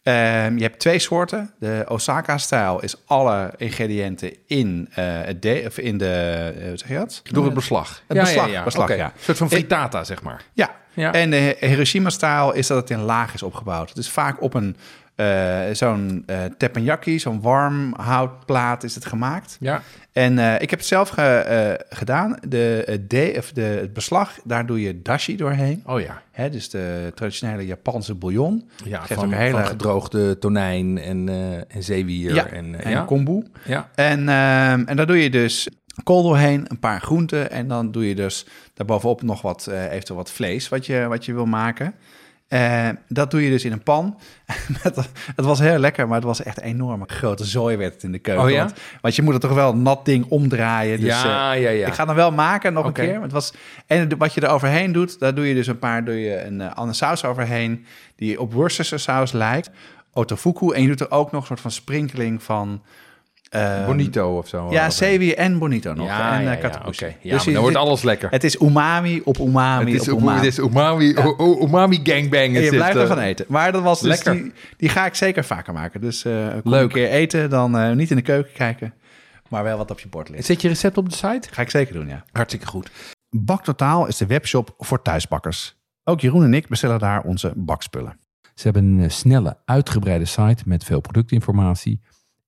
Ehm, 0.03 0.57
je 0.57 0.63
hebt 0.63 0.79
twee 0.79 0.99
soorten. 0.99 1.51
De 1.59 1.85
Osaka-stijl 1.89 2.83
is 2.83 2.97
alle 3.07 3.53
ingrediënten 3.57 4.33
in, 4.47 4.89
eh, 4.95 5.05
het 5.07 5.43
de, 5.43 5.63
of 5.67 5.79
in 5.79 5.99
de, 5.99 6.53
hoe 6.69 6.77
zeg 6.77 6.89
je 6.89 6.95
dat? 6.95 7.21
Door 7.31 7.45
het 7.45 7.55
beslag. 7.55 8.03
Het 8.09 8.19
beslag, 8.19 8.65
beslag, 8.65 8.97
ja. 8.97 9.05
Een 9.05 9.13
soort 9.21 9.39
van 9.39 9.49
frittata, 9.51 10.05
zeg 10.05 10.23
maar. 10.23 10.45
Ja. 10.53 10.71
Ja. 10.97 11.13
En 11.13 11.31
de 11.31 11.57
Hiroshima-stijl 11.61 12.53
is 12.53 12.67
dat 12.67 12.77
het 12.77 12.91
in 12.91 13.01
laag 13.01 13.35
is 13.35 13.43
opgebouwd. 13.43 13.95
Dus 13.95 14.11
vaak 14.11 14.43
op 14.43 14.55
een 14.55 14.77
eh, 15.15 15.61
zo'n 15.73 16.23
eh 16.27 16.39
teppanyaki, 16.59 17.19
zo'n 17.19 17.41
warm 17.41 17.95
houtplaat 17.97 18.83
is 18.83 18.95
het 18.95 19.05
gemaakt. 19.07 19.57
Ja. 19.61 19.83
En 20.13 20.39
eh, 20.39 20.55
ik 20.61 20.71
heb 20.71 20.79
het 20.79 20.89
zelf 20.89 21.09
ge- 21.09 21.85
gedaan. 21.89 22.37
De, 22.49 22.83
het 22.87 23.11
de, 23.11 23.35
of 23.39 23.53
de, 23.53 23.61
het 23.61 23.93
beslag, 23.93 24.39
daar 24.45 24.67
doe 24.67 24.81
je 24.81 25.03
dashi 25.03 25.37
doorheen. 25.37 25.83
Oh 25.87 26.01
ja. 26.01 26.23
Hè, 26.31 26.51
dus 26.51 26.71
de 26.71 27.13
traditionele 27.15 27.67
Japanse 27.67 28.15
bouillon. 28.15 28.69
Ja, 28.85 28.99
Geeft 29.01 29.15
van, 29.15 29.25
ook 29.25 29.33
een 29.33 29.39
hele- 29.39 29.57
van 29.57 29.67
gedroogde 29.67 30.39
tonijn 30.39 30.99
en, 30.99 31.29
en 31.69 31.83
zeewier. 31.83 32.35
Ja, 32.35 32.47
en, 32.47 32.85
en 32.85 32.91
ja. 32.91 33.03
kombu. 33.03 33.43
ja. 33.65 33.89
En, 33.95 34.19
ehm, 34.29 34.83
en 34.87 34.97
daar 34.97 35.07
doe 35.07 35.23
je 35.23 35.31
dus 35.31 35.69
kool 36.05 36.23
doorheen, 36.23 36.65
een 36.69 36.79
paar 36.79 37.01
groenten. 37.01 37.51
En 37.51 37.69
dan 37.69 37.91
doe 37.93 38.09
je 38.09 38.15
dus 38.15 38.47
daarbovenop 38.75 39.23
nog 39.23 39.43
wat, 39.43 39.67
eventueel 39.91 40.19
wat 40.19 40.31
vlees 40.31 40.69
wat 40.69 40.87
je, 40.87 41.07
wat 41.09 41.25
je 41.25 41.35
wil 41.35 41.47
maken. 41.47 41.95
Eh, 42.55 42.89
dat 43.09 43.31
doe 43.31 43.43
je 43.43 43.51
dus 43.51 43.65
in 43.65 43.73
een 43.73 43.83
pan. 43.83 44.19
Het 45.37 45.45
was 45.45 45.59
heel 45.59 45.79
lekker, 45.79 46.07
maar 46.07 46.17
het 46.17 46.25
was 46.25 46.43
echt 46.43 46.57
een 46.57 46.65
enorme 46.65 47.05
grote 47.07 47.45
zooi 47.45 47.77
werd 47.77 47.95
het 47.95 48.03
in 48.03 48.13
de 48.13 48.19
keuken. 48.19 48.45
Oh 48.45 48.51
ja? 48.51 48.59
want, 48.59 48.73
want 49.01 49.17
je 49.17 49.23
moet 49.23 49.33
het 49.33 49.43
toch 49.43 49.55
wel 49.55 49.73
een 49.73 49.83
nat 49.83 50.05
ding 50.05 50.27
omdraaien. 50.29 51.01
Dus, 51.01 51.23
ja, 51.23 51.55
eh, 51.55 51.63
ja, 51.63 51.71
ja. 51.71 51.87
Ik 51.87 51.93
ga 51.93 52.07
hem 52.07 52.15
wel 52.15 52.33
maken 52.33 52.73
nog 52.73 52.87
een 52.87 52.93
keer. 52.93 53.23
Het 53.23 53.33
was, 53.33 53.53
en 53.87 54.19
wat 54.19 54.35
je 54.35 54.41
er 54.41 54.49
overheen 54.49 54.93
doet, 54.93 55.19
daar 55.19 55.35
doe 55.35 55.49
je 55.49 55.55
dus 55.55 55.67
een 55.67 55.79
paar, 55.79 56.05
doe 56.05 56.21
je 56.21 56.45
een 56.45 56.61
eh, 56.61 56.75
andere 56.75 56.97
saus 56.97 57.25
overheen. 57.25 57.87
Die 58.17 58.41
op 58.41 58.53
Worcestershire 58.53 59.03
saus 59.03 59.33
lijkt. 59.33 59.71
Otofuku. 60.13 60.73
En 60.73 60.83
je 60.83 60.89
doet 60.89 61.01
er 61.01 61.11
ook 61.11 61.33
nog 61.33 61.41
een 61.41 61.47
soort 61.47 61.61
van 61.61 61.71
sprinkeling 61.71 62.43
van... 62.43 62.83
ehm, 63.55 63.87
Bonito 63.87 64.37
of 64.39 64.49
zo. 64.49 64.71
Ja, 64.71 64.91
zeewier 64.91 65.37
en 65.37 65.59
bonito 65.59 65.95
nog. 65.95 66.07
Ja, 66.07 66.33
en 66.37 66.43
ja, 66.43 66.49
eh, 66.51 66.55
ja, 66.55 66.61
kattenpoes. 66.61 67.03
oké. 67.03 67.15
Ja, 67.21 67.35
Dus 67.35 67.45
dan 67.45 67.57
wordt 67.57 67.77
alles 67.77 68.03
lekker. 68.03 68.31
Het 68.31 68.45
is 68.45 68.61
umami 68.61 69.21
op 69.25 69.39
umami 69.39 69.93
Het 69.93 70.01
is, 70.03 70.09
op 70.09 70.21
umami. 70.21 70.37
het 70.37 70.47
is 70.47 70.59
umami, 70.59 71.17
o- 71.17 71.59
umami 71.67 72.01
gangbang. 72.03 72.57
en 72.57 72.63
je 72.63 72.71
blijft 72.71 72.97
eh. 72.97 73.03
ervan 73.03 73.19
eten. 73.19 73.45
Maar 73.49 73.73
dat 73.73 73.83
was 73.83 74.01
dus 74.01 74.09
Lekker. 74.09 74.33
die, 74.43 74.53
die 74.77 74.89
ga 74.89 75.07
ik 75.07 75.15
zeker 75.15 75.45
vaker 75.45 75.73
maken. 75.73 76.01
Dus 76.01 76.25
eh 76.25 76.33
Leuk. 76.65 76.83
een 76.83 76.89
keer 76.89 77.09
eten, 77.11 77.51
dan 77.51 77.79
eh, 77.79 77.93
niet 77.93 78.11
in 78.11 78.17
de 78.17 78.23
keuken 78.23 78.53
kijken, 78.53 78.95
maar 79.49 79.63
wel 79.65 79.77
wat 79.77 79.91
op 79.91 80.01
je 80.01 80.09
bord 80.09 80.29
ligt. 80.29 80.45
Zet 80.45 80.61
je 80.63 80.69
recept 80.69 80.97
op 80.97 81.09
de 81.09 81.15
site? 81.17 81.49
Ga 81.51 81.63
ik 81.63 81.71
zeker 81.71 81.95
doen, 81.95 82.09
ja. 82.09 82.25
Hartstikke 82.33 82.67
goed. 82.67 82.91
Baktotaal 83.37 84.07
is 84.07 84.17
de 84.17 84.27
webshop 84.27 84.75
voor 84.79 85.03
thuisbakkers. 85.03 85.77
Ook 86.05 86.21
Jeroen 86.21 86.45
en 86.45 86.55
ik 86.55 86.69
bestellen 86.69 86.99
daar 86.99 87.23
onze 87.23 87.53
bakspullen. 87.57 88.19
Ze 88.55 88.63
hebben 88.63 88.85
een 88.85 89.03
eh, 89.03 89.11
snelle, 89.11 89.57
uitgebreide 89.65 90.25
site 90.25 90.63
met 90.67 90.85
veel 90.85 91.01
productinformatie. 91.01 92.01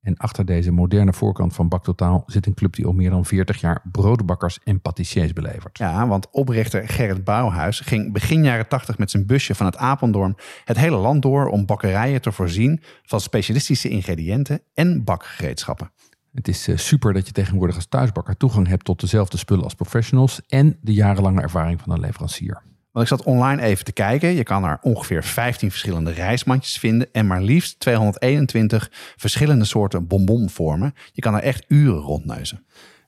En 0.07 0.17
achter 0.17 0.45
deze 0.45 0.71
moderne 0.71 1.13
voorkant 1.13 1.55
van 1.55 1.69
Baktotaal 1.69 2.23
zit 2.27 2.47
een 2.47 2.55
club 2.55 2.75
die 2.75 2.87
al 2.87 2.93
meer 2.93 3.11
dan 3.11 3.25
40 3.25 3.61
jaar 3.61 3.83
broodbakkers 3.93 4.59
en 4.65 4.81
patissiers 4.81 5.33
belevert. 5.33 5.79
Ja, 5.79 6.07
want 6.07 6.31
oprichter 6.31 6.89
Gerrit 6.89 7.25
Bouwhuis 7.25 7.81
ging 7.81 8.13
begin 8.13 8.45
jaren 8.45 8.69
80 8.69 8.99
met 8.99 9.11
zijn 9.11 9.27
busje 9.27 9.55
van 9.55 9.67
het 9.67 9.77
Apeldoorn 9.77 10.37
het 10.65 10.77
hele 10.77 10.97
land 10.97 11.23
door 11.23 11.49
om 11.49 11.67
bakkerijen 11.67 12.21
te 12.21 12.33
voorzien 12.33 12.81
van 13.03 13.21
specialistische 13.21 13.89
ingrediënten 13.89 14.61
en 14.75 15.05
bakgereedschappen. 15.05 15.91
Het 16.35 16.49
is 16.49 16.69
eh, 16.69 16.77
super 16.77 17.13
dat 17.13 17.27
je 17.27 17.33
tegenwoordig 17.33 17.77
als 17.77 17.87
thuisbakker 17.87 18.37
toegang 18.37 18.69
hebt 18.69 18.85
tot 18.85 19.01
dezelfde 19.01 19.37
spullen 19.37 19.65
als 19.65 19.75
professionals 19.75 20.41
en 20.47 20.79
de 20.81 20.93
jarenlange 20.93 21.41
ervaring 21.41 21.81
van 21.81 21.93
een 21.93 22.01
leverancier. 22.01 22.63
Want 22.97 23.09
ik 23.09 23.17
zat 23.17 23.27
online 23.27 23.63
even 23.63 23.85
te 23.85 23.93
kijken. 23.93 24.35
Je 24.35 24.43
kan 24.43 24.65
er 24.65 24.79
ongeveer 24.83 25.25
15 25.25 25.71
verschillende 25.71 26.11
reismandjes 26.11 26.79
vinden 26.79 27.09
en 27.13 27.27
maar 27.27 27.43
liefst 27.43 27.81
221 27.81 28.91
verschillende 29.17 29.65
soorten 29.65 30.07
bonbonvormen. 30.07 30.95
Je 31.13 31.23
kan 31.23 31.35
er 31.35 31.43
echt 31.43 31.65
uren 31.69 32.01
rondneuzen. 32.01 32.67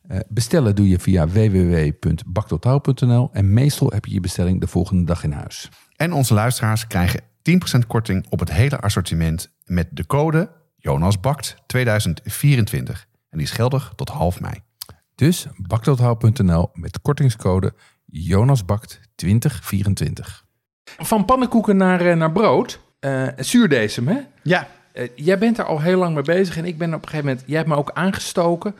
Uh, 0.09 0.19
bestellen 0.29 0.75
doe 0.75 0.89
je 0.89 0.99
via 0.99 1.29
www.baktotaal.nl 1.29 3.31
en 3.33 3.53
meestal 3.53 3.91
heb 3.91 4.05
je 4.05 4.13
je 4.13 4.21
bestelling 4.21 4.61
de 4.61 4.67
volgende 4.67 5.05
dag 5.05 5.25
in 5.25 5.33
huis. 5.33 5.69
En 5.97 6.13
onze 6.13 6.35
luisteraars 6.35 6.87
krijgen 6.87 7.21
10% 7.21 7.25
korting 7.87 8.27
op 8.29 8.41
het 8.41 8.53
hele 8.53 8.81
assortiment 8.81 9.55
met 9.65 9.89
de 9.91 10.07
code 10.07 10.51
JonasBakt 10.77 11.57
2024. 11.67 13.07
En 13.31 13.39
die 13.39 13.47
is 13.47 13.53
geldig 13.53 13.93
tot 13.97 14.09
half 14.09 14.41
mei. 14.41 14.55
Dus 15.15 15.47
baktotaal.nl 15.57 16.71
met 16.73 17.01
kortingscode 17.01 17.73
JonasBakt 18.11 19.01
2024. 19.15 20.45
Van 20.99 21.25
pannenkoeken 21.25 21.77
naar, 21.77 22.07
uh, 22.07 22.15
naar 22.15 22.33
brood. 22.33 22.81
Uh, 23.01 23.29
zuurdesem, 23.37 24.09
hè? 24.09 24.21
Ja. 24.43 24.69
Uh, 24.95 25.09
jij 25.15 25.39
bent 25.39 25.59
er 25.59 25.65
al 25.65 25.81
heel 25.81 25.99
lang 25.99 26.15
mee 26.15 26.23
bezig 26.23 26.57
en 26.57 26.65
ik 26.65 26.79
ben 26.79 26.95
op 26.95 27.03
een 27.03 27.09
gegeven 27.09 27.27
moment... 27.27 27.45
Jij 27.47 27.57
hebt 27.57 27.69
me 27.69 27.77
ook 27.77 27.91
aangestoken. 27.93 28.75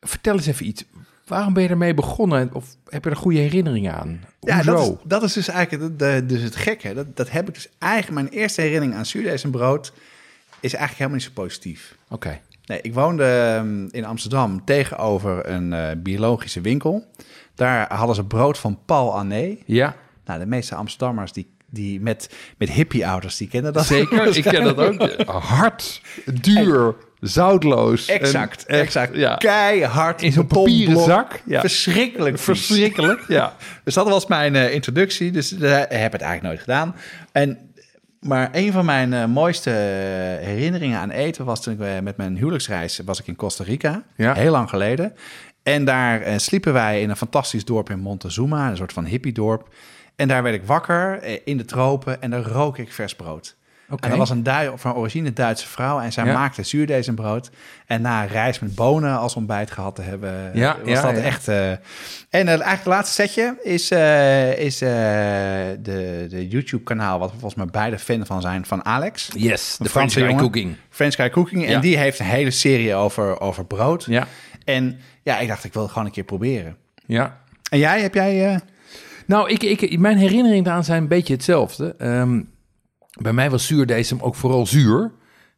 Vertel 0.00 0.34
eens 0.34 0.46
even 0.46 0.66
iets. 0.66 0.84
Waarom 1.26 1.52
ben 1.52 1.62
je 1.62 1.68
ermee 1.68 1.94
begonnen? 1.94 2.50
Of 2.52 2.76
heb 2.88 3.04
je 3.04 3.10
er 3.10 3.16
goede 3.16 3.38
herinneringen 3.38 3.94
aan? 3.94 4.20
Ja, 4.40 4.62
dat 4.62 4.80
is, 4.80 4.92
dat 5.04 5.22
is, 5.22 5.32
dus 5.32 5.48
eigenlijk 5.48 5.98
de, 5.98 6.24
dus 6.26 6.42
het 6.42 6.56
gekke. 6.56 6.94
Dat, 6.94 7.16
dat 7.16 7.30
heb 7.30 7.48
ik 7.48 7.54
dus 7.54 7.68
eigenlijk... 7.78 8.22
Mijn 8.22 8.42
eerste 8.42 8.60
herinnering 8.60 8.94
aan 8.94 9.06
zuurdesembrood 9.06 9.92
is 10.60 10.74
eigenlijk 10.74 10.92
helemaal 10.92 11.16
niet 11.16 11.26
zo 11.26 11.42
positief. 11.42 11.96
Oké. 12.04 12.14
Okay. 12.14 12.40
Nee, 12.64 12.80
ik 12.80 12.94
woonde 12.94 13.56
um, 13.60 13.88
in 13.90 14.04
Amsterdam 14.04 14.64
tegenover 14.64 15.50
een 15.50 15.72
uh, 15.72 15.88
biologische 15.96 16.60
winkel. 16.60 17.06
Daar 17.58 17.94
hadden 17.94 18.14
ze 18.14 18.24
brood 18.24 18.58
van 18.58 18.78
Paul 18.86 19.14
Anné. 19.14 19.56
Ja. 19.64 19.94
Nou, 20.24 20.38
de 20.40 20.46
meeste 20.46 20.74
Amsterdammers 20.74 21.32
die, 21.32 21.50
die 21.70 22.00
met, 22.00 22.30
met 22.58 22.70
hippie-ouders, 22.70 23.36
die 23.36 23.48
kennen 23.48 23.72
dat. 23.72 23.86
Zeker, 23.86 24.36
ik 24.36 24.42
ken 24.42 24.64
dat 24.64 24.78
ook. 24.78 25.10
Hard, 25.56 26.02
duur, 26.24 26.94
zoutloos. 27.20 28.06
Exact, 28.06 28.66
en, 28.66 28.80
exact. 28.80 29.16
Ja. 29.16 29.34
Keihard. 29.34 30.22
In 30.22 30.32
zo'n 30.32 30.46
papieren 30.46 31.04
zak. 31.04 31.42
Ja. 31.44 31.60
Verschrikkelijk. 31.60 32.38
Verschrikkelijk, 32.38 33.24
ja. 33.28 33.54
Dus 33.84 33.94
dat 33.94 34.08
was 34.08 34.26
mijn 34.26 34.54
uh, 34.54 34.72
introductie. 34.72 35.30
Dus 35.30 35.52
ik 35.52 35.60
heb 35.88 36.12
het 36.12 36.20
eigenlijk 36.20 36.42
nooit 36.42 36.60
gedaan. 36.60 36.94
En 37.32 37.58
maar 38.20 38.48
een 38.52 38.72
van 38.72 38.84
mijn 38.84 39.12
uh, 39.12 39.24
mooiste 39.24 39.70
herinneringen 40.40 40.98
aan 40.98 41.10
eten 41.10 41.44
was 41.44 41.62
toen 41.62 41.72
ik 41.72 41.80
uh, 41.80 41.98
met 42.02 42.16
mijn 42.16 42.36
huwelijksreis 42.36 43.00
was 43.04 43.20
ik 43.20 43.26
in 43.26 43.36
Costa 43.36 43.64
Rica. 43.64 44.02
Ja. 44.16 44.34
Heel 44.34 44.50
lang 44.50 44.68
geleden. 44.68 45.12
En 45.72 45.84
daar 45.84 46.28
uh, 46.28 46.32
sliepen 46.36 46.72
wij 46.72 47.02
in 47.02 47.10
een 47.10 47.16
fantastisch 47.16 47.64
dorp 47.64 47.90
in 47.90 47.98
Montezuma, 47.98 48.70
een 48.70 48.76
soort 48.76 48.92
van 48.92 49.04
hippiedorp. 49.04 49.68
En 50.16 50.28
daar 50.28 50.42
werd 50.42 50.54
ik 50.54 50.64
wakker 50.64 51.20
in 51.44 51.56
de 51.56 51.64
tropen 51.64 52.22
en 52.22 52.30
daar 52.30 52.42
rook 52.42 52.78
ik 52.78 52.92
vers 52.92 53.14
brood. 53.14 53.56
Okay. 53.90 54.10
En 54.10 54.18
dat 54.18 54.28
was 54.28 54.38
een 54.38 54.78
van 54.78 54.94
origine 54.94 55.32
Duitse 55.32 55.66
vrouw 55.66 56.00
en 56.00 56.12
zij 56.12 56.24
ja. 56.24 56.32
maakte 56.32 56.62
zuurdesembrood. 56.62 57.50
En 57.86 58.00
na 58.00 58.22
een 58.22 58.28
reis 58.28 58.58
met 58.58 58.74
bonen 58.74 59.18
als 59.18 59.34
ontbijt 59.34 59.70
gehad 59.70 59.94
te 59.94 60.02
hebben, 60.02 60.50
ja, 60.54 60.76
was 60.84 60.92
ja, 60.92 61.02
dat 61.02 61.16
ja. 61.16 61.22
echt... 61.22 61.48
Uh, 61.48 61.70
en 61.70 61.78
uh, 62.30 62.48
eigenlijk 62.48 62.76
het 62.76 62.86
laatste 62.86 63.22
setje 63.22 63.56
is, 63.62 63.92
uh, 63.92 64.58
is 64.58 64.78
de, 64.78 66.26
de 66.28 66.48
YouTube-kanaal, 66.48 67.18
wat 67.18 67.30
we 67.30 67.38
volgens 67.38 67.54
mij 67.54 67.66
beide 67.66 67.98
fan 67.98 68.26
van 68.26 68.40
zijn, 68.40 68.66
van 68.66 68.84
Alex. 68.84 69.28
Yes, 69.34 69.76
de 69.78 69.88
French 69.88 70.12
Guy 70.12 70.34
Cooking. 70.34 70.76
French 70.90 71.14
Guy 71.14 71.30
Cooking. 71.30 71.66
En 71.66 71.80
die 71.80 71.98
heeft 71.98 72.18
een 72.18 72.26
hele 72.26 72.50
serie 72.50 72.94
over, 72.94 73.40
over 73.40 73.64
brood. 73.64 74.04
Ja. 74.04 74.26
En 74.68 74.98
ja, 75.22 75.38
ik 75.38 75.48
dacht, 75.48 75.64
ik 75.64 75.72
wil 75.72 75.82
het 75.82 75.90
gewoon 75.90 76.06
een 76.06 76.12
keer 76.12 76.24
proberen. 76.24 76.76
Ja. 77.06 77.40
En 77.70 77.78
jij, 77.78 78.00
heb 78.00 78.14
jij... 78.14 78.60
Nou, 79.26 79.50
ik, 79.50 79.62
ik, 79.62 79.98
mijn 79.98 80.16
herinneringen 80.16 80.64
daaraan 80.64 80.84
zijn 80.84 81.02
een 81.02 81.08
beetje 81.08 81.34
hetzelfde. 81.34 81.94
Um, 81.98 82.50
bij 83.20 83.32
mij 83.32 83.50
was 83.50 83.66
zuurdesem 83.66 84.20
ook 84.20 84.34
vooral 84.34 84.66
zuur. 84.66 85.12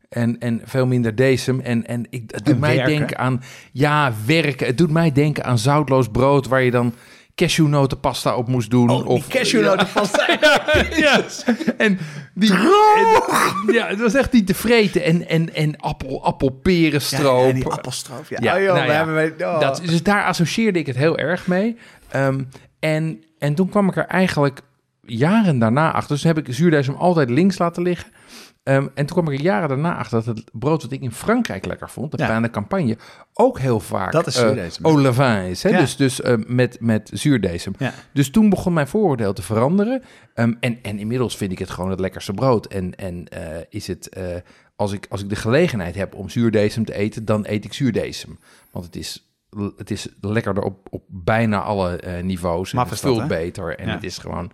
En, 0.08 0.38
en 0.38 0.60
veel 0.64 0.86
minder 0.86 1.14
desem. 1.14 1.60
En, 1.60 1.86
en 1.86 2.06
ik, 2.10 2.30
het 2.30 2.44
doet 2.44 2.54
en 2.54 2.60
mij 2.60 2.76
werken. 2.76 2.96
denken 2.96 3.18
aan... 3.18 3.42
Ja, 3.72 4.12
werken. 4.26 4.66
Het 4.66 4.78
doet 4.78 4.90
mij 4.90 5.12
denken 5.12 5.44
aan 5.44 5.58
zoutloos 5.58 6.08
brood... 6.08 6.46
waar 6.46 6.62
je 6.62 6.70
dan 6.70 6.94
cashewnotenpasta 7.40 8.36
op 8.36 8.48
moest 8.48 8.70
doen. 8.70 8.90
Oh, 8.90 9.06
of 9.06 9.28
cashewnotenpasta. 9.28 10.26
ja, 10.40 10.62
ja. 11.06 11.24
En 11.76 11.98
die... 12.34 12.52
En, 12.52 13.72
ja, 13.72 13.86
het 13.86 14.00
was 14.00 14.14
echt 14.14 14.32
niet 14.32 14.46
te 14.46 14.54
vreten. 14.54 15.02
En, 15.02 15.28
en, 15.28 15.54
en 15.54 15.76
appel, 15.76 16.24
appelperenstroop. 16.24 17.40
Ja, 17.40 17.46
ja, 17.46 17.52
die 17.52 17.66
appelstroop. 17.66 18.24
Ja, 18.28 18.38
Ja, 18.40 18.54
oh, 18.54 18.62
joh, 18.62 18.74
nou 18.74 18.86
we 18.86 18.92
ja. 18.92 18.96
hebben 18.96 19.14
we, 19.14 19.44
oh. 19.44 19.60
Dat, 19.60 19.82
dus 19.84 20.02
daar 20.02 20.24
associeerde 20.24 20.78
ik 20.78 20.86
het 20.86 20.96
heel 20.96 21.18
erg 21.18 21.46
mee. 21.46 21.76
Um, 22.16 22.48
en, 22.78 23.24
en 23.38 23.54
toen 23.54 23.68
kwam 23.68 23.88
ik 23.88 23.96
er 23.96 24.06
eigenlijk 24.06 24.60
jaren 25.16 25.58
daarna 25.58 25.92
achter. 25.92 26.14
Dus 26.14 26.24
heb 26.24 26.38
ik 26.38 26.54
zuurdesem 26.54 26.94
altijd 26.94 27.30
links 27.30 27.58
laten 27.58 27.82
liggen. 27.82 28.10
Um, 28.62 28.90
en 28.94 29.06
toen 29.06 29.22
kwam 29.22 29.28
ik 29.28 29.38
er 29.38 29.44
jaren 29.44 29.68
daarna 29.68 29.96
achter 29.96 30.24
dat 30.24 30.36
het 30.36 30.50
brood 30.52 30.82
wat 30.82 30.92
ik 30.92 31.00
in 31.00 31.12
Frankrijk 31.12 31.66
lekker 31.66 31.90
vond, 31.90 32.10
de 32.10 32.18
Ja. 32.18 32.26
pain 32.26 32.42
de 32.42 32.50
campagne, 32.50 32.98
ook 33.32 33.58
heel 33.58 33.80
vaak 33.80 34.12
Dat 34.12 34.26
is 34.26 34.36
eh, 34.36 34.66
au 34.82 35.00
levain 35.00 35.50
is. 35.50 35.62
Hè? 35.62 35.68
Ja. 35.68 35.78
Dus, 35.78 35.96
dus 35.96 36.20
uh, 36.20 36.34
met, 36.46 36.76
met 36.80 37.10
zuurdesem. 37.12 37.72
Ja. 37.78 37.92
Dus 38.12 38.30
toen 38.30 38.48
begon 38.48 38.72
mijn 38.72 38.88
vooroordeel 38.88 39.32
te 39.32 39.42
veranderen. 39.42 40.02
Um, 40.34 40.56
en, 40.60 40.78
en 40.82 40.98
inmiddels 40.98 41.36
vind 41.36 41.52
ik 41.52 41.58
het 41.58 41.70
gewoon 41.70 41.90
het 41.90 42.00
lekkerste 42.00 42.32
brood. 42.32 42.66
En, 42.66 42.94
en 42.94 43.26
uh, 43.34 43.40
is 43.68 43.86
het, 43.86 44.16
uh, 44.18 44.24
als, 44.76 44.92
ik, 44.92 45.06
als 45.08 45.22
ik 45.22 45.28
de 45.28 45.36
gelegenheid 45.36 45.94
heb 45.94 46.14
om 46.14 46.28
zuurdesem 46.28 46.84
te 46.84 46.94
eten, 46.94 47.24
dan 47.24 47.44
eet 47.46 47.64
ik 47.64 47.72
zuurdesem. 47.72 48.38
Want 48.70 48.84
het 48.84 48.96
is 48.96 49.24
het 49.76 49.90
is 49.90 50.08
lekkerder 50.20 50.62
op, 50.62 50.86
op 50.90 51.02
bijna 51.06 51.60
alle 51.60 52.00
uh, 52.06 52.22
niveaus. 52.22 52.72
En 52.72 52.78
het 52.78 53.00
vult 53.00 53.28
beter. 53.28 53.78
En 53.78 53.86
Ja. 53.86 53.94
het 53.94 54.04
is 54.04 54.18
gewoon, 54.18 54.50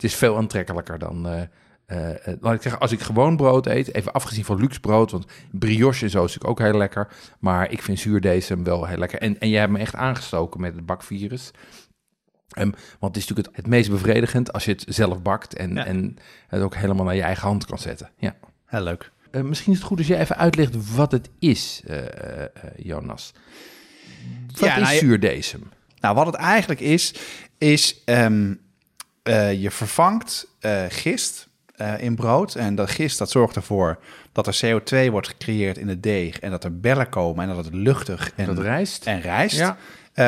het 0.00 0.10
is 0.10 0.14
veel 0.14 0.36
aantrekkelijker 0.36 0.98
dan. 0.98 1.26
Uh, 1.26 1.40
uh, 1.86 2.34
laat 2.40 2.54
ik 2.54 2.62
zeggen, 2.62 2.80
als 2.80 2.92
ik 2.92 3.00
gewoon 3.00 3.36
brood 3.36 3.66
eet, 3.66 3.94
even 3.94 4.12
afgezien 4.12 4.44
van 4.44 4.60
luxe 4.60 4.80
brood, 4.80 5.10
want 5.10 5.26
brioche 5.50 6.04
en 6.04 6.10
zo 6.10 6.24
is 6.24 6.34
natuurlijk 6.34 6.60
ook 6.60 6.66
heel 6.66 6.78
lekker. 6.78 7.08
Maar 7.38 7.70
ik 7.70 7.82
vind 7.82 7.98
zuurdesem 7.98 8.64
wel 8.64 8.86
heel 8.86 8.96
lekker. 8.96 9.18
En, 9.18 9.40
en 9.40 9.48
jij 9.48 9.60
hebt 9.60 9.72
me 9.72 9.78
echt 9.78 9.94
aangestoken 9.94 10.60
met 10.60 10.74
het 10.74 10.86
bakvirus. 10.86 11.50
Um, 12.58 12.70
want 12.70 13.14
het 13.14 13.16
is 13.16 13.28
natuurlijk 13.28 13.46
het, 13.46 13.56
het, 13.56 13.66
meest 13.66 13.90
bevredigend 13.90 14.52
als 14.52 14.64
je 14.64 14.70
het 14.70 14.84
zelf 14.88 15.22
bakt 15.22 15.54
en, 15.54 15.74
Ja. 15.74 15.86
en 15.86 16.16
het 16.48 16.62
ook 16.62 16.74
helemaal 16.74 17.04
naar 17.04 17.14
je 17.14 17.22
eigen 17.22 17.48
hand 17.48 17.66
kan 17.66 17.78
zetten. 17.78 18.10
Ja. 18.18 18.36
Heel 18.66 18.82
leuk. 18.82 19.10
Uh, 19.30 19.42
misschien 19.42 19.72
is 19.72 19.78
het 19.78 19.86
goed 19.86 19.98
als 19.98 20.06
je 20.06 20.16
even 20.16 20.36
uitlegt 20.36 20.94
wat 20.94 21.12
het 21.12 21.30
is, 21.38 21.82
uh, 21.90 21.96
Jonas. 22.76 23.32
Wat 24.46 24.60
Ja, 24.60 24.76
is 24.76 24.82
nou, 24.82 24.98
zuurdesem? 24.98 25.70
Nou, 26.00 26.14
wat 26.14 26.26
het 26.26 26.34
eigenlijk 26.34 26.80
is, 26.80 27.14
is 27.58 28.02
ehm, 28.04 28.54
eh, 29.30 29.62
je 29.62 29.70
vervangt 29.70 30.46
eh, 30.60 30.82
gist 30.88 31.48
eh, 31.76 32.02
in 32.02 32.14
brood. 32.14 32.54
En 32.54 32.74
dat 32.74 32.90
gist 32.90 33.18
dat 33.18 33.30
zorgt 33.30 33.56
ervoor 33.56 33.98
dat 34.32 34.46
er 34.46 34.60
CO2 34.64 35.10
wordt 35.10 35.28
gecreëerd 35.28 35.78
in 35.78 35.88
het 35.88 36.02
deeg. 36.02 36.40
En 36.40 36.50
dat 36.50 36.64
er 36.64 36.80
bellen 36.80 37.08
komen 37.08 37.48
en 37.48 37.54
dat 37.54 37.64
het 37.64 37.74
luchtig 37.74 38.32
en, 38.36 38.46
dat 38.46 38.58
rijst? 38.58 39.06
en 39.06 39.20
rijst. 39.20 39.56
Ja. 39.56 39.76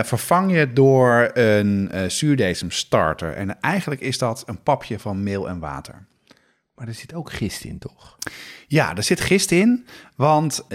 Vervang 0.05 0.53
je 0.53 0.73
door 0.73 1.31
een 1.33 1.91
eh 1.91 2.09
zuurdesem 2.09 2.71
starter. 2.71 3.33
En 3.33 3.61
eigenlijk 3.61 4.01
is 4.01 4.19
dat 4.19 4.43
een 4.47 4.63
papje 4.63 4.99
van 4.99 5.23
meel 5.23 5.49
en 5.49 5.59
water. 5.59 6.07
Maar 6.75 6.89
er 6.89 6.95
zit 6.95 7.15
ook 7.15 7.33
gist 7.33 7.65
in, 7.65 7.79
toch? 7.79 8.19
Ja, 8.67 8.97
er 8.97 9.03
zit 9.03 9.21
gist 9.21 9.51
in. 9.51 9.87
Want 10.17 10.67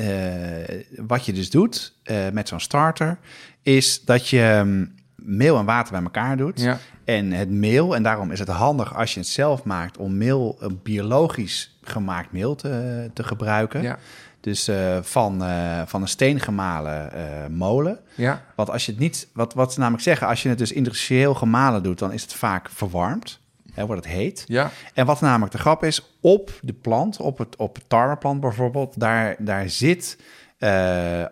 wat 0.95 1.25
je 1.25 1.33
dus 1.33 1.49
doet 1.49 1.93
met 2.31 2.47
zo'n 2.47 2.59
starter, 2.59 3.19
is 3.61 4.03
dat 4.03 4.27
je 4.29 4.61
mm, 4.65 4.95
meel 5.27 5.57
en 5.57 5.65
water 5.65 5.91
bij 5.91 6.01
elkaar 6.01 6.37
doet. 6.37 6.61
Ja. 6.61 6.77
En 7.03 7.31
het 7.31 7.49
meel, 7.49 7.95
en 7.95 8.03
daarom 8.03 8.31
is 8.31 8.39
het 8.39 8.47
handig 8.47 8.95
als 8.95 9.13
je 9.13 9.19
het 9.19 9.29
zelf 9.29 9.63
maakt 9.63 9.97
om 9.97 10.17
meel, 10.17 10.57
eh, 10.61 10.69
biologisch 10.83 11.77
gemaakt 11.81 12.31
meel 12.31 12.55
te, 12.55 13.09
te 13.13 13.23
gebruiken. 13.23 13.81
Ja. 13.81 13.97
Dus 14.39 14.67
eh, 14.67 14.97
van, 15.01 15.43
eh, 15.43 15.81
van 15.85 16.01
een 16.01 16.07
steengemalen 16.07 17.13
eh 17.13 17.47
molen. 17.49 17.99
Ja. 18.15 18.43
Want 18.55 18.69
als 18.69 18.85
je 18.85 18.91
het 18.91 19.01
niet, 19.01 19.27
wat, 19.33 19.53
wat 19.53 19.73
ze 19.73 19.79
namelijk 19.79 20.03
zeggen, 20.03 20.27
als 20.27 20.43
je 20.43 20.49
het 20.49 20.57
dus 20.57 20.71
industrieel 20.71 21.33
gemalen 21.33 21.83
doet, 21.83 21.99
dan 21.99 22.11
is 22.11 22.21
het 22.21 22.33
vaak 22.33 22.69
verwarmd. 22.69 23.39
Hè, 23.73 23.85
wordt 23.85 24.03
het 24.03 24.13
heet. 24.13 24.43
Ja. 24.47 24.71
En 24.93 25.05
wat 25.05 25.21
namelijk 25.21 25.51
de 25.51 25.57
grap 25.57 25.83
is, 25.83 26.17
op 26.21 26.51
de 26.61 26.73
plant, 26.73 27.19
op 27.19 27.37
het, 27.37 27.55
op 27.55 27.75
het 27.75 27.89
tarweplant 27.89 28.39
bijvoorbeeld, 28.39 28.99
daar, 28.99 29.35
daar 29.39 29.69
zit 29.69 30.17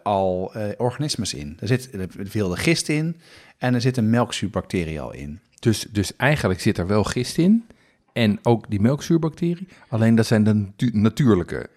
al 0.04 0.52
organismes 0.78 1.34
in. 1.34 1.58
Er 1.60 1.68
zit 1.68 1.90
veel 2.24 2.50
de 2.50 2.58
gist 2.58 2.90
in 2.90 3.20
en 3.66 3.74
er 3.74 3.82
zit 3.82 3.98
een 3.98 4.10
melkzuurbacterie 4.10 5.02
al 5.02 5.14
in. 5.14 5.40
Dus, 5.60 5.86
dus 5.92 6.16
eigenlijk 6.16 6.62
zit 6.62 6.78
er 6.78 6.88
wel 6.88 7.04
gist 7.04 7.38
in. 7.38 7.64
En 8.14 8.40
ook 8.44 8.66
die 8.70 8.80
melkzuurbacterie. 8.82 9.68
Alleen 9.88 10.16
dat 10.16 10.26
zijn 10.26 10.44
de 10.44 10.54
natu- 10.54 10.90
natuurlijke 10.94 11.70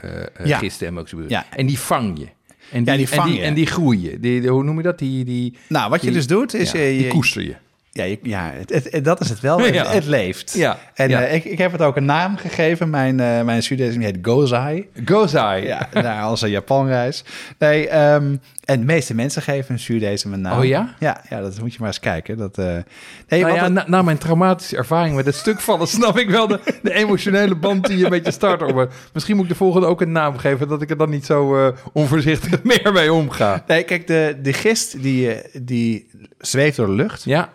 Ja. 0.44 0.58
gisten 0.58 0.86
en 0.86 0.94
melkzuurbacteriën. 0.94 1.44
Ja. 1.50 1.56
En 1.56 1.66
die 1.66 1.78
vang 1.78 2.18
je. 2.18 2.26
En 2.72 2.84
Ja, 2.84 2.96
die, 2.96 3.08
vang 3.08 3.20
en 3.22 3.30
die, 3.30 3.40
je. 3.40 3.46
en 3.46 3.54
die 3.54 3.66
groeien. 3.66 4.20
Die, 4.20 4.48
hoe 4.48 4.64
noem 4.64 4.76
je 4.76 4.82
dat? 4.82 4.98
Die, 4.98 5.24
die, 5.24 5.56
Nou, 5.68 5.90
wat 5.90 6.02
je 6.02 6.10
dus 6.10 6.26
doet, 6.26 6.54
is... 6.54 6.70
je, 6.70 6.78
die 6.78 7.02
je- 7.02 7.08
koester 7.08 7.42
je. 7.42 7.54
Ja, 7.98 8.04
je- 8.04 8.18
ja 8.22 8.52
het, 8.54 8.70
het- 8.70 8.88
het- 8.92 9.04
dat 9.04 9.20
is 9.20 9.28
het 9.28 9.40
wel. 9.40 9.58
Het, 9.68 9.74
Ja. 9.74 9.86
het 9.86 10.04
leeft. 10.04 10.52
Ja, 10.54 10.78
En 10.94 11.08
ja. 11.08 11.22
eh, 11.22 11.34
ik, 11.34 11.44
ik 11.44 11.58
heb 11.58 11.72
het 11.72 11.82
ook 11.82 11.96
een 11.96 12.04
naam 12.04 12.36
gegeven. 12.36 12.90
Mijn, 12.90 13.20
eh 13.20 13.42
mijn 13.42 13.62
Sudesim 13.62 14.00
heet 14.00 14.18
Gozai. 14.22 14.88
Gozai. 15.04 15.66
Ja, 15.66 15.88
naar 16.02 16.30
onze 16.30 16.50
Japanreis. 16.50 17.24
Nee, 17.58 17.88
ehm, 17.88 18.36
en 18.64 18.80
de 18.80 18.84
meeste 18.86 19.14
mensen 19.14 19.42
geven 19.42 19.72
een 19.74 19.78
Sudesim 19.80 20.32
een 20.32 20.40
naam. 20.40 20.58
Oh 20.58 20.64
ja? 20.64 20.94
Ja, 20.98 21.20
ja, 21.30 21.40
dat 21.40 21.60
moet 21.60 21.72
je 21.72 21.78
maar 21.78 21.88
eens 21.88 22.00
kijken. 22.00 22.36
Dat, 22.36 22.58
eh, 22.58 22.64
nee, 22.64 22.82
Nou 23.28 23.44
wat 23.44 23.54
ja, 23.54 23.62
het- 23.62 23.72
na, 23.72 23.84
na 23.86 24.02
mijn 24.02 24.18
traumatische 24.18 24.76
ervaring 24.76 25.16
met 25.16 25.26
het 25.26 25.34
stuk 25.34 25.60
vallen, 25.60 25.86
snap 25.98 26.18
ik 26.18 26.30
wel 26.30 26.46
de, 26.46 26.60
de 26.82 26.92
emotionele 26.94 27.54
band 27.54 27.86
die 27.86 27.98
je 27.98 28.08
met 28.10 28.24
je 28.26 28.32
start 28.32 28.62
over. 28.62 28.88
Misschien 29.12 29.34
moet 29.36 29.44
ik 29.44 29.50
de 29.50 29.56
volgende 29.56 29.86
ook 29.86 30.00
een 30.00 30.12
naam 30.12 30.36
geven, 30.38 30.68
dat 30.68 30.82
ik 30.82 30.90
er 30.90 30.96
dan 30.96 31.10
niet 31.10 31.26
zo 31.26 31.66
eh, 31.66 31.72
onvoorzichtig 31.92 32.62
meer 32.62 32.90
mee 32.92 33.12
omga. 33.12 33.64
nee, 33.66 33.82
kijk, 33.82 34.06
de, 34.06 34.36
de 34.42 34.52
gist 34.52 35.02
die, 35.02 35.30
die 35.62 36.10
zweeft 36.38 36.76
door 36.76 36.86
de 36.86 36.92
lucht. 36.92 37.24
Ja, 37.24 37.48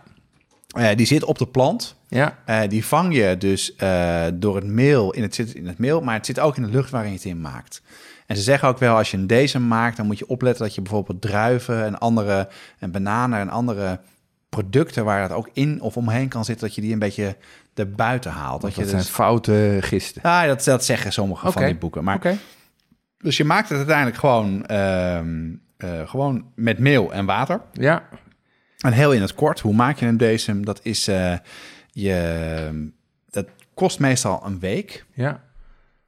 Eh, 0.73 0.95
die 0.95 1.05
zit 1.05 1.23
op 1.23 1.37
de 1.37 1.47
plant. 1.47 1.95
ja, 2.07 2.37
Eh, 2.45 2.61
die 2.69 2.85
vang 2.85 3.15
je 3.15 3.37
dus 3.37 3.75
eh, 3.75 4.25
door 4.33 4.55
het 4.55 4.65
meel. 4.65 5.13
In 5.13 5.21
het 5.21 5.35
zit 5.35 5.53
in 5.53 5.67
het 5.67 5.77
meel, 5.77 6.01
maar 6.01 6.13
het 6.15 6.25
zit 6.25 6.39
ook 6.39 6.57
in 6.57 6.63
de 6.63 6.69
lucht 6.69 6.89
waarin 6.89 7.11
je 7.11 7.17
het 7.17 7.25
in 7.25 7.41
maakt. 7.41 7.81
En 8.25 8.35
ze 8.35 8.41
zeggen 8.41 8.67
ook 8.67 8.77
wel, 8.77 8.95
als 8.95 9.11
je 9.11 9.17
een 9.17 9.27
deze 9.27 9.59
maakt, 9.59 9.97
dan 9.97 10.05
moet 10.05 10.19
je 10.19 10.27
opletten 10.27 10.65
dat 10.65 10.75
je 10.75 10.81
bijvoorbeeld 10.81 11.21
druiven 11.21 11.85
en 11.85 11.99
andere 11.99 12.49
en 12.79 12.91
bananen 12.91 13.39
en 13.39 13.49
andere 13.49 13.99
producten 14.49 15.05
waar 15.05 15.27
dat 15.27 15.37
ook 15.37 15.49
in 15.53 15.81
of 15.81 15.97
omheen 15.97 16.27
kan 16.27 16.45
zitten, 16.45 16.67
dat 16.67 16.75
je 16.75 16.81
die 16.81 16.93
een 16.93 16.99
beetje 16.99 17.35
erbuiten 17.73 18.31
haalt. 18.31 18.61
Dat, 18.61 18.75
dat, 18.75 18.83
je 18.83 18.89
zijn 18.89 19.01
dus, 19.01 19.09
foute 19.09 19.77
gisten. 19.81 20.21
ah, 20.21 20.45
dat, 20.45 20.63
dat 20.63 20.85
zeggen 20.85 21.13
sommige 21.13 21.51
van 21.51 21.65
die 21.65 21.75
boeken. 21.75 22.03
Maar, 22.03 22.15
Oké. 22.15 22.37
Dus 23.17 23.37
je 23.37 23.43
maakt 23.43 23.69
het 23.69 23.77
uiteindelijk 23.77 24.17
gewoon, 24.17 24.65
ehm, 24.65 25.51
eh, 25.77 26.07
gewoon 26.07 26.45
met 26.55 26.79
meel 26.79 27.13
en 27.13 27.25
water. 27.25 27.61
Ja, 27.71 28.03
En 28.83 28.91
heel 28.91 29.11
in 29.11 29.21
het 29.21 29.33
kort, 29.33 29.59
hoe 29.59 29.73
maak 29.73 29.97
je 29.97 30.05
een 30.05 30.17
decem? 30.17 30.65
Dat 30.65 30.79
is 30.83 31.07
eh, 31.07 31.33
je, 31.91 32.91
dat 33.29 33.45
kost 33.73 33.99
meestal 33.99 34.41
een 34.45 34.59
week. 34.59 35.05
ja, 35.13 35.41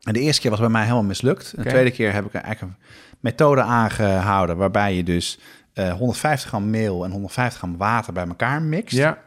En 0.01 0.13
de 0.13 0.19
eerste 0.19 0.41
keer 0.41 0.51
was 0.51 0.59
bij 0.59 0.69
mij 0.69 0.81
helemaal 0.81 1.03
mislukt. 1.03 1.53
De 1.55 1.69
tweede 1.69 1.91
keer 1.91 2.13
heb 2.13 2.25
ik 2.25 2.33
eigenlijk 2.33 2.61
een 2.61 2.85
methode 3.19 3.61
aangehouden 3.61 4.57
waarbij 4.57 4.95
je 4.95 5.03
dus 5.03 5.39
eh, 5.73 5.93
150 5.93 6.49
gram 6.49 6.69
meel 6.69 7.03
en 7.03 7.11
150 7.11 7.57
gram 7.57 7.77
water 7.77 8.13
bij 8.13 8.27
elkaar 8.27 8.61
mixt. 8.61 8.95
ja, 8.97 9.17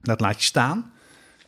Dat 0.00 0.20
laat 0.20 0.38
je 0.38 0.44
staan. 0.44 0.92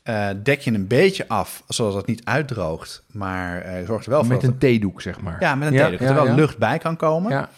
Eh, 0.02 0.28
dek 0.42 0.60
je 0.60 0.72
een 0.72 0.86
beetje 0.86 1.28
af, 1.28 1.62
zodat 1.68 1.94
het 1.94 2.06
niet 2.06 2.24
uitdroogt, 2.24 3.04
maar 3.12 3.60
eh 3.60 3.86
zorg 3.86 4.04
er 4.04 4.10
wel 4.10 4.24
voor 4.24 4.34
met 4.34 4.42
een 4.42 4.58
theedoek, 4.58 5.00
zeg 5.02 5.20
maar. 5.20 5.36
ja, 5.40 5.54
met 5.54 5.68
een 5.68 5.74
ja, 5.74 5.80
theedoek, 5.80 5.98
dat 5.98 6.08
er 6.08 6.14
ja, 6.14 6.22
wel 6.22 6.30
ja. 6.30 6.36
lucht 6.36 6.58
bij 6.58 6.78
kan 6.78 6.96
komen. 6.96 7.30
Ja, 7.30 7.48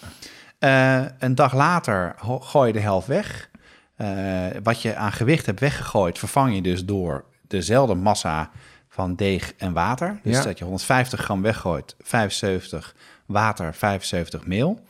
Eh, 0.58 1.04
een 1.18 1.34
dag 1.34 1.54
later 1.54 2.14
gooi 2.40 2.66
je 2.66 2.72
de 2.72 2.80
helft 2.80 3.06
weg. 3.06 3.50
Eh, 3.96 4.46
wat 4.62 4.82
je 4.82 4.96
aan 4.96 5.12
gewicht 5.12 5.46
hebt 5.46 5.60
weggegooid, 5.60 6.18
vervang 6.18 6.54
je 6.54 6.62
dus 6.62 6.84
door 6.84 7.24
dezelfde 7.48 7.94
massa 7.94 8.50
van 8.88 9.14
deeg 9.14 9.54
en 9.56 9.72
water. 9.72 10.20
Dus 10.22 10.36
Ja. 10.36 10.42
dat 10.42 10.58
je 10.58 10.64
150 10.64 11.20
gram 11.20 11.42
weggooit, 11.42 11.96
75 12.00 12.94
water, 13.26 13.74
75 13.74 14.46
meel. 14.46 14.80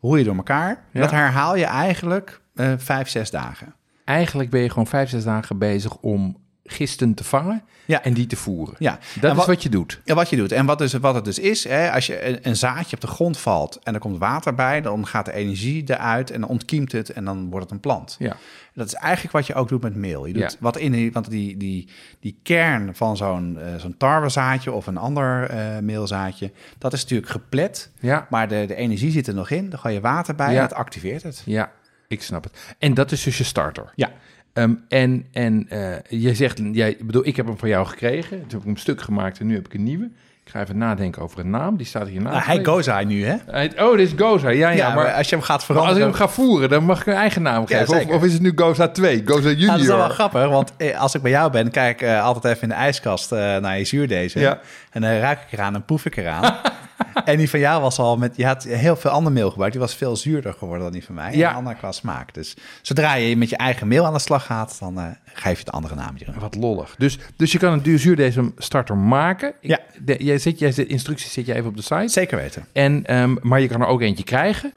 Roer 0.00 0.18
je 0.18 0.24
door 0.24 0.36
elkaar. 0.36 0.84
Ja. 0.92 1.00
Dat 1.00 1.10
herhaal 1.10 1.56
je 1.56 1.64
eigenlijk 1.64 2.40
eh 2.54 2.72
vijf, 2.76 3.08
zes 3.08 3.30
dagen. 3.30 3.74
eigenlijk 4.04 4.50
ben 4.50 4.60
je 4.60 4.68
gewoon 4.68 4.86
vijf, 4.86 5.08
zes 5.10 5.24
dagen 5.24 5.58
bezig 5.58 5.96
om 5.96 6.36
gisten 6.70 7.14
te 7.14 7.24
vangen 7.24 7.62
Ja. 7.84 8.02
en 8.02 8.12
die 8.14 8.26
te 8.26 8.36
voeren. 8.36 8.74
Ja, 8.78 8.98
Dat 9.20 9.36
is 9.38 9.46
wat- 9.46 9.62
je 9.62 9.68
doet. 9.68 10.00
Ja, 10.04 10.14
wat 10.14 10.30
je 10.30 10.36
doet. 10.36 10.52
En 10.52 10.66
wat, 10.66 10.78
dus, 10.78 10.92
wat 10.92 11.14
het 11.14 11.24
dus 11.24 11.38
is, 11.38 11.64
hè, 11.64 11.92
als 11.92 12.06
je 12.06 12.26
een, 12.26 12.38
een 12.42 12.56
zaadje 12.56 12.96
op 12.96 13.00
de 13.00 13.06
grond 13.06 13.38
valt 13.38 13.78
en 13.82 13.94
er 13.94 14.00
komt 14.00 14.18
water 14.18 14.54
bij, 14.54 14.80
dan 14.80 15.06
gaat 15.06 15.24
de 15.24 15.32
energie 15.32 15.84
eruit 15.86 16.30
en 16.30 16.40
dan 16.40 16.50
ontkiemt 16.50 16.92
het 16.92 17.10
en 17.10 17.24
dan 17.24 17.50
wordt 17.50 17.64
het 17.64 17.74
een 17.74 17.80
plant. 17.80 18.16
Ja, 18.18 18.36
Dat 18.74 18.86
is 18.86 18.94
eigenlijk 18.94 19.32
wat 19.32 19.46
je 19.46 19.54
ook 19.54 19.68
doet 19.68 19.82
met 19.82 19.94
meel. 19.94 20.26
Je 20.26 20.32
doet 20.32 20.42
Ja. 20.52 20.58
wat 20.60 20.76
in 20.76 20.92
die, 20.92 21.12
want 21.12 21.30
die, 21.30 21.56
die, 21.56 21.88
die 22.20 22.38
kern 22.42 22.94
van 22.94 23.16
zo'n 23.16 23.58
eh, 23.58 23.66
zo'n 23.76 23.96
tarwezaadje 23.96 24.72
of 24.72 24.86
een 24.86 24.96
ander 24.96 25.50
eh 25.50 25.78
meelzaadje, 25.78 26.52
dat 26.78 26.92
is 26.92 27.02
natuurlijk 27.02 27.30
geplet, 27.30 27.90
ja, 28.00 28.26
maar 28.30 28.48
de, 28.48 28.64
de 28.66 28.74
energie 28.74 29.10
zit 29.10 29.26
er 29.26 29.34
nog 29.34 29.50
in. 29.50 29.70
Dan 29.70 29.78
gooi 29.78 29.94
je 29.94 30.00
water 30.00 30.34
bij 30.34 30.50
Ja. 30.52 30.56
en 30.56 30.62
het 30.62 30.74
activeert 30.74 31.22
het. 31.22 31.42
ja, 31.44 31.70
ik 32.08 32.22
snap 32.22 32.44
het. 32.44 32.74
En 32.78 32.94
dat 32.94 33.12
is 33.12 33.22
dus 33.22 33.38
je 33.38 33.44
starter. 33.44 33.92
Ja. 33.94 34.10
Ehm, 34.52 34.74
en 34.88 35.26
en 35.32 35.66
eh, 35.68 36.20
je 36.20 36.34
zegt, 36.34 36.60
jij, 36.72 36.90
ik 36.90 37.06
bedoel, 37.06 37.26
ik 37.26 37.36
heb 37.36 37.46
hem 37.46 37.58
van 37.58 37.68
jou 37.68 37.86
gekregen. 37.86 38.38
Toen 38.38 38.48
heb 38.50 38.58
ik 38.60 38.64
hem 38.66 38.76
stuk 38.76 39.00
gemaakt 39.00 39.38
en 39.40 39.46
nu 39.46 39.54
heb 39.54 39.66
ik 39.66 39.74
een 39.74 39.82
nieuwe. 39.82 40.08
Ik 40.44 40.54
ga 40.54 40.60
even 40.62 40.78
nadenken 40.78 41.22
over 41.22 41.38
een 41.38 41.50
naam. 41.50 41.76
Die 41.76 41.86
staat 41.86 42.06
hier 42.08 42.20
naast. 42.20 42.34
Nou, 42.34 42.46
hij 42.46 42.56
me. 42.58 42.64
Gozai 42.64 43.04
nu, 43.04 43.24
hè? 43.24 43.36
Hij- 43.46 43.72
Oh, 43.82 43.96
dit 43.96 44.06
is 44.06 44.12
Goza. 44.16 44.48
Ja, 44.48 44.68
ja, 44.70 44.76
Ja, 44.76 44.94
maar, 44.94 45.04
maar 45.04 45.12
als 45.14 45.28
je 45.28 45.34
hem 45.36 45.44
gaat 45.44 45.68
als 45.68 45.96
ik 45.96 46.02
hem 46.02 46.12
ga 46.12 46.28
voeren, 46.28 46.68
dan 46.68 46.84
mag 46.84 47.00
ik 47.00 47.06
een 47.06 47.12
eigen 47.12 47.42
naam 47.42 47.64
Ja, 47.66 47.78
geven. 47.78 47.94
of, 48.08 48.14
of 48.16 48.24
is 48.24 48.32
het 48.32 48.42
nu 48.42 48.52
Goza 48.54 48.88
2? 48.88 49.22
Goza 49.24 49.48
Junior? 49.48 49.56
Nou, 49.66 49.70
dat 49.72 49.80
is 49.80 49.86
wel 49.86 49.96
wel 49.96 50.08
grappig, 50.08 50.48
want 50.48 50.72
eh, 50.76 51.00
als 51.00 51.14
ik 51.14 51.22
bij 51.22 51.30
jou 51.30 51.50
ben, 51.52 51.70
kijk 51.70 52.00
ik 52.00 52.08
eh, 52.08 52.22
altijd 52.24 52.44
even 52.44 52.62
in 52.62 52.68
de 52.68 52.74
ijskast 52.74 53.30
naar 53.30 53.78
je 53.78 53.84
zuurdezen. 53.84 54.40
Ja. 54.40 54.60
En 55.02 55.10
dan 55.12 55.20
ruik 55.20 55.38
ik 55.40 55.52
eraan 55.52 55.74
en 55.74 55.84
proef 55.84 56.04
ik 56.04 56.16
eraan. 56.16 56.56
en 57.24 57.36
die 57.36 57.50
van 57.50 57.60
jou 57.60 57.82
was 57.82 57.98
al 57.98 58.16
met, 58.16 58.36
je 58.36 58.46
had 58.46 58.64
heel 58.64 58.96
veel 58.96 59.10
ander 59.10 59.32
meel 59.32 59.48
gebruikt. 59.50 59.72
Die 59.74 59.82
was 59.82 59.94
veel 59.94 60.16
zuurder 60.16 60.52
geworden 60.52 60.82
dan 60.82 60.92
die 60.92 61.04
van 61.04 61.14
mij. 61.14 61.36
Ja. 61.36 61.50
En 61.50 61.56
ander 61.56 61.74
qua 61.74 61.92
smaak. 61.92 62.34
Dus 62.34 62.56
zodra 62.82 63.14
je 63.14 63.36
met 63.36 63.48
je 63.50 63.56
eigen 63.56 63.88
meel 63.88 64.04
aan 64.06 64.12
de 64.12 64.18
slag 64.18 64.46
gaat, 64.46 64.76
dan 64.80 64.98
eh, 65.00 65.04
geef 65.24 65.52
je 65.58 65.64
het 65.64 65.72
andere 65.72 65.94
naamje. 65.94 66.26
Wat 66.38 66.54
lollig. 66.54 66.94
Dus, 66.98 67.18
dus 67.36 67.52
je 67.52 67.58
kan 67.58 67.72
een 67.72 67.82
duurzuurdesem 67.82 68.52
starter 68.56 68.96
maken. 68.96 69.48
Ik- 69.60 69.68
Ja. 69.70 69.78
De, 70.00 70.24
jij 70.24 70.38
zet, 70.38 70.58
jij 70.58 70.72
zet 70.72 70.86
instructies 70.88 71.32
zet 71.32 71.46
je 71.46 71.54
even 71.54 71.68
op 71.68 71.76
de 71.76 71.82
site. 71.82 72.08
Zeker 72.08 72.36
weten. 72.38 72.64
En, 72.72 73.04
ehm, 73.06 73.36
maar 73.42 73.60
je 73.60 73.68
kan 73.68 73.80
er 73.80 73.86
ook 73.86 74.00
eentje 74.00 74.24
krijgen. 74.24 74.74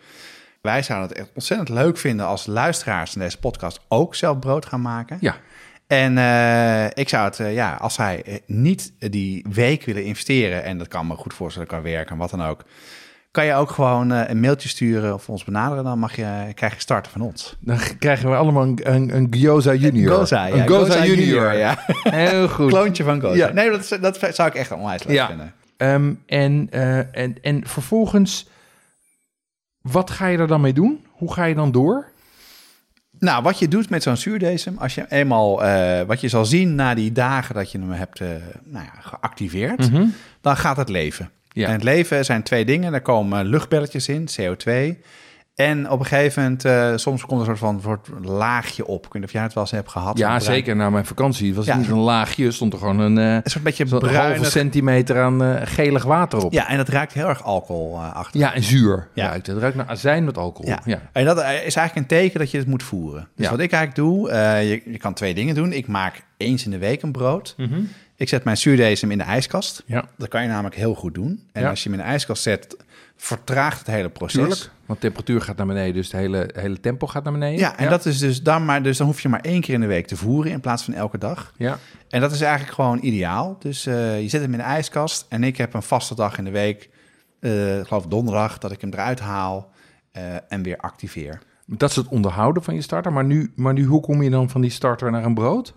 Wij 0.62 0.84
zouden 0.84 1.10
het 1.10 1.18
echt 1.18 1.30
ontzettend 1.34 1.70
leuk 1.70 1.98
vinden 1.98 2.26
als 2.26 2.46
luisteraars 2.46 3.14
in 3.16 3.22
deze 3.22 3.38
podcast 3.38 3.80
ook 3.88 4.16
zelf 4.16 4.40
brood 4.40 4.66
gaan 4.66 4.82
maken. 4.82 5.18
Ja. 5.22 5.36
En 5.92 6.18
eh, 6.18 6.86
ik 6.94 7.10
zou 7.10 7.26
het, 7.26 7.40
eh, 7.40 7.54
ja, 7.54 7.74
als 7.76 7.94
zij 7.94 8.24
eh, 8.26 8.36
niet 8.46 8.94
die 9.00 9.46
week 9.50 9.84
willen 9.84 10.04
investeren, 10.04 10.64
en 10.64 10.78
dat 10.78 10.88
kan 10.88 11.08
me 11.08 11.16
goed 11.16 11.34
voorstellen, 11.34 11.68
kan 11.68 11.82
werken, 11.82 12.18
wat 12.18 12.30
dan 12.30 12.42
ook, 12.44 12.64
kan 13.32 13.46
je 13.46 13.54
ook 13.54 13.70
gewoon 13.72 14.10
een 14.10 14.40
mailtje 14.40 14.70
sturen 14.70 15.14
of 15.14 15.30
ons 15.30 15.44
benaderen. 15.44 15.84
Dan 15.84 16.00
mag 16.00 16.16
je, 16.16 16.52
krijg 16.54 16.74
je 16.74 16.80
starten 16.80 17.12
van 17.12 17.22
ons. 17.22 17.58
Dan 17.60 17.78
krijgen 18.00 18.30
we 18.30 18.36
allemaal 18.36 18.64
een, 18.64 18.80
een, 18.94 19.16
een 19.16 19.28
Gyoza 19.30 19.74
Junior. 19.74 20.16
Goza, 20.16 20.46
ja. 20.46 20.54
Een 20.54 20.68
Goza, 20.68 21.06
Junior. 21.06 21.54
ja. 21.54 21.78
Heel 22.04 22.48
goed. 22.50 22.70
Kloontje 22.70 23.04
van 23.04 23.22
Goza. 23.22 23.36
Ja. 23.36 23.52
Nee, 23.52 23.70
dat, 23.72 23.80
is- 23.80 23.98
dat 24.02 24.36
zou 24.36 24.50
ik 24.50 24.56
echt 24.56 24.72
onwijs 24.72 25.04
leuk 25.04 25.16
Ja. 25.16 25.28
vinden. 25.28 25.54
Ehm, 25.78 26.14
en, 26.26 26.68
en, 27.12 27.36
en 27.42 27.68
vervolgens, 27.68 28.50
wat 29.82 30.10
ga 30.10 30.28
je 30.28 30.38
er 30.38 30.48
dan 30.48 30.62
mee 30.62 30.74
doen? 30.74 31.06
Hoe 31.12 31.34
ga 31.34 31.44
je 31.46 31.56
dan 31.56 31.72
door? 31.72 32.11
Nou, 33.22 33.44
wat 33.44 33.60
je 33.60 33.68
doet 33.68 33.90
met 33.90 34.04
zo'n 34.04 34.18
zuurdesem, 34.18 34.78
als 34.78 34.96
je 34.96 35.06
eenmaal, 35.10 35.64
eh, 35.64 36.02
wat 36.02 36.22
je 36.22 36.28
zal 36.28 36.46
zien 36.46 36.76
na 36.76 36.94
die 36.94 37.12
dagen 37.12 37.56
dat 37.56 37.72
je 37.72 37.80
hem 37.80 37.92
hebt 37.92 38.20
eh, 38.20 38.28
nou 38.64 38.86
ja, 38.86 39.02
geactiveerd, 39.02 39.90
dan 40.42 40.58
gaat 40.58 40.78
het 40.78 40.90
leven. 40.90 41.30
Ja. 41.50 41.68
En 41.68 41.74
het 41.74 41.84
leven 41.84 42.26
zijn 42.26 42.44
twee 42.44 42.66
dingen. 42.66 42.94
Er 42.94 43.02
komen 43.02 43.46
luchtbelletjes 43.46 44.08
in, 44.08 44.28
CO2. 44.40 44.98
En 45.62 45.89
op 45.89 46.00
een 46.00 46.06
gegeven 46.06 46.41
moment, 46.43 46.65
eh, 46.65 46.91
soms 46.95 47.26
komt 47.26 47.41
er 47.41 47.50
een 47.50 47.58
soort 47.58 47.71
van 47.71 47.82
soort 47.84 48.26
laagje 48.26 48.86
op. 48.88 49.06
Ik 49.06 49.13
weet 49.13 49.21
niet 49.21 49.24
of 49.24 49.32
jij 49.32 49.41
het 49.41 49.54
wel 49.54 49.63
eens 49.63 49.71
hebt 49.71 49.89
gehad. 49.89 50.17
Ja, 50.17 50.26
bruin- 50.26 50.41
zeker. 50.41 50.76
Na 50.76 50.89
mijn 50.89 51.06
vakantie 51.06 51.56
was 51.56 51.65
het 51.65 51.76
Ja. 51.76 51.82
niet 51.82 51.89
een 51.89 51.97
laagje. 51.97 52.52
Stond 52.52 52.74
er 52.74 52.80
gewoon 52.80 53.00
een, 53.00 53.17
eh 53.17 53.34
Een 53.34 53.41
soort 53.43 53.63
beetje 53.63 53.88
zo'n 53.88 54.06
halve 54.06 54.43
centimeter 54.45 55.21
aan 55.21 55.43
eh, 55.43 55.62
gelig 55.63 56.04
water 56.04 56.45
op. 56.45 56.54
Ja, 56.54 56.67
en 56.69 56.78
dat 56.78 56.88
ruikt 56.89 57.13
heel 57.13 57.28
erg 57.28 57.43
alcoholachtig. 57.43 58.41
Ja, 58.41 58.54
en 58.54 58.63
zuur. 58.63 59.08
Ja. 59.13 59.28
Ruikt. 59.28 59.47
Het 59.47 59.58
ruikt 59.58 59.76
naar 59.76 59.88
azijn 59.88 60.24
met 60.24 60.38
alcohol. 60.38 60.69
Ja. 60.71 60.80
Ja. 60.86 61.00
En 61.12 61.26
dat 61.26 61.38
is 61.38 61.43
eigenlijk 61.76 61.95
een 61.95 62.06
teken 62.06 62.39
dat 62.39 62.52
je 62.52 62.58
het 62.58 62.67
moet 62.67 62.84
voeren. 62.84 63.28
Dus 63.36 63.45
Ja. 63.45 63.52
wat 63.52 63.60
ik 63.60 63.71
eigenlijk 63.71 63.95
doe, 64.08 64.32
je, 64.34 64.82
je 64.86 64.97
kan 64.97 65.13
twee 65.13 65.34
dingen 65.34 65.56
doen. 65.56 65.74
Ik 65.74 65.88
maak 65.88 66.21
eens 66.38 66.65
in 66.65 66.71
de 66.71 66.78
week 66.78 67.02
een 67.02 67.12
brood. 67.12 67.54
Mhm. 67.58 67.80
Ik 68.15 68.30
zet 68.30 68.43
mijn 68.43 68.58
zuurdesem 68.58 69.12
in 69.12 69.17
de 69.17 69.24
ijskast. 69.24 69.84
Ja. 69.86 70.06
Dat 70.17 70.28
kan 70.28 70.41
je 70.41 70.47
namelijk 70.47 70.76
heel 70.76 70.93
goed 70.93 71.13
doen. 71.13 71.43
En 71.52 71.65
als 71.65 71.84
je 71.84 71.89
hem 71.89 72.00
in 72.00 72.06
de 72.06 72.12
ijskast 72.12 72.43
zet, 72.43 72.78
vertraagt 73.22 73.80
het 73.80 73.88
hele 73.88 74.10
proces. 74.10 74.40
Tuurlijk. 74.40 74.70
Want 74.86 75.00
temperatuur 75.00 75.42
gaat 75.42 75.58
naar 75.58 75.66
beneden, 75.66 75.94
dus 75.94 76.12
het 76.12 76.22
hele, 76.22 76.50
hele 76.54 76.80
tempo 76.80 77.08
gaat 77.08 77.24
naar 77.24 77.34
beneden. 77.34 77.60
Ja, 77.60 77.78
en 77.78 77.90
Dat 77.90 78.06
is 78.06 78.20
dus 78.20 78.44
dan 78.44 78.66
maar, 78.66 78.84
dus 78.84 78.98
dan 78.98 79.08
hoef 79.08 79.22
je 79.22 79.30
maar 79.30 79.40
één 79.40 79.62
keer 79.62 79.74
in 79.74 79.82
de 79.82 79.88
week 79.88 80.08
te 80.08 80.16
voeren 80.16 80.52
in 80.52 80.60
plaats 80.60 80.84
van 80.84 80.94
elke 80.94 81.18
dag. 81.18 81.54
Ja. 81.58 81.78
En 82.10 82.22
dat 82.22 82.32
is 82.32 82.42
eigenlijk 82.42 82.74
gewoon 82.74 83.00
ideaal. 83.02 83.58
Dus 83.60 83.86
eh, 83.86 84.22
je 84.22 84.30
zet 84.30 84.42
hem 84.42 84.52
in 84.52 84.58
de 84.58 84.64
ijskast 84.64 85.26
en 85.30 85.44
ik 85.44 85.58
heb 85.58 85.74
een 85.74 85.84
vaste 85.84 86.16
dag 86.16 86.38
in 86.38 86.44
de 86.44 86.52
week, 86.52 86.90
eh, 87.40 87.80
ik 87.80 87.88
geloof 87.88 88.06
donderdag, 88.06 88.58
dat 88.58 88.72
ik 88.72 88.82
hem 88.82 88.94
eruit 88.94 89.20
haal 89.20 89.72
eh, 90.12 90.24
en 90.48 90.64
weer 90.64 90.78
activeer. 90.78 91.42
Dat 91.66 91.90
is 91.90 91.96
het 91.96 92.08
onderhouden 92.08 92.64
van 92.64 92.76
je 92.76 92.82
starter. 92.82 93.14
Maar 93.14 93.26
nu, 93.26 93.52
maar 93.56 93.74
nu, 93.74 93.86
hoe 93.86 94.02
kom 94.02 94.22
je 94.22 94.30
dan 94.30 94.50
van 94.50 94.62
die 94.62 94.72
starter 94.72 95.12
naar 95.12 95.26
een 95.26 95.34
brood? 95.34 95.74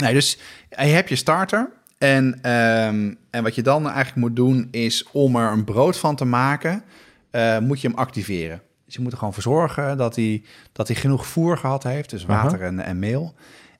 Nee, 0.00 0.12
dus 0.12 0.38
je 0.68 0.76
hebt 0.76 1.08
je 1.08 1.16
starter. 1.16 1.70
En, 1.98 2.38
ehm, 2.42 3.14
en 3.30 3.42
wat 3.42 3.54
je 3.54 3.62
dan 3.62 3.84
eigenlijk 3.86 4.16
moet 4.16 4.36
doen, 4.36 4.68
is 4.70 5.04
om 5.12 5.36
er 5.36 5.52
een 5.52 5.64
brood 5.64 5.98
van 5.98 6.16
te 6.16 6.24
maken, 6.24 6.82
eh, 7.30 7.58
moet 7.58 7.80
je 7.80 7.88
hem 7.88 7.96
activeren. 7.96 8.60
Dus 8.84 8.94
je 8.94 9.00
moet 9.02 9.12
er 9.12 9.18
gewoon 9.18 9.32
voor 9.34 9.42
zorgen 9.42 9.96
dat 9.96 10.16
hij, 10.16 10.42
dat 10.72 10.86
hij 10.88 10.96
genoeg 10.96 11.26
voer 11.26 11.58
gehad 11.58 11.82
heeft, 11.82 12.10
dus 12.10 12.24
water 12.24 12.62
en, 12.62 12.80
en 12.80 12.98
meel. 12.98 13.34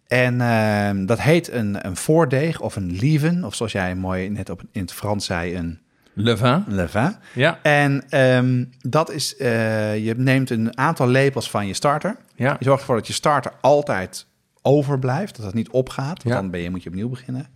En 0.06 0.40
ehm, 0.40 1.06
dat 1.06 1.20
heet 1.20 1.52
een, 1.52 1.86
een 1.86 1.96
voordeeg 1.96 2.60
of 2.60 2.76
een 2.76 2.90
lieven, 2.92 3.44
of 3.44 3.54
zoals 3.54 3.72
jij 3.72 3.94
mooi 3.94 4.28
net 4.28 4.50
op, 4.50 4.62
in 4.72 4.80
het 4.80 4.92
Frans 4.92 5.24
zei, 5.24 5.56
een 5.56 5.80
Le 6.12 6.36
vin. 6.36 6.64
Le 6.66 6.88
vin. 6.88 7.16
Ja. 7.34 7.58
En 7.62 8.02
ehm, 8.08 8.64
dat 8.80 9.10
is, 9.10 9.36
eh, 9.36 10.04
je 10.04 10.14
neemt 10.16 10.50
een 10.50 10.78
aantal 10.78 11.08
lepels 11.08 11.50
van 11.50 11.66
je 11.66 11.74
starter. 11.74 12.16
Ja. 12.34 12.56
Je 12.58 12.64
zorgt 12.64 12.80
ervoor 12.80 12.96
dat 12.96 13.06
je 13.06 13.12
starter 13.12 13.52
altijd 13.60 14.26
overblijft, 14.62 15.36
dat 15.36 15.44
het 15.46 15.54
niet 15.54 15.68
opgaat, 15.68 16.22
want 16.22 16.34
Ja. 16.34 16.34
dan 16.40 16.50
ben 16.50 16.60
je, 16.60 16.70
moet 16.70 16.82
je 16.82 16.88
opnieuw 16.88 17.08
beginnen. 17.08 17.46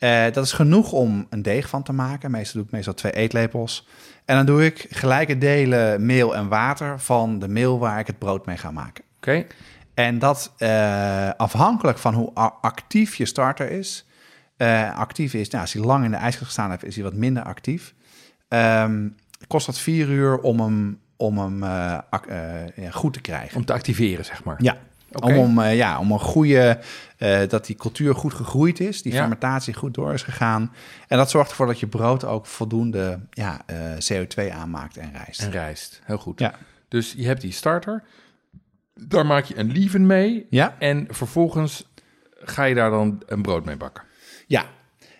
Eh, 0.00 0.24
dat 0.32 0.44
is 0.44 0.52
genoeg 0.52 0.92
om 0.92 1.26
een 1.30 1.42
deeg 1.42 1.68
van 1.68 1.82
te 1.82 1.92
maken. 1.92 2.30
Meestal 2.30 2.54
doe 2.54 2.64
ik 2.64 2.70
meestal 2.70 2.94
twee 2.94 3.12
eetlepels. 3.12 3.88
En 4.24 4.36
dan 4.36 4.46
doe 4.46 4.64
ik 4.64 4.86
gelijke 4.90 5.38
delen 5.38 6.06
meel 6.06 6.34
en 6.36 6.48
water 6.48 7.00
van 7.00 7.38
de 7.38 7.48
meel 7.48 7.78
waar 7.78 7.98
ik 7.98 8.06
het 8.06 8.18
brood 8.18 8.46
mee 8.46 8.56
ga 8.56 8.70
maken. 8.70 9.04
Oké. 9.16 9.46
En 9.94 10.18
dat 10.18 10.52
eh, 10.58 11.30
afhankelijk 11.36 11.98
van 11.98 12.14
hoe 12.14 12.32
actief 12.60 13.14
je 13.14 13.24
starter 13.24 13.70
is. 13.70 14.06
eh, 14.56 14.96
actief 14.96 15.34
is, 15.34 15.48
nou, 15.48 15.62
als 15.62 15.72
hij 15.72 15.82
lang 15.82 16.04
in 16.04 16.10
de 16.10 16.16
ijskast 16.16 16.44
gestaan 16.46 16.70
heeft, 16.70 16.84
is 16.84 16.94
hij 16.94 17.04
wat 17.04 17.14
minder 17.14 17.42
actief. 17.42 17.94
Ehm, 18.48 19.08
kost 19.46 19.66
dat 19.66 19.78
vier 19.78 20.08
uur 20.08 20.38
om 20.38 20.60
hem, 20.60 21.00
om 21.16 21.38
hem 21.38 21.64
ja, 21.64 22.90
goed 22.90 23.12
te 23.12 23.20
krijgen. 23.20 23.56
Om 23.56 23.64
te 23.64 23.72
activeren, 23.72 24.24
zeg 24.24 24.44
maar. 24.44 24.56
Ja, 24.62 24.76
Om, 25.12 25.36
om, 25.36 25.58
eh, 25.60 25.76
ja, 25.76 25.98
om 25.98 26.12
een 26.12 26.18
goede, 26.20 26.78
eh, 27.16 27.40
dat 27.48 27.66
die 27.66 27.76
cultuur 27.76 28.14
goed 28.14 28.34
gegroeid 28.34 28.80
is, 28.80 29.02
die 29.02 29.12
Ja. 29.12 29.18
fermentatie 29.18 29.74
goed 29.74 29.94
door 29.94 30.12
is 30.12 30.22
gegaan. 30.22 30.72
En 31.08 31.16
dat 31.18 31.30
zorgt 31.30 31.50
ervoor 31.50 31.66
dat 31.66 31.80
je 31.80 31.86
brood 31.86 32.24
ook 32.24 32.46
voldoende 32.46 33.20
ja, 33.30 33.60
eh, 33.66 33.76
CO2 33.98 34.52
aanmaakt 34.52 34.96
en 34.96 35.12
rijst. 35.12 35.40
En 35.42 35.50
rijst. 35.50 36.00
Heel 36.04 36.18
goed. 36.18 36.38
Ja. 36.40 36.54
Dus 36.88 37.14
je 37.16 37.26
hebt 37.26 37.40
die 37.40 37.52
starter. 37.52 38.02
Daar 38.94 39.26
maak 39.26 39.44
je 39.44 39.58
een 39.58 39.70
lieven 39.72 40.06
mee. 40.06 40.46
Ja, 40.50 40.74
En 40.78 41.06
vervolgens 41.10 41.88
ga 42.42 42.64
je 42.64 42.74
daar 42.74 42.90
dan 42.90 43.22
een 43.26 43.42
brood 43.42 43.64
mee 43.64 43.76
bakken. 43.76 44.02
ja. 44.46 44.64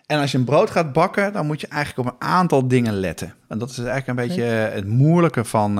En 0.07 0.21
als 0.21 0.33
je 0.33 0.39
een 0.39 0.45
brood 0.45 0.71
gaat 0.71 0.93
bakken, 0.93 1.33
dan 1.33 1.47
moet 1.47 1.61
je 1.61 1.67
eigenlijk 1.69 2.09
op 2.09 2.15
een 2.15 2.29
aantal 2.29 2.69
dingen 2.69 2.93
letten. 2.95 3.35
En 3.49 3.59
dat 3.59 3.71
is 3.71 3.79
eigenlijk 3.79 4.09
een 4.09 4.27
beetje 4.29 4.43
het 4.43 4.87
moeilijke 4.87 5.45
van, 5.45 5.79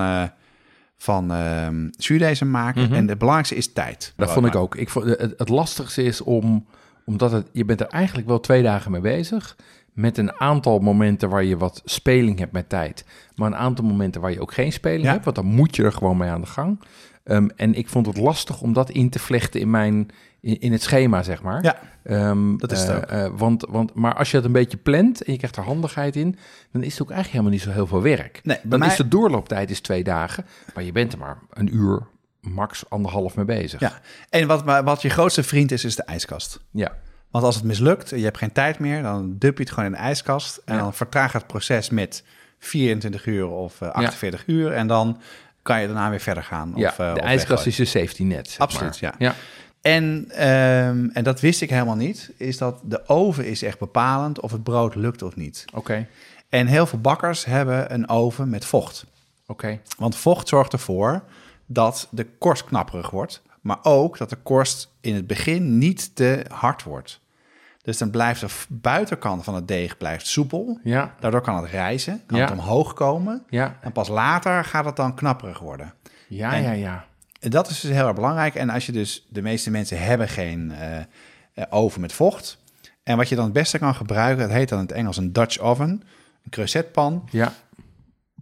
van 1.03 1.33
ehm 1.33 1.89
zuurdesem 1.91 2.51
maken. 2.51 2.83
Mhm. 2.83 2.95
En 2.95 3.09
het 3.09 3.19
belangrijkste 3.19 3.55
is 3.57 3.73
tijd. 3.73 4.13
Dat 4.17 4.33
vond 4.33 4.47
ik 4.47 4.55
ook. 4.55 4.75
Ik 4.77 4.89
vond, 4.89 5.05
het, 5.05 5.35
het 5.37 5.49
lastigste 5.49 6.03
is 6.03 6.21
om, 6.21 6.67
omdat 7.05 7.33
het, 7.33 7.49
je 7.53 7.65
bent 7.65 7.81
er 7.81 7.87
eigenlijk 7.87 8.29
wel 8.29 8.41
twee 8.41 8.63
dagen 8.63 8.91
mee 8.91 9.01
bezig. 9.01 9.57
Met 9.93 10.19
een 10.19 10.41
aantal 10.41 10.79
momenten 10.79 11.29
waar 11.29 11.45
je 11.45 11.57
wat 11.57 11.83
speling 11.85 12.39
hebt 12.39 12.53
met 12.53 12.69
tijd. 12.69 13.05
Maar 13.35 13.47
een 13.47 13.57
aantal 13.57 13.85
momenten 13.85 14.21
waar 14.21 14.33
je 14.33 14.41
ook 14.41 14.53
geen 14.53 14.73
speling 14.73 15.05
Ja. 15.05 15.11
hebt. 15.13 15.25
Want 15.25 15.37
dan 15.37 15.47
moet 15.47 15.77
je 15.77 15.83
er 15.83 15.93
gewoon 15.93 16.17
mee 16.17 16.31
aan 16.31 16.41
de 16.41 16.47
gang. 16.47 16.81
Ehm, 17.25 17.49
en 17.57 17.75
ik 17.75 17.89
vond 17.89 18.07
het 18.07 18.17
lastig 18.17 18.61
om 18.61 18.73
dat 18.73 18.91
in 18.91 19.11
te 19.11 19.19
vlechten 19.19 19.61
in, 19.61 19.71
mijn, 19.71 20.09
in, 20.41 20.61
in 20.61 20.73
het 20.73 20.83
schema, 20.83 21.23
zeg 21.23 21.43
maar. 21.43 21.63
Ja, 21.65 21.77
Ehm, 22.03 22.57
dat 22.57 22.73
is 22.73 22.81
het 22.81 22.89
eh, 22.89 22.97
ook. 22.97 23.03
eh, 23.03 23.39
want, 23.39 23.67
want, 23.69 23.95
maar 23.95 24.15
als 24.15 24.31
je 24.31 24.37
het 24.37 24.47
een 24.47 24.53
beetje 24.53 24.77
plant 24.77 25.23
en 25.23 25.33
je 25.33 25.39
krijgt 25.39 25.57
er 25.57 25.63
handigheid 25.63 26.17
in, 26.17 26.37
dan 26.73 26.83
is 26.83 26.93
het 26.93 27.03
ook 27.03 27.11
eigenlijk 27.11 27.31
helemaal 27.31 27.51
niet 27.53 27.63
zo 27.63 27.71
heel 27.71 27.87
veel 27.87 28.03
werk. 28.03 28.41
Nee, 28.43 28.59
dan 28.63 28.79
mij- 28.79 28.89
is 28.89 28.97
de 28.97 29.09
doorlooptijd 29.09 29.71
is 29.71 29.81
twee 29.81 30.05
dagen, 30.05 30.47
maar 30.75 30.85
je 30.85 30.93
bent 30.93 31.13
er 31.13 31.19
maar 31.19 31.39
een 31.51 31.75
uur, 31.75 32.07
max 32.41 32.91
anderhalf 32.91 33.37
mee 33.37 33.45
bezig. 33.45 33.81
ja. 33.81 33.93
En 34.31 34.47
wat, 34.47 34.63
wat 34.65 35.03
je 35.03 35.09
grootste 35.11 35.43
vriend 35.43 35.73
is, 35.73 35.85
is 35.85 35.97
de 35.97 36.05
ijskast. 36.05 36.61
ja. 36.71 36.93
Want 37.31 37.45
als 37.45 37.55
het 37.55 37.65
mislukt 37.65 38.13
en 38.13 38.19
je 38.19 38.25
hebt 38.25 38.39
geen 38.39 38.53
tijd 38.53 38.79
meer, 38.79 39.03
dan 39.03 39.37
dump 39.39 39.57
je 39.57 39.63
het 39.63 39.73
gewoon 39.73 39.85
in 39.85 39.93
de 39.93 39.99
ijskast. 39.99 40.61
En 40.65 40.75
Ja. 40.75 40.81
dan 40.81 40.95
vertraagt 40.95 41.33
het 41.33 41.47
proces 41.47 41.91
met 41.91 42.25
24 42.59 43.27
uur 43.27 43.47
of 43.49 43.81
eh, 43.81 43.89
48 43.91 44.43
uur. 44.47 44.73
En 44.73 44.87
dan 44.87 45.21
kan 45.63 45.81
je 45.81 45.87
daarna 45.87 46.11
weer 46.11 46.21
verder 46.21 46.43
gaan. 46.43 46.73
Ja, 46.77 46.89
of, 46.89 46.99
eh, 46.99 47.15
de 47.15 47.21
ijskast 47.21 47.49
weggooien. 47.49 47.67
is 47.67 47.77
je 47.77 47.85
safety 48.01 48.23
net. 48.23 48.55
Absoluut, 48.59 49.01
maar. 49.01 49.15
ja. 49.19 49.27
ja. 49.27 49.35
En, 49.81 50.27
ehm, 50.31 51.09
en 51.13 51.25
dat 51.25 51.41
wist 51.41 51.61
ik 51.61 51.71
helemaal 51.71 51.97
niet, 51.97 52.31
is 52.37 52.59
dat 52.59 52.81
de 52.85 53.09
oven 53.09 53.47
is 53.47 53.63
echt 53.63 53.79
bepalend 53.79 54.41
of 54.41 54.53
het 54.53 54.63
brood 54.63 54.95
lukt 54.95 55.23
of 55.23 55.37
niet. 55.37 55.65
Oké, 55.75 56.07
En 56.49 56.67
heel 56.67 56.87
veel 56.87 57.01
bakkers 57.01 57.45
hebben 57.45 57.95
een 57.95 58.09
oven 58.09 58.49
met 58.51 58.65
vocht. 58.65 59.05
oké. 59.47 59.79
Want 59.99 60.17
vocht 60.17 60.49
zorgt 60.49 60.73
ervoor 60.73 61.23
dat 61.67 62.09
de 62.11 62.25
korst 62.39 62.65
knapperig 62.65 63.11
wordt, 63.11 63.43
maar 63.61 63.79
ook 63.83 64.19
dat 64.19 64.31
de 64.31 64.37
korst 64.37 64.91
in 65.01 65.15
het 65.15 65.27
begin 65.27 65.79
niet 65.79 66.15
te 66.17 66.45
hard 66.53 66.83
wordt. 66.83 67.21
Dus 67.83 67.99
dan 67.99 68.11
blijft 68.11 68.41
de 68.41 68.49
buitenkant 68.69 69.45
van 69.45 69.55
het 69.55 69.69
deeg 69.69 69.97
blijft 69.97 70.27
soepel. 70.27 70.79
Ja, 70.85 71.15
Daardoor 71.21 71.41
kan 71.41 71.57
het 71.57 71.71
rijzen, 71.71 72.23
kan 72.27 72.39
Ja. 72.39 72.45
het 72.45 72.53
omhoog 72.59 72.93
komen. 72.95 73.43
ja, 73.49 73.77
En 73.81 73.93
pas 73.93 74.09
later 74.09 74.65
gaat 74.65 74.85
het 74.85 74.97
dan 74.97 75.15
knapperig 75.15 75.59
worden. 75.59 75.93
ja, 76.29 76.53
En- 76.55 76.63
ja, 76.63 76.71
ja. 76.73 77.05
Dat 77.49 77.71
is 77.71 77.81
dus 77.81 77.91
heel 77.91 78.07
erg 78.07 78.15
belangrijk. 78.15 78.55
En 78.55 78.71
als 78.71 78.87
je 78.87 78.93
dus, 78.93 79.27
de 79.29 79.43
meeste 79.43 79.71
mensen 79.71 80.03
hebben 80.03 80.29
geen 80.29 80.71
eh, 80.73 80.99
eh, 80.99 81.05
oven 81.71 82.01
met 82.01 82.13
vocht. 82.13 82.59
En 83.03 83.17
wat 83.17 83.29
je 83.29 83.35
dan 83.35 83.45
het 83.45 83.53
beste 83.53 83.79
kan 83.79 83.95
gebruiken, 83.95 84.49
dat 84.49 84.57
heet 84.57 84.69
dan 84.69 84.79
in 84.79 84.85
het 84.87 84.95
Engels 84.95 85.17
een 85.17 85.33
Dutch 85.33 85.59
oven. 85.59 85.89
Een 86.45 86.51
creusetpan, 86.51 87.29
ja. 87.31 87.53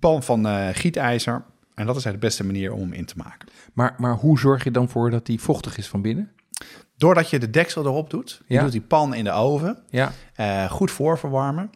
pan 0.01 0.23
van 0.23 0.47
eh, 0.47 0.69
gietijzer. 0.73 1.45
En 1.75 1.87
dat 1.87 1.97
is 1.97 2.05
eigenlijk 2.05 2.21
de 2.21 2.27
beste 2.27 2.45
manier 2.45 2.73
om 2.73 2.81
hem 2.81 2.93
in 2.93 3.05
te 3.05 3.15
maken. 3.17 3.49
Maar, 3.73 3.95
maar 3.99 4.15
hoe 4.15 4.39
zorg 4.39 4.65
je 4.65 4.71
dan 4.71 4.89
voor 4.89 5.11
dat 5.11 5.27
die 5.27 5.41
vochtig 5.41 5.77
is 5.77 5.89
van 5.89 6.03
binnen? 6.03 6.31
Doordat 6.97 7.31
je 7.31 7.39
de 7.39 7.51
deksel 7.51 7.85
erop 7.85 8.11
doet, 8.11 8.43
je 8.47 8.55
Ja. 8.55 8.63
doet 8.63 8.73
die 8.73 8.81
pan 8.81 9.15
in 9.15 9.25
de 9.25 9.31
oven, 9.31 9.79
Ja, 9.91 10.13
goed 10.69 10.91
voorverwarmen. 10.91 11.71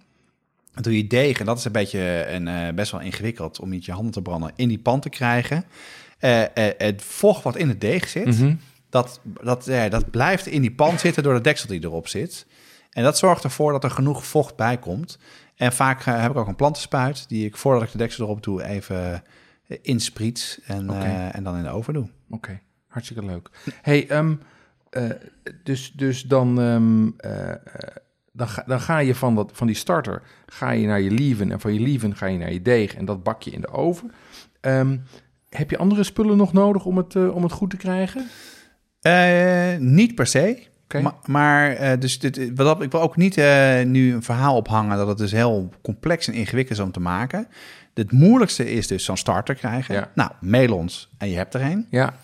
Dan 0.75 0.83
doe 0.83 0.97
je 0.97 1.07
deeg, 1.07 1.41
en 1.41 1.47
dat 1.47 1.59
is 1.59 1.65
een 1.65 1.73
beetje 1.73 2.27
een, 2.29 2.75
best 2.75 2.93
wel 2.93 3.01
ingewikkeld 3.01 3.61
om 3.61 3.69
met 3.69 3.85
je 3.85 3.93
handen 3.93 4.13
te 4.13 4.23
branden, 4.23 4.53
in 4.57 4.69
die 4.69 4.79
pan 4.79 5.01
te 5.01 5.09
krijgen. 5.09 5.65
Eh, 6.23 6.43
eh, 6.43 6.75
het 6.79 7.03
vocht 7.03 7.43
wat 7.43 7.57
in 7.57 7.69
het 7.69 7.81
deeg 7.81 8.09
zit, 8.09 8.27
Mhm. 8.27 8.55
dat, 8.91 9.21
dat, 9.43 9.67
eh, 9.69 9.91
dat 9.91 10.11
blijft 10.11 10.47
in 10.47 10.61
die 10.61 10.73
pan 10.73 10.99
zitten 10.99 11.23
door 11.23 11.35
de 11.35 11.41
deksel 11.41 11.69
die 11.69 11.85
erop 11.85 12.09
zit. 12.09 12.47
En 12.91 13.03
dat 13.03 13.19
zorgt 13.19 13.45
ervoor 13.45 13.73
dat 13.73 13.85
er 13.85 13.91
genoeg 13.91 14.27
vocht 14.27 14.57
bij 14.57 14.79
komt. 14.79 15.19
En 15.57 15.73
vaak 15.73 16.07
eh, 16.07 16.21
heb 16.23 16.31
ik 16.31 16.37
ook 16.37 16.47
een 16.49 16.57
plantenspuit 16.57 17.29
die 17.29 17.47
ik 17.47 17.57
voordat 17.57 17.83
ik 17.83 17.93
de 17.93 17.99
deksel 17.99 18.25
erop 18.25 18.43
doe 18.43 18.65
even 18.65 19.23
inspriets 19.83 20.61
en, 20.65 20.91
en 21.33 21.45
dan 21.45 21.57
in 21.57 21.63
de 21.63 21.71
oven 21.71 21.95
doe. 21.95 22.09
Oké, 22.31 22.61
hartstikke 22.87 23.25
leuk. 23.25 23.51
Hey, 23.83 24.09
ehm, 24.09 24.35
eh, 24.91 25.11
dus, 25.63 25.93
dus 25.93 26.23
dan, 26.23 26.61
ehm, 26.61 27.09
eh, 27.17 27.51
eh, 27.51 27.57
dan, 28.33 28.49
ga, 28.49 28.65
dan 28.67 28.81
ga 28.81 28.99
je 28.99 29.15
van, 29.15 29.35
dat, 29.35 29.51
van 29.55 29.67
die 29.67 29.77
starter 29.77 30.23
ga 30.47 30.71
je 30.71 30.87
naar 30.87 31.01
je 31.01 31.11
lieven 31.11 31.51
en 31.53 31.61
van 31.61 31.75
je 31.75 31.81
lieven 31.81 32.17
ga 32.17 32.27
je 32.27 32.39
naar 32.39 32.53
je 32.53 32.63
deeg 32.63 32.95
en 32.95 33.05
dat 33.05 33.23
bak 33.23 33.43
je 33.43 33.51
in 33.51 33.61
de 33.61 33.69
oven. 33.69 34.13
Ehm, 34.61 34.99
heb 35.57 35.71
je 35.71 35.79
andere 35.79 36.03
spullen 36.03 36.37
nog 36.37 36.53
nodig 36.53 36.85
om 36.85 36.97
het, 36.97 37.17
eh, 37.17 37.35
om 37.35 37.43
het 37.43 37.53
goed 37.53 37.71
te 37.71 37.77
krijgen? 37.77 38.27
Eh, 39.01 39.79
niet 39.79 40.15
per 40.15 40.27
se. 40.27 40.71
Ma- 41.01 41.17
maar 41.27 41.71
eh, 41.71 42.01
dus 42.01 42.19
dit, 42.19 42.51
wat 42.55 42.83
ik 42.83 42.91
wil 42.91 43.01
ook 43.01 43.17
niet 43.17 43.37
nu 43.85 44.15
een 44.15 44.23
verhaal 44.23 44.57
ophangen 44.57 44.97
dat 44.97 45.09
het 45.09 45.19
dus 45.19 45.33
heel 45.33 45.73
complex 45.83 46.29
en 46.29 46.35
ingewikkeld 46.35 46.79
is 46.79 46.85
om 46.85 46.93
te 46.93 47.01
maken. 47.01 47.49
Het 47.95 48.13
moeilijkste 48.13 48.73
is 48.73 48.87
dus 48.87 49.05
zo'n 49.05 49.17
starter 49.17 49.55
krijgen. 49.55 49.95
Ja. 49.95 50.11
Nou, 50.15 50.31
mail 50.41 50.77
ons 50.77 51.09
en 51.19 51.29
je 51.29 51.37
hebt 51.37 51.55
er 51.55 51.61
een. 51.61 51.87
Ja, 51.91 52.15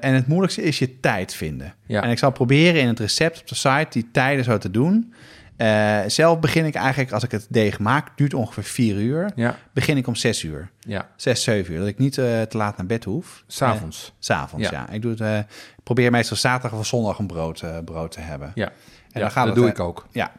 en 0.00 0.14
het 0.14 0.26
moeilijkste 0.26 0.62
is 0.62 0.78
je 0.78 1.00
tijd 1.00 1.34
vinden. 1.34 1.74
Ja. 1.86 2.02
En 2.02 2.10
ik 2.10 2.18
zal 2.18 2.30
proberen 2.30 2.80
in 2.80 2.88
het 2.88 3.00
recept 3.00 3.40
op 3.40 3.48
de 3.48 3.54
site 3.54 3.86
die 3.90 4.08
tijden 4.12 4.44
zo 4.44 4.58
te 4.58 4.70
doen. 4.70 5.12
Eh, 5.56 5.98
zelf 6.06 6.40
begin 6.40 6.64
ik 6.64 6.74
eigenlijk, 6.74 7.12
als 7.12 7.22
ik 7.22 7.30
het 7.30 7.46
deeg 7.50 7.78
maak, 7.78 8.16
duurt 8.16 8.34
ongeveer 8.34 8.62
vier 8.64 8.96
uur. 8.96 9.30
ja, 9.34 9.56
Begin 9.72 9.96
ik 9.96 10.06
om 10.06 10.14
zes 10.14 10.42
uur. 10.42 10.70
ja. 10.80 11.08
Zes, 11.16 11.42
zeven 11.42 11.72
uur. 11.74 11.78
Dat 11.78 11.88
ik 11.88 11.98
niet 11.98 12.18
eh, 12.18 12.42
te 12.42 12.56
laat 12.56 12.76
naar 12.76 12.86
bed 12.86 13.04
hoef. 13.04 13.44
S'avonds. 13.46 14.12
S'avonds, 14.18 14.68
Ja. 14.68 14.72
ja. 14.88 14.90
Ik 14.94 15.02
doe 15.02 15.10
het, 15.18 15.46
ik 15.76 15.82
probeer 15.84 16.10
meestal 16.10 16.36
zaterdag 16.36 16.78
of 16.78 16.86
zondag 16.86 17.18
een 17.18 17.26
brood, 17.26 17.64
brood 17.84 18.12
te 18.12 18.20
hebben. 18.20 18.52
ja, 18.54 18.66
En 18.66 18.72
ja 19.12 19.20
dan 19.20 19.30
gaat 19.30 19.46
dat 19.46 19.54
het, 19.54 19.54
doe 19.54 19.68
ik 19.72 19.80
ook. 19.80 20.06
Ja. 20.10 20.32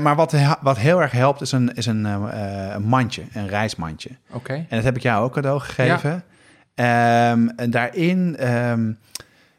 Maar 0.00 0.16
wat, 0.16 0.34
wat 0.60 0.78
heel 0.78 1.00
erg 1.02 1.12
helpt 1.12 1.40
is 1.40 1.52
een, 1.52 1.74
is 1.74 1.86
een, 1.86 2.04
een 2.04 2.82
mandje, 2.82 3.22
een 3.32 3.48
reismandje. 3.48 4.10
Oké, 4.30 4.52
En 4.54 4.66
dat 4.68 4.84
heb 4.84 4.96
ik 4.96 5.02
jou 5.02 5.24
ook 5.24 5.32
cadeau 5.32 5.60
gegeven. 5.60 6.24
Ehm, 6.74 7.48
en 7.56 7.70
daarin, 7.70 8.36
ehm, 8.36 8.92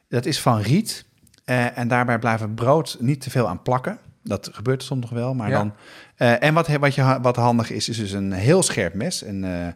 dat 0.09 0.25
is 0.25 0.39
van 0.41 0.61
riet. 0.61 1.05
En 1.45 1.87
daarbij 1.87 2.19
blijft 2.19 2.41
het 2.41 2.55
brood 2.55 2.97
niet 2.99 3.21
te 3.21 3.29
veel 3.29 3.47
aan 3.47 3.61
plakken. 3.61 3.97
Dat 4.23 4.49
gebeurt 4.51 4.83
soms 4.83 5.01
nog 5.01 5.09
wel, 5.09 5.33
maar 5.33 5.49
Ja. 5.49 5.57
dan... 5.57 5.73
eh, 6.15 6.43
en 6.43 6.53
wat, 6.53 6.67
wat, 6.67 6.95
je, 6.95 7.17
wat 7.21 7.35
handig 7.35 7.71
is, 7.71 7.89
is 7.89 7.97
dus 7.97 8.11
een 8.11 8.31
heel 8.31 8.63
scherp 8.63 8.93
mes, 8.93 9.21
een, 9.25 9.43
eh 9.43 9.67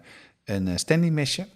een 0.55 0.67
eh, 0.67 0.77
Stanley 0.77 1.09
mesje, 1.09 1.47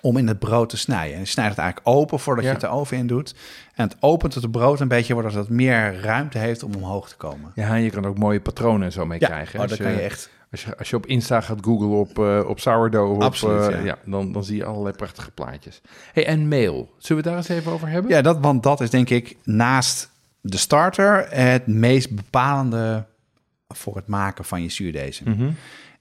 om 0.00 0.16
in 0.16 0.28
het 0.28 0.38
brood 0.38 0.68
te 0.68 0.76
snijden. 0.76 1.14
En 1.14 1.20
je 1.20 1.26
snijdt 1.26 1.50
het 1.50 1.60
eigenlijk 1.60 1.88
open 1.96 2.18
voordat 2.18 2.44
Ja. 2.44 2.50
je 2.50 2.56
het 2.56 2.64
de 2.66 2.70
oven 2.72 2.96
in 2.96 3.06
doet. 3.06 3.34
En 3.74 3.84
het 3.84 3.96
opent 4.00 4.34
het 4.34 4.50
brood 4.50 4.80
een 4.80 4.88
beetje, 4.88 5.14
waardoor 5.14 5.32
het 5.40 5.48
meer 5.48 6.00
ruimte 6.00 6.38
heeft 6.38 6.62
om 6.62 6.74
omhoog 6.74 7.08
te 7.08 7.16
komen. 7.16 7.52
ja, 7.54 7.68
en 7.74 7.82
je 7.82 7.90
kan 7.90 8.06
ook 8.06 8.18
mooie 8.18 8.40
patronen 8.40 8.82
en 8.82 8.92
zo 8.92 9.06
mee 9.06 9.18
krijgen. 9.18 9.54
oh, 9.54 9.60
Als 9.60 9.76
dan 9.76 9.86
kan 9.86 9.96
je 9.96 10.02
echt... 10.02 10.30
Als 10.50 10.64
je, 10.64 10.76
als 10.78 10.90
je 10.90 10.96
op 10.96 11.06
Insta 11.06 11.40
gaat 11.40 11.58
googlen 11.60 11.88
op, 11.90 12.18
eh, 12.18 12.44
op 12.48 12.60
sourdough, 12.60 13.12
op, 13.14 13.22
Absoluut, 13.22 13.84
ja. 13.84 13.98
dan, 14.04 14.32
dan 14.32 14.44
zie 14.44 14.56
je 14.56 14.64
allerlei 14.64 14.96
prachtige 14.96 15.30
plaatjes. 15.30 15.80
Hey, 16.12 16.26
en 16.26 16.48
mail, 16.48 16.94
zullen 16.98 17.22
we 17.22 17.28
daar 17.28 17.38
eens 17.38 17.48
even 17.48 17.72
over 17.72 17.88
hebben? 17.88 18.10
Ja, 18.10 18.22
dat, 18.22 18.38
want 18.40 18.62
dat 18.62 18.80
is 18.80 18.90
denk 18.90 19.10
ik 19.10 19.36
naast 19.44 20.09
de 20.40 20.56
starter 20.56 21.26
het 21.30 21.66
meest 21.66 22.14
bepalende 22.14 23.04
voor 23.68 23.96
het 23.96 24.06
maken 24.06 24.44
van 24.44 24.62
je 24.62 24.68
zuurdezen. 24.68 25.30
Mhm. 25.30 25.50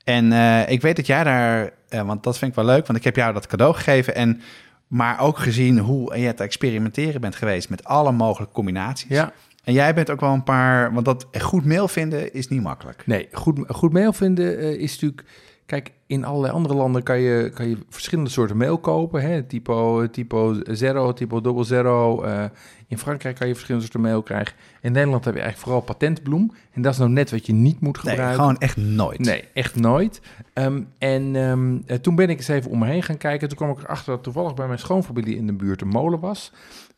En 0.03 0.31
eh, 0.31 0.69
ik 0.69 0.81
weet 0.81 0.95
dat 0.95 1.07
jij 1.07 1.23
daar, 1.23 1.71
eh, 1.89 2.01
want 2.01 2.23
dat 2.23 2.37
vind 2.37 2.51
ik 2.51 2.57
wel 2.57 2.65
leuk, 2.65 2.87
want 2.87 2.99
ik 2.99 3.03
heb 3.03 3.15
jou 3.15 3.33
dat 3.33 3.47
cadeau 3.47 3.73
gegeven. 3.73 4.15
En, 4.15 4.41
maar 4.87 5.19
ook 5.19 5.37
gezien 5.37 5.79
hoe 5.79 6.19
je 6.19 6.25
het 6.25 6.39
experimenteren 6.39 7.21
bent 7.21 7.35
geweest 7.35 7.69
met 7.69 7.83
alle 7.83 8.11
mogelijke 8.11 8.53
combinaties. 8.53 9.09
Ja, 9.09 9.33
En 9.63 9.73
jij 9.73 9.93
bent 9.93 10.09
ook 10.09 10.19
wel 10.19 10.33
een 10.33 10.43
paar, 10.43 10.93
want 10.93 11.05
dat 11.05 11.27
goed 11.39 11.65
meel 11.65 11.87
vinden 11.87 12.33
is 12.33 12.47
niet 12.47 12.61
makkelijk. 12.61 13.03
Nee, 13.05 13.27
goed, 13.31 13.59
goed 13.67 13.93
mail 13.93 14.13
vinden 14.13 14.59
eh, 14.59 14.71
is 14.71 14.91
natuurlijk... 14.91 15.23
Kijk, 15.65 15.91
in 16.09 16.25
allerlei 16.25 16.53
andere 16.53 16.73
landen 16.73 17.03
kan 17.03 17.19
je, 17.19 17.51
kan 17.53 17.69
je 17.69 17.77
verschillende 17.89 18.29
soorten 18.29 18.57
mail 18.57 18.77
kopen. 18.77 19.21
Hè? 19.21 19.43
Typo, 19.43 20.09
typo 20.09 20.55
zero, 20.71 21.13
typo 21.13 21.41
double 21.41 21.63
zero. 21.63 22.21
Eh, 22.23 22.43
in 22.87 22.97
Frankrijk 22.97 23.35
kan 23.35 23.47
je 23.47 23.53
verschillende 23.53 23.85
soorten 23.87 24.09
mail 24.09 24.21
krijgen. 24.23 24.55
In 24.81 24.91
Nederland 24.91 25.25
heb 25.25 25.33
je 25.33 25.39
eigenlijk 25.41 25.69
vooral 25.71 25.95
patentbloem. 25.95 26.51
En 26.73 26.81
dat 26.81 26.91
is 26.93 26.97
nou 26.99 27.09
net 27.11 27.31
wat 27.31 27.45
je 27.45 27.53
niet 27.53 27.79
moet 27.81 28.03
Nee, 28.03 28.13
gebruiken. 28.13 28.39
gewoon 28.39 28.57
echt 28.57 28.77
nooit. 28.77 29.19
Nee, 29.19 29.43
echt 29.53 29.75
nooit. 29.75 30.21
Ehm, 30.53 30.81
en 30.97 31.35
ehm, 31.35 31.77
eh, 31.85 31.97
toen 31.97 32.15
ben 32.15 32.29
ik 32.29 32.37
eens 32.37 32.47
even 32.47 32.71
om 32.71 32.79
me 32.79 32.85
heen 32.85 33.03
gaan 33.03 33.17
kijken. 33.17 33.47
Toen 33.47 33.57
kwam 33.57 33.69
ik 33.69 33.79
erachter 33.83 34.13
dat 34.13 34.23
toevallig 34.23 34.53
bij 34.53 34.67
mijn 34.67 34.79
schoonfamilie 34.79 35.35
in 35.35 35.47
de 35.47 35.53
buurt 35.53 35.81
een 35.81 35.87
molen 35.87 36.19
was. 36.19 36.51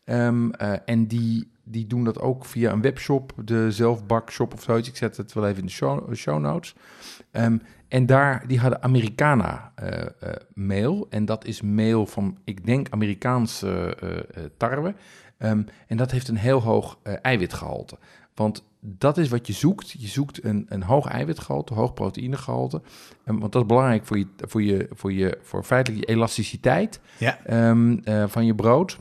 Ehm, 0.04 0.50
eh, 0.50 0.72
en 0.84 1.06
die, 1.06 1.51
die 1.64 1.86
doen 1.86 2.04
dat 2.04 2.20
ook 2.20 2.44
via 2.44 2.72
een 2.72 2.80
webshop, 2.80 3.32
de 3.44 3.70
zelfbakshop 3.70 4.54
of 4.54 4.62
zoiets. 4.62 4.88
Ik 4.88 4.96
zet 4.96 5.16
het 5.16 5.32
wel 5.32 5.46
even 5.46 5.58
in 5.60 5.66
de 5.66 5.72
show, 5.72 6.14
show 6.14 6.40
notes. 6.40 6.74
Ehm, 7.30 7.56
en 7.88 8.06
daar, 8.06 8.44
die 8.46 8.58
hadden 8.60 8.82
Americana 8.82 9.72
eh, 9.74 10.00
eh, 10.00 10.06
mail. 10.54 11.06
En 11.10 11.24
dat 11.24 11.44
is 11.44 11.60
mail 11.62 12.06
van, 12.06 12.38
ik 12.44 12.66
denk, 12.66 12.86
Amerikaanse 12.90 13.96
eh, 14.00 14.42
tarwe. 14.56 14.94
Ehm, 15.38 15.62
en 15.86 15.96
dat 15.96 16.10
heeft 16.10 16.28
een 16.28 16.36
heel 16.36 16.62
hoog 16.62 16.98
eh, 17.02 17.14
eiwitgehalte. 17.22 17.98
Want 18.34 18.64
dat 18.80 19.18
is 19.18 19.28
wat 19.28 19.46
je 19.46 19.52
zoekt. 19.52 19.90
Je 19.90 20.06
zoekt 20.06 20.44
een, 20.44 20.66
een 20.68 20.82
hoog 20.82 21.06
eiwitgehalte, 21.06 21.74
hoog 21.74 21.94
proteïnegehalte. 21.94 22.76
Um, 23.24 23.38
want 23.38 23.52
dat 23.52 23.62
is 23.62 23.68
belangrijk 23.68 24.06
voor, 24.06 24.18
je, 24.18 24.26
voor, 24.38 24.62
je, 24.62 24.88
voor, 24.92 25.12
je, 25.12 25.38
voor 25.42 25.64
feitelijk 25.64 26.04
je 26.06 26.14
elasticiteit 26.14 27.00
Ja. 27.18 27.38
ehm, 27.44 28.28
van 28.28 28.46
je 28.46 28.54
brood. 28.54 28.98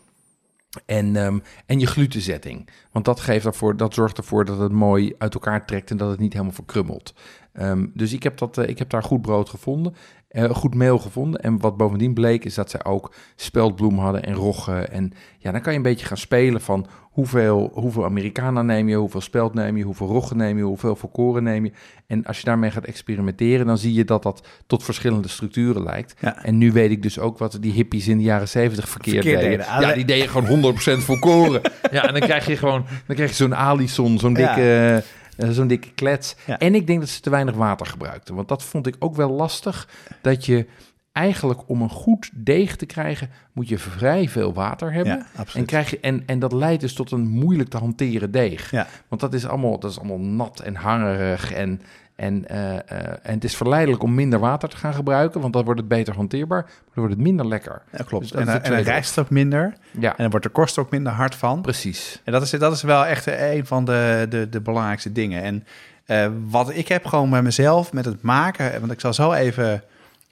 En, 0.85 1.15
ehm, 1.15 1.39
en 1.65 1.79
je 1.79 1.87
glutenzetting. 1.87 2.69
Want 2.91 3.05
dat, 3.05 3.19
geeft 3.19 3.45
ervoor, 3.45 3.77
dat 3.77 3.93
zorgt 3.93 4.17
ervoor 4.17 4.45
dat 4.45 4.57
het 4.57 4.71
mooi 4.71 5.15
uit 5.17 5.33
elkaar 5.33 5.65
trekt 5.65 5.91
en 5.91 5.97
dat 5.97 6.09
het 6.09 6.19
niet 6.19 6.33
helemaal 6.33 6.53
verkrummelt. 6.53 7.13
Ehm, 7.53 7.87
dus 7.93 8.13
ik 8.13 8.23
heb, 8.23 8.37
dat, 8.37 8.57
eh, 8.57 8.69
ik 8.69 8.79
heb 8.79 8.89
daar 8.89 9.03
goed 9.03 9.21
brood 9.21 9.49
gevonden, 9.49 9.95
eh, 10.27 10.49
goed 10.49 10.75
meel 10.75 10.99
gevonden. 10.99 11.41
En 11.41 11.59
wat 11.59 11.77
bovendien 11.77 12.13
bleek 12.13 12.45
is 12.45 12.53
dat 12.53 12.69
zij 12.69 12.83
ook 12.83 13.13
speldbloem 13.35 13.97
hadden 13.97 14.23
en 14.23 14.33
rogge. 14.33 14.75
En 14.75 15.13
ja, 15.37 15.51
dan 15.51 15.61
kan 15.61 15.71
je 15.71 15.77
een 15.77 15.83
beetje 15.83 16.05
gaan 16.05 16.17
spelen 16.17 16.61
van 16.61 16.87
hoeveel, 17.11 17.71
hoeveel 17.73 18.05
Americana 18.05 18.61
neem 18.61 18.89
je, 18.89 18.95
hoeveel 18.95 19.21
speld 19.21 19.53
neem 19.53 19.77
je, 19.77 19.83
hoeveel 19.83 20.07
rogge 20.07 20.35
neem 20.35 20.57
je, 20.57 20.63
hoeveel 20.63 20.95
volkoren 20.95 21.43
neem 21.43 21.65
je. 21.65 21.71
En 22.07 22.25
als 22.25 22.37
je 22.37 22.43
daarmee 22.43 22.71
gaat 22.71 22.85
experimenteren, 22.85 23.65
dan 23.65 23.77
zie 23.77 23.93
je 23.93 24.05
dat 24.05 24.23
dat 24.23 24.47
tot 24.67 24.83
verschillende 24.83 25.27
structuren 25.27 25.83
lijkt. 25.83 26.13
Ja. 26.19 26.43
En 26.43 26.57
nu 26.57 26.71
weet 26.71 26.91
ik 26.91 27.01
dus 27.01 27.19
ook 27.19 27.37
wat 27.37 27.57
die 27.61 27.71
hippies 27.73 28.07
in 28.07 28.17
de 28.17 28.23
jaren 28.23 28.47
zeventig 28.47 28.89
verkeerd, 28.89 29.15
Verkeerd 29.15 29.41
deden. 29.41 29.57
deden. 29.67 29.81
Ja, 29.81 29.93
die 29.93 30.05
deden 30.05 30.29
gewoon 30.29 30.73
100% 30.73 30.77
volkoren. 31.03 31.61
ja, 31.91 32.07
en 32.07 32.13
dan 32.13 32.21
krijg 32.21 32.45
je 32.47 32.57
gewoon 32.57 32.85
dan 33.07 33.15
krijg 33.15 33.29
je 33.29 33.35
zo'n 33.35 33.55
alison, 33.55 34.19
zo'n 34.19 34.35
Ja. 34.35 34.55
dikke, 34.55 35.03
eh, 35.37 35.49
zo'n 35.49 35.67
dikke 35.67 35.93
klets. 35.95 36.35
Ja. 36.45 36.59
En 36.59 36.75
ik 36.75 36.87
denk 36.87 36.99
dat 36.99 37.09
ze 37.09 37.21
te 37.21 37.29
weinig 37.29 37.55
water 37.55 37.85
gebruikten. 37.85 38.35
Want 38.35 38.47
dat 38.47 38.63
vond 38.63 38.87
ik 38.87 38.95
ook 38.99 39.15
wel 39.15 39.29
lastig. 39.31 39.87
Dat 40.21 40.45
je 40.45 40.65
eigenlijk 41.11 41.69
om 41.69 41.81
een 41.81 41.89
goed 41.89 42.29
deeg 42.33 42.75
te 42.75 42.85
krijgen, 42.85 43.29
moet 43.51 43.67
je 43.67 43.77
vrij 43.77 44.29
veel 44.29 44.53
water 44.53 44.93
hebben. 44.93 45.25
Ja, 45.35 45.43
En, 45.53 45.65
krijg 45.65 45.89
je, 45.89 45.99
en, 45.99 46.23
en 46.25 46.39
dat 46.39 46.51
leidt 46.51 46.81
dus 46.81 46.93
tot 46.93 47.11
een 47.11 47.27
moeilijk 47.27 47.69
te 47.69 47.77
hanteren 47.77 48.31
deeg. 48.31 48.71
Ja. 48.71 48.87
Want 49.07 49.21
dat 49.21 49.33
is 49.33 49.47
allemaal, 49.47 49.79
dat 49.79 49.91
is 49.91 49.99
allemaal 49.99 50.19
nat 50.19 50.59
en 50.59 50.75
hangerig. 50.75 51.53
En, 51.53 51.81
en, 52.15 52.47
eh, 52.47 52.75
eh, 52.75 52.81
en 53.21 53.33
het 53.33 53.43
is 53.43 53.55
verleidelijk 53.55 54.03
om 54.03 54.15
minder 54.15 54.39
water 54.39 54.69
te 54.69 54.77
gaan 54.77 54.93
gebruiken, 54.93 55.41
want 55.41 55.53
dan 55.53 55.63
wordt 55.63 55.79
het 55.79 55.89
beter 55.89 56.15
hanteerbaar, 56.15 56.61
maar 56.63 56.73
dan 56.93 57.03
wordt 57.03 57.13
het 57.13 57.23
minder 57.23 57.47
lekker. 57.47 57.81
Ja, 57.91 58.03
klopt. 58.03 58.31
Dus 58.31 58.47
en, 58.47 58.63
en 58.63 58.83
rijst 58.83 59.19
ook 59.19 59.29
minder. 59.29 59.73
Ja, 59.99 60.09
En 60.09 60.17
dan 60.17 60.29
wordt 60.29 60.45
de 60.45 60.51
kost 60.51 60.77
ook 60.77 60.91
minder 60.91 61.11
hard 61.11 61.35
van. 61.35 61.61
precies. 61.61 62.21
En 62.23 62.31
dat 62.31 62.41
is, 62.41 62.49
dat 62.49 62.73
is 62.73 62.81
wel 62.81 63.05
echt 63.05 63.25
een 63.25 63.65
van 63.65 63.85
de, 63.85 64.25
de, 64.29 64.49
de 64.49 64.61
belangrijkste 64.61 65.11
dingen. 65.11 65.43
En 65.43 65.65
eh, 66.05 66.27
wat 66.49 66.75
ik 66.75 66.87
heb 66.87 67.05
gewoon 67.05 67.29
bij 67.29 67.41
mezelf 67.41 67.93
met 67.93 68.05
het 68.05 68.21
maken... 68.21 68.79
want 68.79 68.91
ik 68.91 68.99
zal 68.99 69.13
zo 69.13 69.31
even 69.31 69.83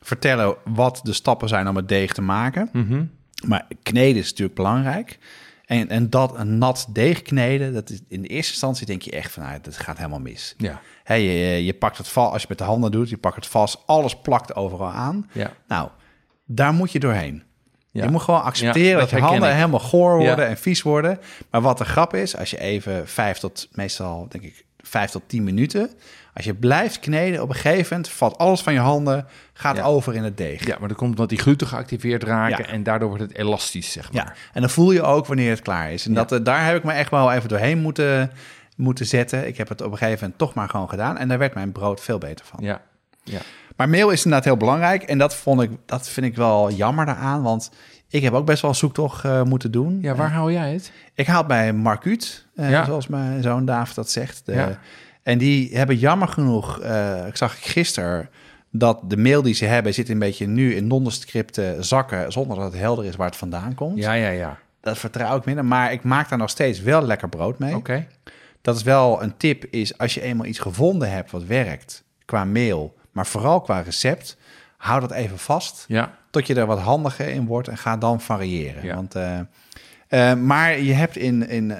vertellen 0.10 0.56
wat 0.66 1.00
de 1.04 1.14
stappen 1.14 1.48
zijn 1.50 1.68
om 1.68 1.76
het 1.76 1.88
deeg 1.88 2.14
te 2.14 2.22
maken. 2.22 2.70
Mhm. 2.74 3.04
Maar 3.48 3.68
kneden 3.84 4.22
is 4.22 4.30
natuurlijk 4.30 4.56
belangrijk. 4.56 5.18
En, 5.66 5.90
en 5.90 6.10
dat 6.10 6.38
een 6.38 6.58
nat 6.58 6.88
deeg 6.90 7.22
kneden, 7.22 7.74
dat 7.74 7.90
is, 7.90 8.00
in 8.08 8.22
de 8.22 8.28
eerste 8.28 8.52
instantie 8.52 8.86
denk 8.86 9.02
je 9.02 9.12
echt 9.12 9.32
van... 9.32 9.44
Nou, 9.44 9.60
dat 9.62 9.78
gaat 9.78 9.98
helemaal 9.98 10.20
mis. 10.20 10.54
Ja, 10.58 10.82
Hè, 11.04 11.14
je, 11.14 11.66
je 11.66 11.74
pakt 11.74 11.98
het 11.98 12.08
vast, 12.08 12.32
als 12.32 12.42
je 12.42 12.48
met 12.50 12.58
de 12.58 12.64
handen 12.64 12.92
doet, 12.92 13.10
je 13.10 13.18
pakt 13.18 13.36
het 13.36 13.48
vast. 13.48 13.84
Alles 13.86 14.16
plakt 14.22 14.56
overal 14.56 14.90
aan. 14.92 15.30
ja. 15.34 15.52
Nou, 15.68 15.90
daar 16.46 16.74
moet 16.74 16.92
je 16.92 17.00
doorheen. 17.00 17.44
Ja. 17.92 18.04
Je 18.04 18.10
moet 18.12 18.22
gewoon 18.22 18.42
accepteren 18.44 18.90
Ja, 18.92 19.00
dat, 19.00 19.10
dat 19.10 19.20
je 19.20 19.26
handen 19.26 19.50
ik. 19.50 19.56
helemaal 19.56 19.80
goor 19.80 20.18
worden 20.18 20.44
Ja. 20.46 20.50
en 20.50 20.58
vies 20.58 20.82
worden. 20.82 21.20
Maar 21.52 21.62
wat 21.62 21.78
de 21.78 21.86
grap 21.86 22.14
is, 22.14 22.36
als 22.38 22.50
je 22.50 22.60
even 22.60 23.08
vijf 23.08 23.38
tot, 23.38 23.68
meestal 23.72 24.26
denk 24.30 24.44
ik, 24.44 24.66
vijf 24.78 25.12
tot 25.12 25.24
tien 25.28 25.44
minuten... 25.44 25.90
Als 26.40 26.48
je 26.48 26.54
blijft 26.56 27.00
kneden, 27.00 27.42
op 27.42 27.50
een 27.50 27.56
gegeven 27.56 27.88
moment 27.90 28.10
valt 28.14 28.38
alles 28.38 28.62
van 28.62 28.74
je 28.74 28.80
handen, 28.80 29.26
gaat 29.54 29.76
Ja. 29.76 29.84
over 29.84 30.16
in 30.16 30.24
het 30.24 30.38
deeg. 30.38 30.66
Ja, 30.66 30.76
maar 30.80 30.88
dat 30.88 30.98
komt 30.98 31.10
omdat 31.10 31.30
die 31.30 31.38
gluten 31.40 31.68
geactiveerd 31.68 32.24
raken 32.24 32.66
Ja. 32.66 32.72
en 32.72 32.84
daardoor 32.84 33.08
wordt 33.08 33.24
het 33.24 33.36
elastisch, 33.36 33.92
zeg 33.92 34.12
maar. 34.14 34.26
Ja, 34.26 34.34
en 34.54 34.62
dan 34.62 34.70
voel 34.70 34.92
je 34.92 35.02
ook 35.02 35.26
wanneer 35.26 35.50
het 35.50 35.62
klaar 35.62 35.92
is. 35.92 36.06
En 36.06 36.12
Ja. 36.14 36.18
dat, 36.18 36.32
eh, 36.32 36.46
daar 36.46 36.66
heb 36.66 36.76
ik 36.76 36.84
me 36.84 36.92
echt 36.92 37.10
wel 37.12 37.32
even 37.32 37.50
doorheen 37.50 37.82
moeten, 37.82 38.32
moeten 38.76 39.06
zetten. 39.06 39.48
Ik 39.48 39.58
heb 39.58 39.70
het 39.70 39.82
op 39.82 39.92
een 39.92 39.98
gegeven 39.98 40.20
moment 40.22 40.38
toch 40.40 40.54
maar 40.54 40.70
gewoon 40.70 40.90
gedaan. 40.90 41.18
En 41.18 41.28
daar 41.28 41.38
werd 41.38 41.54
mijn 41.54 41.72
brood 41.72 42.02
veel 42.02 42.18
beter 42.18 42.46
van. 42.46 42.60
Ja, 42.64 42.82
ja. 43.24 43.40
Maar 43.76 43.90
meel 43.90 44.10
is 44.10 44.18
inderdaad 44.24 44.46
heel 44.46 44.58
belangrijk. 44.58 45.04
En 45.04 45.18
dat, 45.18 45.36
vond 45.36 45.62
ik, 45.62 45.70
dat 45.86 46.10
vind 46.10 46.26
ik 46.26 46.36
wel 46.36 46.72
jammer 46.72 47.06
daaraan. 47.06 47.42
Want 47.44 47.72
ik 48.10 48.22
heb 48.24 48.34
ook 48.34 48.46
best 48.46 48.62
wel 48.62 48.72
een 48.72 48.78
zoektocht 48.78 49.26
eh, 49.26 49.44
moeten 49.44 49.72
doen. 49.72 50.00
ja 50.02 50.16
waar 50.16 50.28
Eh, 50.28 50.34
haal 50.34 50.52
jij 50.52 50.74
het? 50.74 50.92
ik 51.14 51.28
haal 51.28 51.38
het 51.38 51.48
bij 51.48 51.74
Marcuut, 51.74 52.46
Ja. 52.56 52.86
zoals 52.86 53.08
mijn 53.08 53.42
zoon 53.44 53.66
David 53.66 53.96
dat 53.96 54.10
zegt. 54.12 54.42
De- 54.46 54.54
Ja. 54.54 54.80
En 55.30 55.38
die 55.38 55.78
hebben 55.78 55.98
jammer 55.98 56.28
genoeg, 56.28 56.80
eh, 56.80 57.28
ik 57.28 57.36
zag 57.36 57.58
ik 57.58 57.64
gisteren, 57.64 58.30
dat 58.70 59.00
de 59.10 59.18
mail 59.18 59.42
die 59.42 59.54
ze 59.54 59.66
hebben 59.66 59.94
zit 59.94 60.10
een 60.10 60.20
beetje 60.20 60.48
nu 60.48 60.76
in 60.76 60.88
nondescripte 60.88 61.78
zakken, 61.80 62.32
zonder 62.32 62.58
dat 62.58 62.72
het 62.72 62.82
helder 62.82 63.06
is 63.06 63.16
waar 63.16 63.28
het 63.28 63.36
vandaan 63.36 63.76
komt. 63.76 63.98
Ja, 63.98 64.14
ja, 64.14 64.30
ja. 64.30 64.58
Dat 64.82 64.98
vertrouw 64.98 65.38
ik 65.38 65.46
minder, 65.46 65.66
maar 65.66 65.92
ik 65.92 66.04
maak 66.04 66.30
daar 66.30 66.38
nog 66.38 66.50
steeds 66.50 66.82
wel 66.82 67.02
lekker 67.02 67.30
brood 67.30 67.60
mee. 67.60 67.76
Oké. 67.76 68.08
Dat 68.62 68.76
is 68.76 68.84
wel 68.84 69.24
een 69.24 69.38
tip, 69.38 69.66
is 69.70 69.98
als 69.98 70.14
je 70.14 70.22
eenmaal 70.22 70.46
iets 70.46 70.60
gevonden 70.60 71.12
hebt 71.12 71.32
wat 71.32 71.44
werkt, 71.44 72.04
qua 72.26 72.46
mail, 72.46 72.96
maar 73.12 73.28
vooral 73.28 73.62
qua 73.62 73.80
recept, 73.80 74.38
hou 74.78 75.00
dat 75.00 75.12
even 75.12 75.38
vast, 75.38 75.86
Ja, 75.88 76.18
tot 76.30 76.48
je 76.48 76.56
er 76.56 76.66
wat 76.66 76.80
handiger 76.80 77.28
in 77.28 77.46
wordt 77.46 77.68
en 77.68 77.78
ga 77.78 77.98
dan 77.98 78.22
variëren. 78.22 78.86
Ja. 78.86 78.96
Want, 78.96 79.16
eh, 79.16 79.40
eh, 80.08 80.38
maar 80.38 80.80
je 80.80 80.94
hebt 80.94 81.18
in, 81.18 81.50
in, 81.50 81.74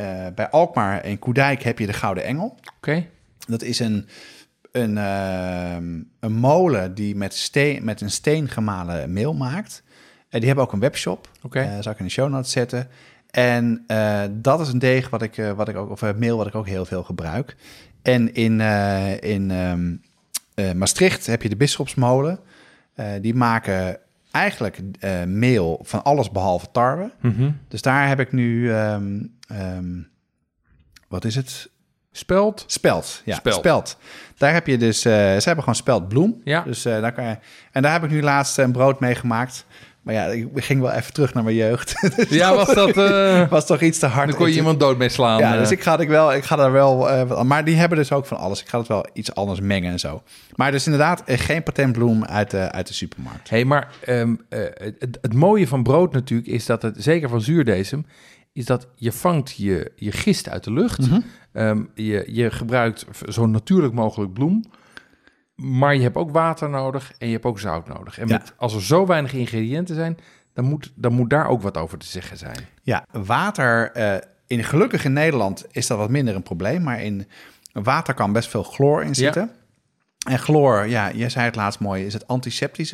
eh, 0.00 0.26
bij 0.34 0.48
Alkmaar 0.50 1.00
en 1.00 1.18
Koedijk 1.18 1.62
heb 1.62 1.78
je 1.78 1.86
de 1.86 1.92
Gouden 1.92 2.24
Engel. 2.24 2.58
oké. 2.76 3.06
Dat 3.46 3.62
is 3.62 3.78
een, 3.78 4.08
een, 4.72 4.98
ehm, 4.98 6.02
een 6.20 6.32
molen 6.32 6.94
die 6.94 7.16
met, 7.16 7.34
steen, 7.34 7.84
met 7.84 8.00
een 8.00 8.10
steen 8.10 8.48
gemalen 8.48 9.12
meel 9.12 9.34
maakt. 9.34 9.82
En 10.28 10.38
die 10.38 10.46
hebben 10.46 10.64
ook 10.64 10.72
een 10.72 10.80
webshop. 10.80 11.28
Oké. 11.42 11.60
Eh, 11.60 11.76
zal 11.80 11.92
ik 11.92 11.98
in 11.98 12.04
de 12.04 12.10
show 12.10 12.30
notes 12.30 12.50
zetten. 12.50 12.88
En 13.30 13.84
eh, 13.86 14.22
dat 14.30 14.60
is 14.60 14.68
een 14.68 14.78
deeg 14.78 15.10
wat 15.10 15.22
ik, 15.22 15.38
eh, 15.38 15.52
wat 15.52 15.68
ik 15.68 15.76
ook, 15.76 15.90
of 15.90 16.14
meel 16.14 16.36
wat 16.36 16.46
ik 16.46 16.54
ook 16.54 16.66
heel 16.66 16.84
veel 16.84 17.02
gebruik. 17.02 17.56
En 18.04 18.34
in, 18.34 18.60
eh, 18.60 19.20
in 19.20 19.50
ehm, 19.50 19.94
eh, 20.54 20.72
Maastricht 20.72 21.26
heb 21.26 21.42
je 21.42 21.48
de 21.48 21.56
Bisschopsmolen. 21.56 22.38
Eh, 22.94 23.06
die 23.20 23.34
maken 23.34 23.98
eigenlijk 24.34 24.80
eh, 24.98 25.22
meel 25.24 25.80
van 25.82 26.02
alles 26.04 26.30
behalve 26.30 26.66
tarwe. 26.72 27.10
Mhm. 27.20 27.50
Dus 27.68 27.82
daar 27.82 28.08
heb 28.08 28.20
ik 28.20 28.32
nu, 28.32 28.72
ehm, 28.72 29.22
ehm, 29.48 30.02
wat 31.08 31.24
is 31.24 31.34
het? 31.34 31.70
Speld? 32.12 32.64
Speld, 32.66 33.22
ja, 33.24 33.34
Speld. 33.36 33.54
speld. 33.54 33.98
Daar 34.36 34.52
heb 34.52 34.66
je 34.66 34.78
dus, 34.78 35.04
eh, 35.04 35.12
ze 35.12 35.42
hebben 35.44 35.58
gewoon 35.58 35.74
speldbloem. 35.74 36.40
Ja. 36.44 36.62
Dus 36.62 36.84
eh, 36.84 37.00
daar 37.00 37.12
kan 37.12 37.24
je, 37.24 37.38
en 37.72 37.82
daar 37.82 37.92
heb 37.92 38.04
ik 38.04 38.10
nu 38.10 38.22
laatst 38.22 38.58
een 38.58 38.72
brood 38.72 39.00
mee 39.00 39.14
gemaakt. 39.14 39.66
Maar 40.04 40.14
ja, 40.14 40.26
ik 40.26 40.48
ging 40.54 40.80
wel 40.80 40.90
even 40.90 41.12
terug 41.12 41.34
naar 41.34 41.44
mijn 41.44 41.56
jeugd. 41.56 41.94
Dus 42.16 42.28
Ja, 42.28 42.54
was 42.54 42.74
dat... 42.74 42.96
eh 43.10 43.48
was 43.48 43.66
toch 43.66 43.80
iets 43.80 43.98
te 43.98 44.06
hard. 44.06 44.28
dan 44.28 44.36
kon 44.36 44.48
je 44.48 44.54
iemand 44.54 44.80
dood 44.80 44.98
mee 44.98 45.08
slaan. 45.08 45.38
Ja, 45.38 45.52
eh. 45.52 45.58
dus 45.58 45.70
ik 45.70 45.82
ga, 45.82 45.98
ik 45.98 46.08
wel, 46.08 46.34
ik 46.34 46.44
ga 46.44 46.56
daar 46.56 46.72
wel... 46.72 47.10
eh, 47.10 47.42
maar 47.42 47.64
die 47.64 47.74
hebben 47.76 47.98
dus 47.98 48.12
ook 48.12 48.26
van 48.26 48.36
alles. 48.36 48.60
Ik 48.60 48.68
ga 48.68 48.78
het 48.78 48.88
wel 48.88 49.06
iets 49.12 49.34
anders 49.34 49.60
mengen 49.60 49.92
en 49.92 49.98
zo. 49.98 50.22
Maar 50.54 50.70
dus 50.70 50.84
inderdaad 50.84 51.22
geen 51.26 51.62
patentbloem 51.62 52.24
uit 52.24 52.50
de, 52.50 52.72
uit 52.72 52.86
de 52.86 52.94
supermarkt. 52.94 53.50
hey, 53.50 53.64
maar 53.64 53.88
ehm, 54.04 54.34
eh, 54.48 54.60
het, 54.98 55.18
het 55.20 55.34
mooie 55.34 55.68
van 55.68 55.82
brood 55.82 56.12
natuurlijk 56.12 56.48
is 56.48 56.66
dat 56.66 56.82
het, 56.82 56.96
zeker 56.98 57.28
van 57.28 57.40
zuurdesem, 57.40 58.06
is 58.52 58.64
dat 58.64 58.86
je 58.94 59.12
vangt 59.12 59.56
je, 59.56 59.92
je 59.96 60.12
gist 60.12 60.48
uit 60.48 60.64
de 60.64 60.72
lucht. 60.72 61.10
Mhm. 61.10 61.20
Ehm, 61.52 61.82
je, 61.94 62.24
je 62.26 62.50
gebruikt 62.50 63.06
zo 63.28 63.46
natuurlijk 63.46 63.94
mogelijk 63.94 64.32
bloem. 64.32 64.64
Maar 65.54 65.94
je 65.94 66.02
hebt 66.02 66.16
ook 66.16 66.30
water 66.30 66.70
nodig 66.70 67.12
en 67.18 67.26
je 67.26 67.32
hebt 67.32 67.44
ook 67.44 67.58
zout 67.60 67.88
nodig. 67.88 68.18
En 68.18 68.28
Ja. 68.28 68.36
met, 68.38 68.52
als 68.56 68.74
er 68.74 68.82
zo 68.82 69.06
weinig 69.06 69.32
ingrediënten 69.32 69.94
zijn, 69.94 70.18
dan 70.52 70.64
moet, 70.64 70.92
dan 70.94 71.12
moet 71.12 71.30
daar 71.30 71.46
ook 71.48 71.62
wat 71.62 71.76
over 71.76 71.98
te 71.98 72.06
zeggen 72.06 72.36
zijn. 72.36 72.58
Ja, 72.82 73.06
water. 73.10 73.90
eh, 73.92 74.16
in, 74.46 74.64
gelukkig 74.64 75.04
in 75.04 75.12
Nederland 75.12 75.64
is 75.70 75.86
dat 75.86 75.98
wat 75.98 76.10
minder 76.10 76.34
een 76.34 76.42
probleem. 76.42 76.82
Maar 76.82 77.02
in 77.02 77.28
water 77.72 78.14
kan 78.14 78.32
best 78.32 78.48
veel 78.48 78.62
chloor 78.62 79.02
in 79.04 79.14
zitten. 79.14 79.50
En 80.28 80.38
chloor, 80.38 80.86
ja, 80.86 81.12
jij 81.12 81.28
zei 81.28 81.44
het 81.44 81.56
laatst 81.56 81.80
mooi, 81.80 82.04
is 82.04 82.12
het 82.12 82.26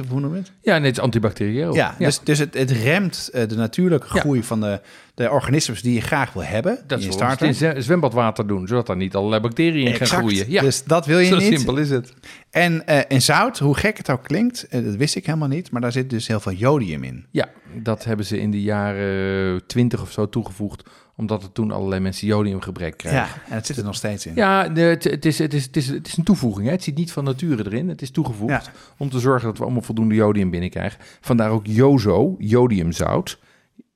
hoe 0.09 0.21
noem 0.21 0.33
je 0.33 0.39
het? 0.39 0.53
Ja, 0.63 0.79
net 0.79 0.99
antibacterieel. 0.99 1.75
Ja, 1.75 1.95
dus, 1.99 2.21
dus 2.21 2.39
het, 2.39 2.55
het 2.55 2.71
remt 2.71 3.31
uh, 3.35 3.49
de 3.49 3.57
natuurlijke 3.57 4.07
groei 4.09 4.43
van 4.43 4.61
de, 4.61 4.81
de 5.25 5.31
organismen 5.31 5.83
die 5.83 5.95
je 5.95 6.01
graag 6.01 6.33
wil 6.33 6.43
hebben. 6.45 6.79
Dat 6.87 7.01
in 7.01 7.13
starter. 7.13 7.47
in 7.77 7.83
zwembadwater 7.83 8.47
doen, 8.47 8.67
zodat 8.67 8.89
er 8.89 8.97
niet 8.97 9.15
allerlei 9.15 9.41
bacteriën 9.43 9.87
in 9.87 9.95
gaan 9.95 10.07
groeien. 10.07 10.51
Ja, 10.51 10.63
Dus 10.63 10.85
dat 10.85 11.07
wil 11.07 11.19
je 11.19 11.27
zo 11.27 11.37
niet. 11.37 11.55
simpel 11.59 11.77
is 11.77 11.91
het. 11.91 12.13
En 12.51 12.87
eh, 12.87 13.01
in 13.09 13.23
zout, 13.23 13.59
hoe 13.59 13.77
gek 13.77 13.97
het 13.97 14.11
ook 14.11 14.23
klinkt, 14.23 14.67
eh, 14.69 14.85
dat 14.85 14.95
wist 14.95 15.17
ik 15.17 15.27
helemaal 15.27 15.49
niet, 15.49 15.71
maar 15.71 15.81
daar 15.81 15.93
zit 15.93 16.11
dus 16.11 16.27
heel 16.27 16.41
veel 16.41 16.53
jodium 16.53 17.05
in. 17.05 17.27
Ja, 17.31 17.49
dat 17.75 18.05
hebben 18.05 18.27
ze 18.27 18.41
in 18.41 18.51
de 18.51 18.63
jaren 18.63 19.67
twintig 19.67 20.03
of 20.03 20.13
zo 20.13 20.29
toegevoegd, 20.29 20.83
omdat 21.17 21.43
er 21.43 21.53
toen 21.53 21.71
allerlei 21.71 22.01
mensen 22.01 22.27
jodiumgebrek 22.27 22.97
kregen. 22.97 23.19
Ja, 23.19 23.27
en 23.49 23.55
het 23.55 23.67
zit 23.67 23.77
er 23.77 23.85
nog 23.85 23.95
steeds 23.95 24.27
in. 24.27 24.33
Ja, 24.35 24.69
de- 24.69 24.81
het, 24.81 25.05
het, 25.05 25.25
is, 25.25 25.39
het, 25.39 25.55
is, 25.55 25.65
het, 25.65 25.77
is, 25.77 25.87
het 25.89 26.07
is 26.07 26.17
een 26.17 26.25
toevoeging. 26.25 26.67
Hè? 26.67 26.73
Het 26.73 26.83
zit 26.83 26.97
niet 26.97 27.13
van 27.13 27.25
nature 27.25 27.65
erin. 27.67 27.89
Het 27.89 28.03
is 28.03 28.11
toegevoegd 28.11 28.65
Ja. 28.65 28.73
om 28.99 29.11
te 29.11 29.19
zorgen 29.19 29.49
dat 29.49 29.59
we 29.59 29.65
allemaal 29.65 29.83
voldoende 29.83 30.15
jodium 30.15 30.51
binnenkrijgen. 30.51 30.99
Vandaar 31.21 31.51
ook 31.51 31.67
Jozo, 31.67 32.35
jodiumzout. 32.39 33.39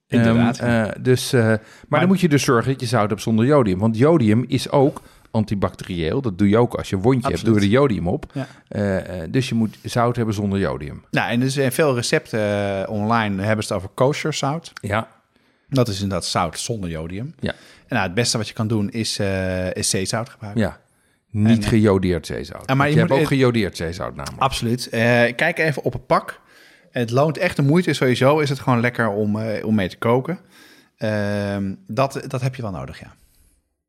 Inderdaad, 0.08 0.58
Ehm, 0.58 0.70
ja. 0.70 0.86
eh, 0.94 1.02
dus, 1.02 1.32
eh, 1.32 1.54
maar, 1.88 2.00
dan 2.00 2.08
moet 2.08 2.20
je 2.20 2.28
dus 2.28 2.42
zorgen 2.44 2.72
dat 2.72 2.80
je 2.80 2.86
zout 2.86 3.08
hebt 3.10 3.22
zonder 3.22 3.44
jodium. 3.46 3.78
Want 3.78 3.98
jodium 3.98 4.44
is 4.48 4.70
ook 4.70 5.00
antibacterieel. 5.30 6.20
Dat 6.22 6.38
doe 6.38 6.48
je 6.48 6.56
ook 6.58 6.74
als 6.74 6.88
je 6.90 6.96
een 6.96 7.02
wondje 7.02 7.30
hebt, 7.30 7.44
doe 7.44 7.54
je 7.54 7.60
er 7.60 7.66
jodium 7.66 8.08
op. 8.08 8.26
Ja. 8.32 8.46
Eh, 8.68 9.20
dus 9.30 9.48
je 9.48 9.54
moet 9.54 9.76
zout 9.82 10.16
hebben 10.16 10.34
zonder 10.34 10.58
jodium. 10.58 11.04
Nou, 11.10 11.30
en 11.30 11.40
dus 11.40 11.56
in 11.56 11.72
veel 11.72 11.94
recepten 11.94 12.88
online 12.88 13.42
hebben 13.42 13.64
ze 13.64 13.72
het 13.72 13.82
over 13.82 13.94
kosher 13.94 14.32
zout. 14.32 14.72
Ja, 14.80 15.08
Dat 15.68 15.88
is 15.88 15.94
inderdaad 16.00 16.24
zout 16.26 16.58
zonder 16.58 16.90
jodium. 16.90 17.34
Ja. 17.40 17.50
En 17.52 17.56
nou, 17.96 18.02
het 18.02 18.14
beste 18.14 18.36
wat 18.38 18.48
je 18.48 18.54
kan 18.54 18.66
doen 18.68 18.90
is, 18.90 19.18
is 19.72 19.90
zeezout 19.90 20.28
gebruiken. 20.28 20.62
ja. 20.62 20.82
Niet 21.30 21.62
En, 21.64 21.68
gejodeerd 21.68 22.26
zeezout. 22.26 22.66
maar 22.66 22.76
Want 22.76 22.88
je 22.88 22.94
je, 22.94 23.00
hebt 23.00 23.12
ook 23.20 23.26
gejodeerd 23.26 23.76
zeezout 23.76 24.14
namelijk. 24.16 24.42
Absoluut. 24.42 24.88
Kijk 25.36 25.58
even 25.58 25.82
op 25.82 25.92
het 25.92 26.06
pak. 26.06 26.40
Het 26.94 27.10
loont 27.10 27.38
echt 27.38 27.56
de 27.56 27.62
moeite. 27.62 27.92
Sowieso 27.92 28.38
is 28.38 28.48
het 28.48 28.58
gewoon 28.60 28.80
lekker 28.80 29.08
om, 29.08 29.38
eh, 29.38 29.66
om 29.66 29.74
mee 29.74 29.88
te 29.88 29.98
koken. 29.98 30.38
Ehm, 30.96 31.74
dat, 31.86 32.24
dat 32.26 32.40
heb 32.40 32.54
je 32.54 32.62
wel 32.62 32.70
nodig, 32.70 33.00
ja. 33.00 33.14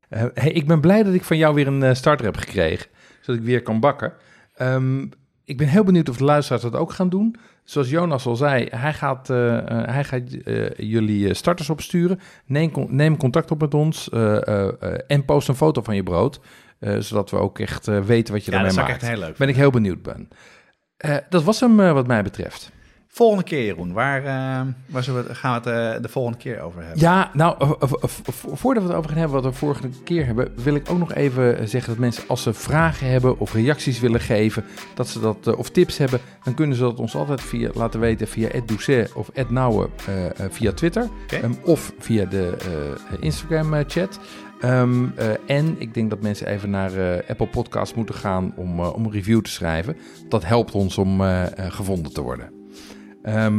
Eh, 0.08 0.24
hey, 0.34 0.50
ik 0.52 0.66
ben 0.66 0.80
blij 0.80 1.02
dat 1.02 1.14
ik 1.14 1.24
van 1.24 1.36
jou 1.36 1.54
weer 1.54 1.66
een 1.66 1.82
eh, 1.82 1.94
starter 1.94 2.26
heb 2.26 2.36
gekregen, 2.36 2.86
zodat 3.20 3.40
ik 3.40 3.46
weer 3.46 3.62
kan 3.62 3.80
bakken. 3.80 4.12
Ehm, 4.54 5.02
ik 5.44 5.56
ben 5.56 5.68
heel 5.68 5.84
benieuwd 5.84 6.08
of 6.08 6.16
de 6.16 6.24
luisteraars 6.24 6.62
dat 6.62 6.74
ook 6.76 6.92
gaan 6.92 7.08
doen. 7.08 7.36
Zoals 7.64 7.90
Jonas 7.90 8.26
al 8.26 8.36
zei, 8.36 8.66
hij 8.70 8.92
gaat, 8.94 9.28
hij 9.28 10.04
gaat 10.04 10.32
eh, 10.32 10.68
jullie 10.76 11.34
starters 11.34 11.70
opsturen. 11.70 12.20
Neem, 12.46 12.70
neem 12.88 13.16
contact 13.16 13.50
op 13.50 13.60
met 13.60 13.74
ons 13.74 14.08
eh, 14.08 14.46
eh, 14.48 14.68
eh, 14.80 14.98
en 15.06 15.24
post 15.24 15.48
een 15.48 15.54
foto 15.56 15.82
van 15.82 15.94
je 15.96 16.02
brood. 16.02 16.40
eh, 16.78 16.96
zodat 16.98 17.30
we 17.30 17.36
ook 17.36 17.58
echt 17.58 17.88
eh, 17.88 18.00
weten 18.00 18.34
wat 18.34 18.44
je 18.44 18.50
Ja, 18.50 18.56
ermee 18.56 18.74
dat 18.74 18.84
zou 18.84 18.86
ik 18.86 18.92
maakt. 18.92 19.02
echt 19.02 19.12
heel 19.12 19.20
leuk 19.28 19.36
Ben 19.36 19.48
ik 19.48 19.56
heel 19.56 19.70
benieuwd 19.70 20.02
ben. 20.02 20.28
Eh, 20.96 21.16
dat 21.28 21.42
was 21.44 21.60
hem 21.60 21.76
wat 21.76 22.06
mij 22.06 22.22
betreft. 22.22 22.70
Volgende 23.16 23.44
keer, 23.44 23.64
Jeroen. 23.64 23.92
Waar, 23.92 24.18
eh, 24.18 24.66
waar 24.86 25.02
we, 25.02 25.34
gaan 25.34 25.62
we 25.62 25.70
het 25.70 25.96
eh, 25.96 26.02
de 26.02 26.08
volgende 26.08 26.38
keer 26.38 26.60
over 26.60 26.80
hebben? 26.82 27.00
Ja, 27.00 27.30
nou, 27.32 27.56
eh, 27.58 27.88
vo- 27.88 28.54
voordat 28.54 28.82
we 28.82 28.88
het 28.88 28.98
over 28.98 29.10
gaan 29.10 29.18
hebben 29.18 29.42
wat 29.42 29.52
we 29.52 29.58
vorige 29.58 29.88
keer 30.04 30.26
hebben, 30.26 30.52
wil 30.56 30.74
ik 30.74 30.90
ook 30.90 30.98
nog 30.98 31.14
even 31.14 31.68
zeggen 31.68 31.90
dat 31.90 31.98
mensen, 32.00 32.22
als 32.28 32.42
ze 32.42 32.52
vragen 32.52 33.10
hebben 33.10 33.38
of 33.38 33.52
reacties 33.52 34.00
willen 34.00 34.20
geven, 34.20 34.64
dat 34.94 35.08
ze 35.08 35.20
dat, 35.20 35.56
of 35.56 35.70
tips 35.70 35.98
hebben, 35.98 36.20
dan 36.44 36.54
kunnen 36.54 36.76
ze 36.76 36.82
dat 36.82 36.98
ons 36.98 37.14
altijd 37.14 37.40
via, 37.40 37.70
laten 37.74 38.00
weten 38.00 38.28
via 38.28 38.48
@doucet 38.66 39.12
of 39.12 39.28
eh, 39.28 39.44
via 40.50 40.72
Twitter. 40.72 41.08
Ehm, 41.28 41.52
of 41.64 41.92
via 41.98 42.24
de 42.24 42.56
eh, 42.60 43.16
Instagram 43.20 43.74
eh, 43.74 43.84
chat. 43.86 44.20
Ehm, 44.60 45.04
eh, 45.16 45.26
en 45.46 45.76
ik 45.78 45.94
denk 45.94 46.10
dat 46.10 46.20
mensen 46.20 46.46
even 46.46 46.70
naar 46.70 46.90
Apple 47.28 47.46
Podcasts 47.48 47.94
moeten 47.94 48.14
gaan 48.14 48.52
om, 48.56 48.80
om 48.80 49.04
een 49.04 49.12
review 49.12 49.40
te 49.40 49.50
schrijven. 49.50 49.96
Dat 50.28 50.44
helpt 50.44 50.72
ons 50.72 50.98
om 50.98 51.20
gevonden 51.56 52.12
te 52.12 52.20
worden. 52.22 52.55
Ehm, 53.26 53.54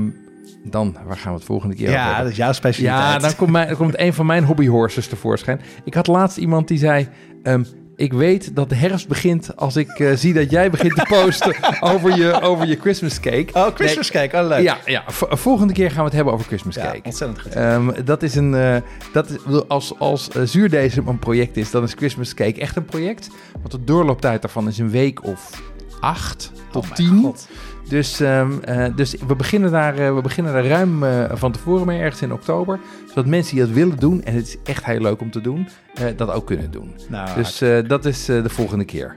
dan, 0.63 0.95
waar 1.05 1.17
gaan 1.17 1.31
we 1.31 1.37
het 1.37 1.47
volgende 1.47 1.75
keer 1.75 1.87
over 1.87 1.97
Ja, 1.99 2.05
hebben? 2.05 2.23
dat 2.23 2.31
is 2.31 2.37
jouw 2.37 2.51
specialiteit. 2.53 3.13
Ja, 3.13 3.17
dan 3.19 3.35
komt, 3.35 3.51
mijn, 3.51 3.67
dan 3.67 3.77
komt 3.77 3.99
een 3.99 4.13
van 4.13 4.25
mijn 4.25 4.43
hobbyhorses 4.43 5.07
tevoorschijn. 5.07 5.61
Ik 5.83 5.93
had 5.93 6.07
laatst 6.07 6.37
iemand 6.37 6.67
die 6.67 6.77
zei... 6.77 7.07
ehm, 7.43 7.63
ik 7.95 8.13
weet 8.13 8.55
dat 8.55 8.69
de 8.69 8.75
herfst 8.75 9.07
begint 9.07 9.55
als 9.55 9.75
ik 9.75 9.89
eh, 9.89 10.11
zie 10.15 10.33
dat 10.33 10.49
jij 10.49 10.69
begint 10.69 10.95
te 10.95 11.05
posten 11.09 11.55
over 11.93 12.15
je, 12.17 12.41
over 12.41 12.67
je 12.67 12.77
Christmas 12.81 13.19
cake. 13.19 13.47
Oh, 13.53 13.67
Christmas 13.75 14.11
cake. 14.11 14.37
Oh, 14.41 14.47
leuk. 14.47 14.61
Ja, 14.63 14.77
ja 14.85 15.03
volgende 15.29 15.73
keer 15.73 15.89
gaan 15.89 15.97
we 15.99 16.03
het 16.05 16.13
hebben 16.13 16.33
over 16.33 16.45
Christmas 16.45 16.75
Ja, 16.75 16.83
cake. 16.83 17.01
ontzettend 17.03 17.41
goed. 17.41 17.51
Ehm, 17.53 17.89
dat 18.05 18.23
is 18.23 18.35
een, 18.35 18.55
eh, 18.55 18.75
dat 19.13 19.29
is, 19.29 19.37
als, 19.67 19.99
als 19.99 20.29
uh, 20.37 20.43
zuurdesem 20.43 21.07
een 21.07 21.19
project 21.19 21.57
is, 21.57 21.71
dan 21.71 21.83
is 21.83 21.93
Christmas 21.93 22.33
cake 22.33 22.59
echt 22.61 22.75
een 22.75 22.85
project. 22.85 23.29
Want 23.59 23.71
de 23.71 23.83
doorlooptijd 23.83 24.41
daarvan 24.41 24.67
is 24.67 24.77
een 24.77 24.89
week 24.89 25.23
of 25.23 25.61
acht 25.99 26.51
tot 26.71 26.85
Oh 26.85 26.91
tien. 26.91 27.21
God. 27.21 27.47
Dus, 27.89 28.19
ehm, 28.19 28.51
eh, 28.61 28.85
dus 28.95 29.15
we, 29.27 29.35
beginnen 29.35 29.71
daar, 29.71 29.97
eh, 29.97 30.15
we 30.15 30.21
beginnen 30.21 30.53
daar 30.53 30.65
ruim 30.65 31.03
eh, 31.03 31.23
van 31.33 31.51
tevoren 31.51 31.85
mee, 31.85 31.99
ergens 31.99 32.21
in 32.21 32.33
oktober. 32.33 32.79
Zodat 33.07 33.25
mensen 33.25 33.55
die 33.55 33.65
dat 33.65 33.73
willen 33.73 33.99
doen, 33.99 34.23
en 34.23 34.33
het 34.33 34.47
is 34.47 34.57
echt 34.63 34.85
heel 34.85 35.01
leuk 35.01 35.21
om 35.21 35.31
te 35.31 35.41
doen, 35.41 35.67
dat 36.15 36.31
ook 36.31 36.45
kunnen 36.45 36.71
doen. 36.71 36.95
Nou, 37.09 37.29
Dus 37.35 37.63
dat 37.87 38.05
is 38.05 38.25
de 38.25 38.49
volgende 38.49 38.85
keer. 38.85 39.15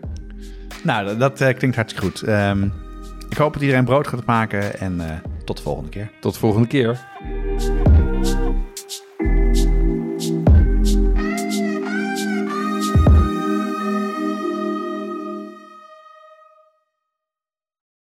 nou 0.83 1.19
dat, 1.19 1.39
dat 1.39 1.55
klinkt 1.55 1.77
hartstikke 1.77 2.07
goed. 2.07 2.23
Ehm, 2.23 2.69
ik 3.29 3.37
hoop 3.37 3.53
dat 3.53 3.63
iedereen 3.63 3.85
brood 3.85 4.07
gaat 4.07 4.25
maken 4.25 4.79
en 4.81 5.23
tot 5.45 5.57
de 5.57 5.63
volgende 5.63 5.91
keer. 5.91 6.11
Tot 6.21 6.33
de 6.33 6.39
volgende 6.39 6.69
keer. 6.69 6.99